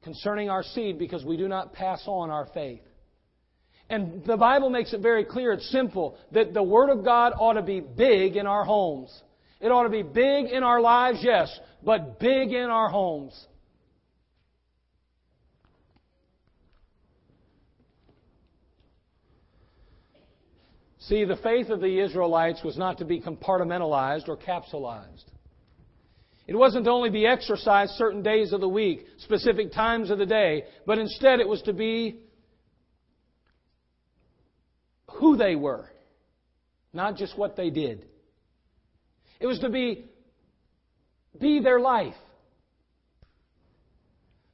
concerning 0.03 0.49
our 0.49 0.63
seed 0.63 0.99
because 0.99 1.25
we 1.25 1.37
do 1.37 1.47
not 1.47 1.75
pass 1.75 2.03
on 2.07 2.31
our 2.31 2.47
faith. 2.55 2.81
And 3.89 4.25
the 4.25 4.37
Bible 4.37 4.71
makes 4.71 4.93
it 4.93 5.01
very 5.01 5.25
clear, 5.25 5.53
it's 5.53 5.71
simple, 5.71 6.17
that 6.33 6.55
the 6.55 6.63
Word 6.63 6.91
of 6.91 7.05
God 7.05 7.33
ought 7.39 7.53
to 7.53 7.63
be 7.63 7.81
big 7.81 8.37
in 8.37 8.47
our 8.47 8.65
homes. 8.65 9.13
It 9.61 9.69
ought 9.69 9.85
to 9.85 9.91
be 9.91 10.03
big 10.03 10.47
in 10.47 10.63
our 10.63 10.81
lives, 10.81 11.19
yes, 11.23 11.57
but 11.85 12.19
big 12.19 12.53
in 12.53 12.71
our 12.71 12.89
homes. 12.89 13.47
See, 21.09 21.25
the 21.25 21.37
faith 21.37 21.69
of 21.71 21.81
the 21.81 22.01
Israelites 22.01 22.65
was 22.65 22.77
not 22.77 22.99
to 22.99 23.05
be 23.05 23.21
compartmentalized 23.21 24.29
or 24.29 24.37
capsulized. 24.37 25.25
It 26.49 26.57
wasn't 26.57 26.85
to 26.87 26.91
only 26.91 27.11
be 27.11 27.27
exercised 27.27 27.93
certain 27.93 28.23
days 28.23 28.53
of 28.53 28.61
the 28.61 28.69
week, 28.69 29.07
specific 29.19 29.73
times 29.73 30.11
of 30.11 30.19
the 30.19 30.27
day, 30.27 30.65
but 30.85 30.99
instead 30.99 31.39
it 31.39 31.49
was 31.49 31.63
to 31.63 31.73
be 31.73 32.21
who 35.13 35.37
they 35.37 35.55
were, 35.55 35.89
not 36.93 37.17
just 37.17 37.39
what 37.39 37.57
they 37.57 37.71
did. 37.71 38.05
It 39.39 39.47
was 39.47 39.61
to 39.61 39.69
be 39.69 40.07
be 41.39 41.61
their 41.61 41.79
life. 41.79 42.15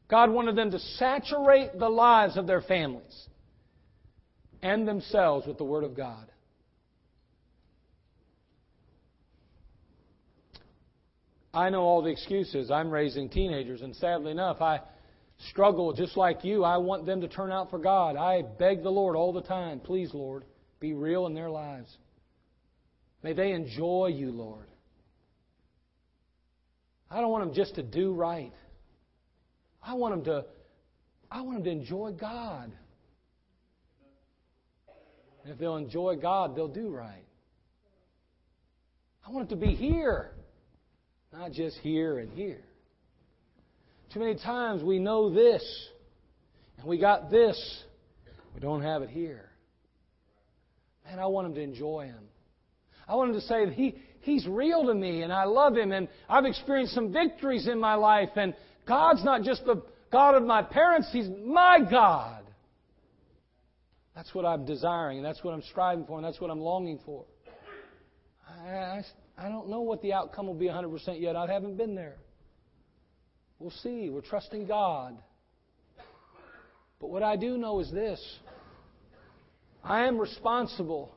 God 0.08 0.30
wanted 0.30 0.56
them 0.56 0.70
to 0.72 0.78
saturate 0.78 1.78
the 1.78 1.88
lives 1.88 2.36
of 2.36 2.46
their 2.46 2.60
families 2.60 3.28
and 4.62 4.86
themselves 4.86 5.46
with 5.46 5.56
the 5.56 5.64
Word 5.64 5.84
of 5.84 5.96
God. 5.96 6.31
I 11.54 11.68
know 11.68 11.82
all 11.82 12.02
the 12.02 12.10
excuses. 12.10 12.70
I'm 12.70 12.90
raising 12.90 13.28
teenagers, 13.28 13.82
and 13.82 13.94
sadly 13.96 14.30
enough, 14.32 14.62
I 14.62 14.80
struggle 15.50 15.92
just 15.92 16.16
like 16.16 16.44
you. 16.44 16.64
I 16.64 16.78
want 16.78 17.04
them 17.04 17.20
to 17.20 17.28
turn 17.28 17.52
out 17.52 17.70
for 17.70 17.78
God. 17.78 18.16
I 18.16 18.42
beg 18.42 18.82
the 18.82 18.90
Lord 18.90 19.16
all 19.16 19.32
the 19.32 19.42
time, 19.42 19.80
please, 19.80 20.14
Lord, 20.14 20.44
be 20.80 20.94
real 20.94 21.26
in 21.26 21.34
their 21.34 21.50
lives. 21.50 21.94
May 23.22 23.34
they 23.34 23.52
enjoy 23.52 24.12
you, 24.14 24.30
Lord. 24.30 24.66
I 27.10 27.20
don't 27.20 27.30
want 27.30 27.44
them 27.44 27.54
just 27.54 27.74
to 27.74 27.82
do 27.82 28.12
right. 28.14 28.52
I 29.82 29.94
want 29.94 30.14
them 30.14 30.24
to 30.24 30.46
I 31.30 31.42
want 31.42 31.58
them 31.58 31.64
to 31.64 31.70
enjoy 31.70 32.12
God. 32.12 32.72
And 35.44 35.52
if 35.52 35.58
they'll 35.58 35.76
enjoy 35.76 36.16
God, 36.16 36.54
they'll 36.54 36.68
do 36.68 36.88
right. 36.88 37.24
I 39.26 39.30
want 39.30 39.50
it 39.50 39.54
to 39.54 39.60
be 39.60 39.74
here. 39.74 40.32
Not 41.32 41.52
just 41.52 41.78
here 41.78 42.18
and 42.18 42.30
here. 42.32 42.60
Too 44.12 44.20
many 44.20 44.34
times 44.34 44.82
we 44.82 44.98
know 44.98 45.32
this, 45.32 45.64
and 46.78 46.86
we 46.86 46.98
got 46.98 47.30
this, 47.30 47.82
we 48.54 48.60
don't 48.60 48.82
have 48.82 49.02
it 49.02 49.08
here. 49.08 49.48
Man, 51.06 51.18
I 51.18 51.26
want 51.26 51.46
him 51.46 51.54
to 51.54 51.60
enjoy 51.60 52.06
him. 52.06 52.24
I 53.08 53.16
want 53.16 53.30
him 53.30 53.40
to 53.40 53.46
say 53.46 53.64
that 53.64 53.74
he, 53.74 53.96
he's 54.20 54.46
real 54.46 54.86
to 54.86 54.94
me, 54.94 55.22
and 55.22 55.32
I 55.32 55.44
love 55.44 55.76
him, 55.76 55.92
and 55.92 56.08
I've 56.28 56.44
experienced 56.44 56.94
some 56.94 57.12
victories 57.12 57.66
in 57.66 57.80
my 57.80 57.94
life, 57.94 58.30
and 58.36 58.54
God's 58.86 59.24
not 59.24 59.42
just 59.42 59.64
the 59.64 59.82
God 60.10 60.34
of 60.34 60.42
my 60.42 60.62
parents, 60.62 61.08
He's 61.10 61.28
my 61.44 61.78
God. 61.90 62.44
That's 64.14 64.34
what 64.34 64.44
I'm 64.44 64.66
desiring, 64.66 65.16
and 65.18 65.26
that's 65.26 65.42
what 65.42 65.54
I'm 65.54 65.62
striving 65.62 66.04
for, 66.04 66.18
and 66.18 66.24
that's 66.24 66.40
what 66.40 66.50
I'm 66.50 66.60
longing 66.60 67.00
for. 67.06 67.24
I, 68.46 68.68
I, 68.68 69.02
I 69.38 69.48
don't 69.48 69.68
know 69.68 69.80
what 69.80 70.02
the 70.02 70.12
outcome 70.12 70.46
will 70.46 70.54
be 70.54 70.66
100% 70.66 71.20
yet. 71.20 71.36
I 71.36 71.46
haven't 71.46 71.76
been 71.76 71.94
there. 71.94 72.16
We'll 73.58 73.70
see. 73.70 74.10
We're 74.10 74.20
trusting 74.20 74.66
God. 74.66 75.16
But 77.00 77.10
what 77.10 77.22
I 77.22 77.36
do 77.36 77.56
know 77.58 77.80
is 77.80 77.90
this 77.90 78.20
I 79.84 80.06
am 80.06 80.18
responsible 80.18 81.14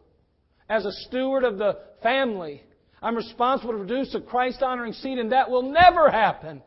as 0.69 0.85
a 0.85 0.91
steward 0.91 1.43
of 1.43 1.57
the 1.57 1.77
family. 2.01 2.63
I'm 3.01 3.15
responsible 3.15 3.73
to 3.73 3.79
produce 3.79 4.15
a 4.15 4.21
Christ 4.21 4.63
honoring 4.63 4.93
seed, 4.93 5.19
and 5.19 5.31
that 5.31 5.49
will 5.49 5.71
never 5.71 6.09
happen 6.09 6.61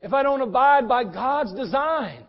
if 0.00 0.12
I 0.12 0.22
don't 0.22 0.40
abide 0.40 0.88
by 0.88 1.04
God's 1.04 1.52
design. 1.54 2.24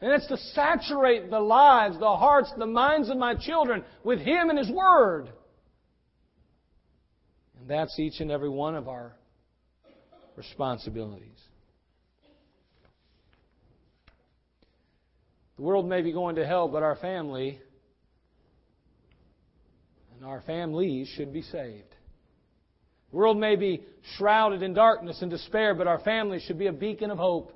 And 0.00 0.12
it's 0.12 0.26
to 0.26 0.36
saturate 0.36 1.30
the 1.30 1.40
lives, 1.40 1.98
the 1.98 2.16
hearts, 2.16 2.52
the 2.58 2.66
minds 2.66 3.08
of 3.08 3.16
my 3.16 3.34
children 3.34 3.84
with 4.04 4.18
Him 4.20 4.50
and 4.50 4.58
His 4.58 4.70
Word. 4.70 5.30
That's 7.66 7.98
each 7.98 8.20
and 8.20 8.30
every 8.30 8.48
one 8.48 8.76
of 8.76 8.88
our 8.88 9.12
responsibilities. 10.36 11.40
The 15.56 15.62
world 15.62 15.88
may 15.88 16.02
be 16.02 16.12
going 16.12 16.36
to 16.36 16.46
hell, 16.46 16.68
but 16.68 16.82
our 16.82 16.96
family 16.96 17.58
and 20.14 20.24
our 20.26 20.42
families 20.42 21.08
should 21.16 21.32
be 21.32 21.42
saved. 21.42 21.94
The 23.10 23.16
world 23.16 23.38
may 23.38 23.56
be 23.56 23.82
shrouded 24.16 24.62
in 24.62 24.74
darkness 24.74 25.22
and 25.22 25.30
despair, 25.30 25.74
but 25.74 25.86
our 25.86 26.00
families 26.00 26.42
should 26.42 26.58
be 26.58 26.66
a 26.66 26.72
beacon 26.72 27.10
of 27.10 27.18
hope. 27.18 27.52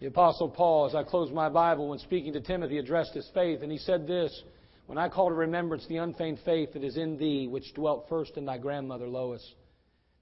The 0.00 0.06
Apostle 0.06 0.50
Paul, 0.50 0.86
as 0.86 0.94
I 0.94 1.04
close 1.04 1.30
my 1.30 1.48
Bible, 1.48 1.88
when 1.88 1.98
speaking 1.98 2.32
to 2.32 2.40
Timothy, 2.40 2.78
addressed 2.78 3.14
his 3.14 3.28
faith, 3.32 3.62
and 3.62 3.70
he 3.70 3.78
said 3.78 4.06
this 4.06 4.42
when 4.86 4.98
I 4.98 5.08
call 5.08 5.28
to 5.28 5.34
remembrance 5.34 5.86
the 5.86 5.96
unfeigned 5.96 6.40
faith 6.44 6.74
that 6.74 6.84
is 6.84 6.96
in 6.96 7.16
thee, 7.16 7.48
which 7.48 7.74
dwelt 7.74 8.06
first 8.08 8.36
in 8.36 8.44
thy 8.44 8.58
grandmother 8.58 9.08
Lois, 9.08 9.54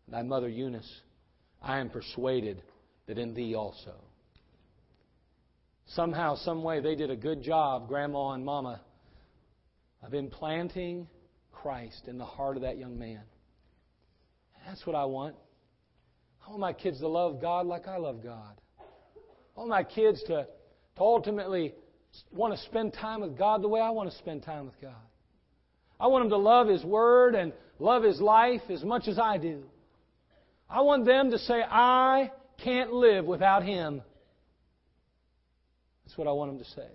and 0.06 0.14
thy 0.14 0.22
mother 0.22 0.48
Eunice, 0.48 1.00
I 1.60 1.78
am 1.78 1.90
persuaded 1.90 2.62
that 3.06 3.18
in 3.18 3.34
thee 3.34 3.54
also. 3.54 3.94
Somehow, 5.86 6.36
some 6.36 6.62
way, 6.62 6.80
they 6.80 6.94
did 6.94 7.10
a 7.10 7.16
good 7.16 7.42
job, 7.42 7.88
Grandma 7.88 8.30
and 8.30 8.44
Mama, 8.44 8.80
of 10.02 10.14
implanting 10.14 11.08
Christ 11.50 12.06
in 12.06 12.18
the 12.18 12.24
heart 12.24 12.56
of 12.56 12.62
that 12.62 12.78
young 12.78 12.98
man. 12.98 13.22
That's 14.66 14.86
what 14.86 14.96
I 14.96 15.04
want. 15.04 15.34
I 16.46 16.50
want 16.50 16.60
my 16.60 16.72
kids 16.72 17.00
to 17.00 17.08
love 17.08 17.40
God 17.40 17.66
like 17.66 17.88
I 17.88 17.96
love 17.96 18.22
God. 18.22 18.60
I 18.78 19.60
want 19.60 19.70
my 19.70 19.82
kids 19.82 20.22
to, 20.24 20.46
to 20.96 21.00
ultimately 21.00 21.74
want 22.30 22.54
to 22.54 22.60
spend 22.64 22.94
time 22.94 23.20
with 23.20 23.36
God 23.36 23.62
the 23.62 23.68
way 23.68 23.80
I 23.80 23.90
want 23.90 24.10
to 24.10 24.18
spend 24.18 24.42
time 24.42 24.66
with 24.66 24.80
God. 24.80 24.94
I 25.98 26.08
want 26.08 26.24
them 26.24 26.30
to 26.30 26.36
love 26.36 26.68
His 26.68 26.84
Word 26.84 27.34
and 27.34 27.52
love 27.78 28.02
His 28.02 28.20
life 28.20 28.62
as 28.68 28.82
much 28.82 29.08
as 29.08 29.18
I 29.18 29.38
do. 29.38 29.62
I 30.68 30.80
want 30.80 31.04
them 31.04 31.30
to 31.30 31.38
say, 31.38 31.62
I 31.62 32.30
can't 32.62 32.92
live 32.92 33.24
without 33.24 33.64
Him. 33.64 34.02
That's 36.04 36.16
what 36.18 36.26
I 36.26 36.32
want 36.32 36.52
them 36.52 36.58
to 36.64 36.70
say. 36.70 36.90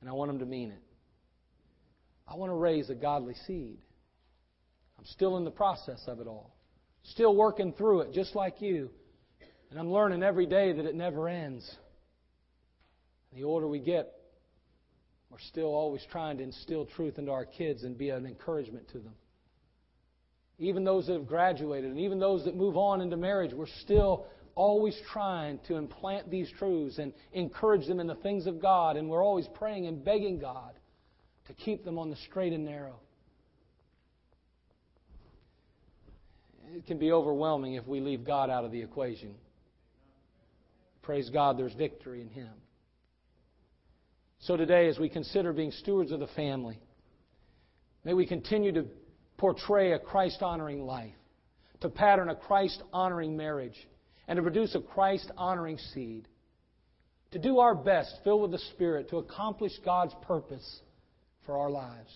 And 0.00 0.10
I 0.10 0.12
want 0.12 0.30
them 0.30 0.40
to 0.40 0.46
mean 0.46 0.70
it. 0.70 0.82
I 2.26 2.36
want 2.36 2.50
to 2.50 2.56
raise 2.56 2.90
a 2.90 2.94
godly 2.94 3.34
seed. 3.46 3.78
I'm 4.98 5.04
still 5.06 5.36
in 5.36 5.44
the 5.44 5.50
process 5.50 6.02
of 6.06 6.20
it 6.20 6.26
all. 6.26 6.54
Still 7.04 7.34
working 7.34 7.72
through 7.72 8.02
it, 8.02 8.12
just 8.12 8.34
like 8.34 8.60
you. 8.60 8.90
And 9.70 9.78
I'm 9.78 9.92
learning 9.92 10.22
every 10.22 10.46
day 10.46 10.72
that 10.72 10.84
it 10.86 10.94
never 10.94 11.28
ends. 11.28 11.70
The 13.34 13.44
older 13.44 13.66
we 13.66 13.78
get, 13.78 14.12
we're 15.30 15.38
still 15.48 15.74
always 15.74 16.04
trying 16.10 16.36
to 16.38 16.42
instill 16.42 16.86
truth 16.86 17.18
into 17.18 17.32
our 17.32 17.46
kids 17.46 17.84
and 17.84 17.96
be 17.96 18.10
an 18.10 18.26
encouragement 18.26 18.88
to 18.88 18.98
them. 18.98 19.14
Even 20.58 20.84
those 20.84 21.06
that 21.06 21.14
have 21.14 21.26
graduated 21.26 21.90
and 21.90 21.98
even 21.98 22.18
those 22.18 22.44
that 22.44 22.54
move 22.54 22.76
on 22.76 23.00
into 23.00 23.16
marriage, 23.16 23.52
we're 23.52 23.66
still 23.80 24.26
always 24.54 24.94
trying 25.10 25.58
to 25.66 25.76
implant 25.76 26.30
these 26.30 26.50
truths 26.58 26.98
and 26.98 27.12
encourage 27.32 27.86
them 27.86 28.00
in 28.00 28.06
the 28.06 28.14
things 28.16 28.46
of 28.46 28.60
God. 28.60 28.96
And 28.96 29.08
we're 29.08 29.24
always 29.24 29.48
praying 29.54 29.86
and 29.86 30.04
begging 30.04 30.38
God 30.38 30.74
to 31.46 31.54
keep 31.54 31.84
them 31.84 31.98
on 31.98 32.10
the 32.10 32.16
straight 32.28 32.52
and 32.52 32.64
narrow. 32.64 32.96
It 36.74 36.86
can 36.86 36.98
be 36.98 37.12
overwhelming 37.12 37.74
if 37.74 37.86
we 37.86 38.00
leave 38.00 38.24
God 38.24 38.50
out 38.50 38.64
of 38.64 38.72
the 38.72 38.80
equation. 38.80 39.34
Praise 41.02 41.28
God, 41.30 41.58
there's 41.58 41.74
victory 41.74 42.20
in 42.20 42.28
Him. 42.28 42.50
So 44.42 44.56
today, 44.56 44.88
as 44.88 44.98
we 44.98 45.08
consider 45.08 45.52
being 45.52 45.70
stewards 45.70 46.10
of 46.10 46.18
the 46.18 46.26
family, 46.26 46.80
may 48.04 48.12
we 48.12 48.26
continue 48.26 48.72
to 48.72 48.86
portray 49.38 49.92
a 49.92 50.00
Christ 50.00 50.42
honoring 50.42 50.84
life, 50.84 51.14
to 51.80 51.88
pattern 51.88 52.28
a 52.28 52.34
Christ 52.34 52.82
honoring 52.92 53.36
marriage, 53.36 53.76
and 54.26 54.36
to 54.36 54.42
produce 54.42 54.74
a 54.74 54.80
Christ 54.80 55.30
honoring 55.36 55.78
seed. 55.78 56.26
To 57.30 57.38
do 57.38 57.60
our 57.60 57.74
best, 57.74 58.16
filled 58.24 58.42
with 58.42 58.50
the 58.50 58.66
Spirit, 58.72 59.10
to 59.10 59.18
accomplish 59.18 59.72
God's 59.84 60.14
purpose 60.22 60.80
for 61.46 61.56
our 61.56 61.70
lives 61.70 62.10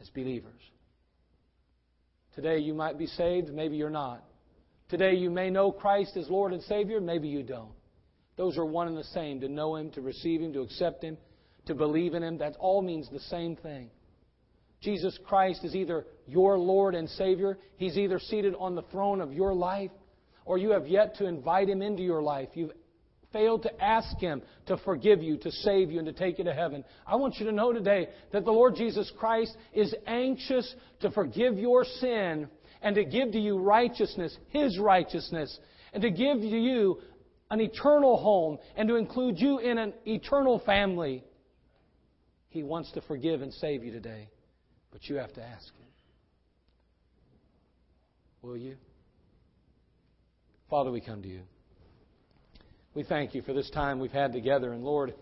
as 0.00 0.08
believers. 0.08 0.60
Today 2.34 2.58
you 2.58 2.72
might 2.72 2.96
be 2.96 3.06
saved, 3.06 3.50
maybe 3.50 3.76
you're 3.76 3.90
not. 3.90 4.24
Today 4.88 5.14
you 5.14 5.28
may 5.28 5.50
know 5.50 5.72
Christ 5.72 6.16
as 6.16 6.30
Lord 6.30 6.54
and 6.54 6.62
Savior, 6.62 7.02
maybe 7.02 7.28
you 7.28 7.42
don't. 7.42 7.77
Those 8.38 8.56
are 8.56 8.64
one 8.64 8.88
and 8.88 8.96
the 8.96 9.04
same. 9.04 9.40
To 9.40 9.48
know 9.48 9.76
Him, 9.76 9.90
to 9.90 10.00
receive 10.00 10.40
Him, 10.40 10.54
to 10.54 10.62
accept 10.62 11.04
Him, 11.04 11.18
to 11.66 11.74
believe 11.74 12.14
in 12.14 12.22
Him, 12.22 12.38
that 12.38 12.56
all 12.58 12.80
means 12.80 13.10
the 13.10 13.20
same 13.20 13.56
thing. 13.56 13.90
Jesus 14.80 15.18
Christ 15.26 15.64
is 15.64 15.74
either 15.74 16.06
your 16.26 16.56
Lord 16.56 16.94
and 16.94 17.10
Savior, 17.10 17.58
He's 17.76 17.98
either 17.98 18.20
seated 18.20 18.54
on 18.58 18.76
the 18.76 18.82
throne 18.82 19.20
of 19.20 19.32
your 19.32 19.52
life, 19.52 19.90
or 20.44 20.56
you 20.56 20.70
have 20.70 20.86
yet 20.86 21.16
to 21.16 21.26
invite 21.26 21.68
Him 21.68 21.82
into 21.82 22.02
your 22.02 22.22
life. 22.22 22.48
You've 22.54 22.70
failed 23.32 23.64
to 23.64 23.84
ask 23.84 24.16
Him 24.18 24.40
to 24.66 24.78
forgive 24.78 25.20
you, 25.20 25.36
to 25.38 25.50
save 25.50 25.90
you, 25.90 25.98
and 25.98 26.06
to 26.06 26.12
take 26.12 26.38
you 26.38 26.44
to 26.44 26.54
heaven. 26.54 26.84
I 27.06 27.16
want 27.16 27.38
you 27.38 27.46
to 27.46 27.52
know 27.52 27.72
today 27.72 28.08
that 28.32 28.44
the 28.44 28.52
Lord 28.52 28.76
Jesus 28.76 29.12
Christ 29.18 29.56
is 29.74 29.92
anxious 30.06 30.72
to 31.00 31.10
forgive 31.10 31.58
your 31.58 31.84
sin 31.84 32.46
and 32.82 32.94
to 32.94 33.04
give 33.04 33.32
to 33.32 33.40
you 33.40 33.58
righteousness, 33.58 34.36
His 34.50 34.78
righteousness, 34.78 35.58
and 35.92 36.02
to 36.02 36.10
give 36.10 36.38
to 36.38 36.46
you 36.46 37.00
an 37.50 37.60
eternal 37.60 38.16
home 38.16 38.58
and 38.76 38.88
to 38.88 38.96
include 38.96 39.38
you 39.38 39.58
in 39.58 39.78
an 39.78 39.92
eternal 40.06 40.60
family. 40.60 41.24
He 42.50 42.62
wants 42.62 42.92
to 42.92 43.00
forgive 43.02 43.42
and 43.42 43.52
save 43.54 43.84
you 43.84 43.92
today, 43.92 44.28
but 44.90 45.04
you 45.04 45.16
have 45.16 45.32
to 45.34 45.42
ask 45.42 45.66
Him. 45.74 45.86
Will 48.42 48.56
you? 48.56 48.76
Father, 50.70 50.90
we 50.90 51.00
come 51.00 51.22
to 51.22 51.28
you. 51.28 51.42
We 52.94 53.02
thank 53.02 53.34
you 53.34 53.42
for 53.42 53.52
this 53.52 53.70
time 53.70 53.98
we've 53.98 54.10
had 54.10 54.32
together, 54.32 54.72
and 54.72 54.82
Lord, 54.82 55.14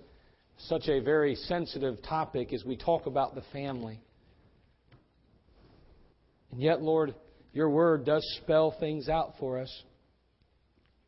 such 0.58 0.88
a 0.88 1.00
very 1.00 1.34
sensitive 1.34 2.02
topic 2.02 2.52
as 2.52 2.64
we 2.64 2.76
talk 2.76 3.06
about 3.06 3.34
the 3.34 3.42
family. 3.52 4.00
And 6.52 6.60
yet, 6.60 6.80
Lord, 6.80 7.14
your 7.52 7.70
word 7.70 8.04
does 8.04 8.24
spell 8.42 8.74
things 8.78 9.08
out 9.08 9.34
for 9.38 9.58
us. 9.58 9.82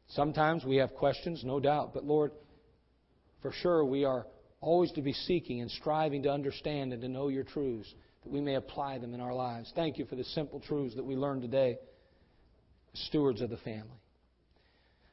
Sometimes 0.08 0.64
we 0.64 0.76
have 0.76 0.94
questions, 0.94 1.42
no 1.44 1.60
doubt, 1.60 1.92
but 1.92 2.04
Lord, 2.04 2.32
for 3.42 3.52
sure 3.52 3.84
we 3.84 4.04
are 4.04 4.26
always 4.60 4.90
to 4.92 5.02
be 5.02 5.12
seeking 5.12 5.60
and 5.60 5.70
striving 5.70 6.22
to 6.24 6.32
understand 6.32 6.92
and 6.92 7.02
to 7.02 7.08
know 7.08 7.28
your 7.28 7.44
truths, 7.44 7.92
that 8.24 8.32
we 8.32 8.40
may 8.40 8.54
apply 8.54 8.98
them 8.98 9.14
in 9.14 9.20
our 9.20 9.34
lives. 9.34 9.72
Thank 9.76 9.98
you 9.98 10.06
for 10.06 10.16
the 10.16 10.24
simple 10.24 10.60
truths 10.60 10.96
that 10.96 11.04
we 11.04 11.14
learned 11.14 11.42
today, 11.42 11.78
stewards 12.94 13.40
of 13.40 13.50
the 13.50 13.58
family. 13.58 14.00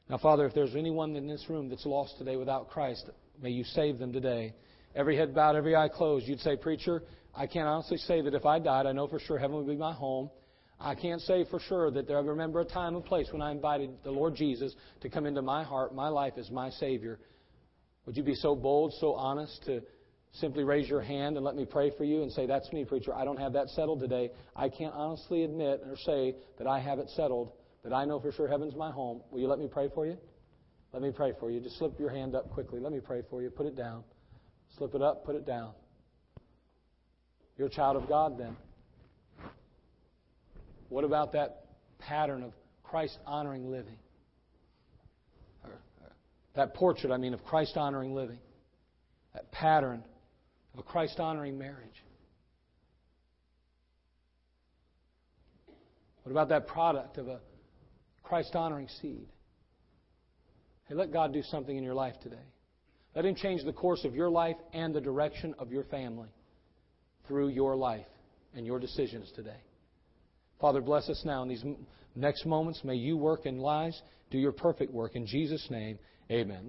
Now, 0.08 0.18
Father, 0.18 0.46
if 0.46 0.54
there's 0.54 0.74
anyone 0.74 1.14
in 1.16 1.26
this 1.26 1.44
room 1.48 1.68
that's 1.68 1.86
lost 1.86 2.16
today 2.18 2.36
without 2.36 2.70
Christ, 2.70 3.08
may 3.42 3.50
you 3.50 3.64
save 3.64 3.98
them 3.98 4.12
today. 4.12 4.54
Every 4.94 5.16
head 5.16 5.34
bowed, 5.34 5.56
every 5.56 5.76
eye 5.76 5.88
closed. 5.88 6.26
You'd 6.26 6.40
say, 6.40 6.56
Preacher, 6.56 7.02
I 7.34 7.46
can't 7.46 7.68
honestly 7.68 7.98
say 7.98 8.22
that 8.22 8.34
if 8.34 8.46
I 8.46 8.58
died, 8.58 8.86
I 8.86 8.92
know 8.92 9.08
for 9.08 9.18
sure 9.18 9.36
heaven 9.36 9.56
would 9.56 9.66
be 9.66 9.76
my 9.76 9.92
home. 9.92 10.30
I 10.78 10.94
can't 10.94 11.20
say 11.22 11.44
for 11.50 11.58
sure 11.58 11.90
that 11.90 12.10
I 12.10 12.18
remember 12.18 12.60
a 12.60 12.64
time 12.64 12.96
and 12.96 13.04
place 13.04 13.28
when 13.32 13.40
I 13.40 13.50
invited 13.50 13.90
the 14.04 14.10
Lord 14.10 14.34
Jesus 14.34 14.74
to 15.00 15.08
come 15.08 15.24
into 15.24 15.42
my 15.42 15.64
heart, 15.64 15.94
my 15.94 16.08
life 16.08 16.34
as 16.36 16.50
my 16.50 16.70
Savior. 16.70 17.18
Would 18.04 18.16
you 18.16 18.22
be 18.22 18.34
so 18.34 18.54
bold, 18.54 18.92
so 19.00 19.14
honest 19.14 19.64
to 19.66 19.80
simply 20.34 20.64
raise 20.64 20.88
your 20.88 21.00
hand 21.00 21.36
and 21.36 21.44
let 21.44 21.56
me 21.56 21.64
pray 21.64 21.90
for 21.96 22.04
you 22.04 22.22
and 22.22 22.30
say, 22.30 22.46
That's 22.46 22.70
me, 22.72 22.84
preacher. 22.84 23.14
I 23.14 23.24
don't 23.24 23.38
have 23.38 23.54
that 23.54 23.68
settled 23.70 24.00
today. 24.00 24.30
I 24.54 24.68
can't 24.68 24.94
honestly 24.94 25.44
admit 25.44 25.80
or 25.84 25.96
say 25.96 26.34
that 26.58 26.66
I 26.66 26.78
have 26.78 26.98
it 26.98 27.08
settled, 27.10 27.52
that 27.82 27.94
I 27.94 28.04
know 28.04 28.20
for 28.20 28.30
sure 28.32 28.46
heaven's 28.46 28.76
my 28.76 28.90
home. 28.90 29.22
Will 29.30 29.40
you 29.40 29.48
let 29.48 29.58
me 29.58 29.68
pray 29.70 29.88
for 29.94 30.06
you? 30.06 30.18
Let 30.92 31.02
me 31.02 31.10
pray 31.10 31.32
for 31.40 31.50
you. 31.50 31.60
Just 31.60 31.78
slip 31.78 31.98
your 31.98 32.10
hand 32.10 32.34
up 32.34 32.50
quickly. 32.50 32.80
Let 32.80 32.92
me 32.92 33.00
pray 33.00 33.22
for 33.28 33.42
you. 33.42 33.50
Put 33.50 33.66
it 33.66 33.76
down. 33.76 34.04
Slip 34.76 34.94
it 34.94 35.02
up, 35.02 35.24
put 35.24 35.36
it 35.36 35.46
down. 35.46 35.72
You're 37.56 37.68
a 37.68 37.70
child 37.70 37.96
of 37.96 38.08
God 38.08 38.38
then. 38.38 38.56
What 40.88 41.04
about 41.04 41.32
that 41.32 41.66
pattern 41.98 42.42
of 42.42 42.52
Christ 42.82 43.18
honoring 43.26 43.70
living? 43.70 43.98
Uh, 45.64 45.68
that 46.54 46.74
portrait, 46.74 47.12
I 47.12 47.16
mean, 47.16 47.34
of 47.34 47.44
Christ 47.44 47.76
honoring 47.76 48.14
living. 48.14 48.38
That 49.34 49.50
pattern 49.52 50.04
of 50.72 50.80
a 50.80 50.82
Christ 50.82 51.18
honoring 51.18 51.58
marriage. 51.58 52.04
What 56.22 56.32
about 56.32 56.48
that 56.48 56.66
product 56.66 57.18
of 57.18 57.28
a 57.28 57.40
Christ 58.22 58.54
honoring 58.56 58.88
seed? 59.00 59.28
Hey, 60.88 60.94
let 60.94 61.12
God 61.12 61.32
do 61.32 61.42
something 61.42 61.76
in 61.76 61.84
your 61.84 61.94
life 61.94 62.14
today. 62.22 62.36
Let 63.14 63.24
Him 63.24 63.34
change 63.34 63.64
the 63.64 63.72
course 63.72 64.04
of 64.04 64.14
your 64.14 64.28
life 64.28 64.56
and 64.72 64.94
the 64.94 65.00
direction 65.00 65.54
of 65.58 65.72
your 65.72 65.84
family 65.84 66.28
through 67.26 67.48
your 67.48 67.76
life 67.76 68.06
and 68.54 68.66
your 68.66 68.78
decisions 68.78 69.30
today. 69.34 69.60
Father, 70.60 70.80
bless 70.80 71.08
us 71.08 71.22
now 71.24 71.42
in 71.42 71.48
these 71.48 71.64
next 72.14 72.46
moments. 72.46 72.82
May 72.82 72.94
you 72.94 73.16
work 73.16 73.46
in 73.46 73.58
lives, 73.58 74.00
do 74.30 74.38
your 74.38 74.52
perfect 74.52 74.92
work. 74.92 75.14
In 75.14 75.26
Jesus' 75.26 75.66
name, 75.70 75.98
amen. 76.30 76.64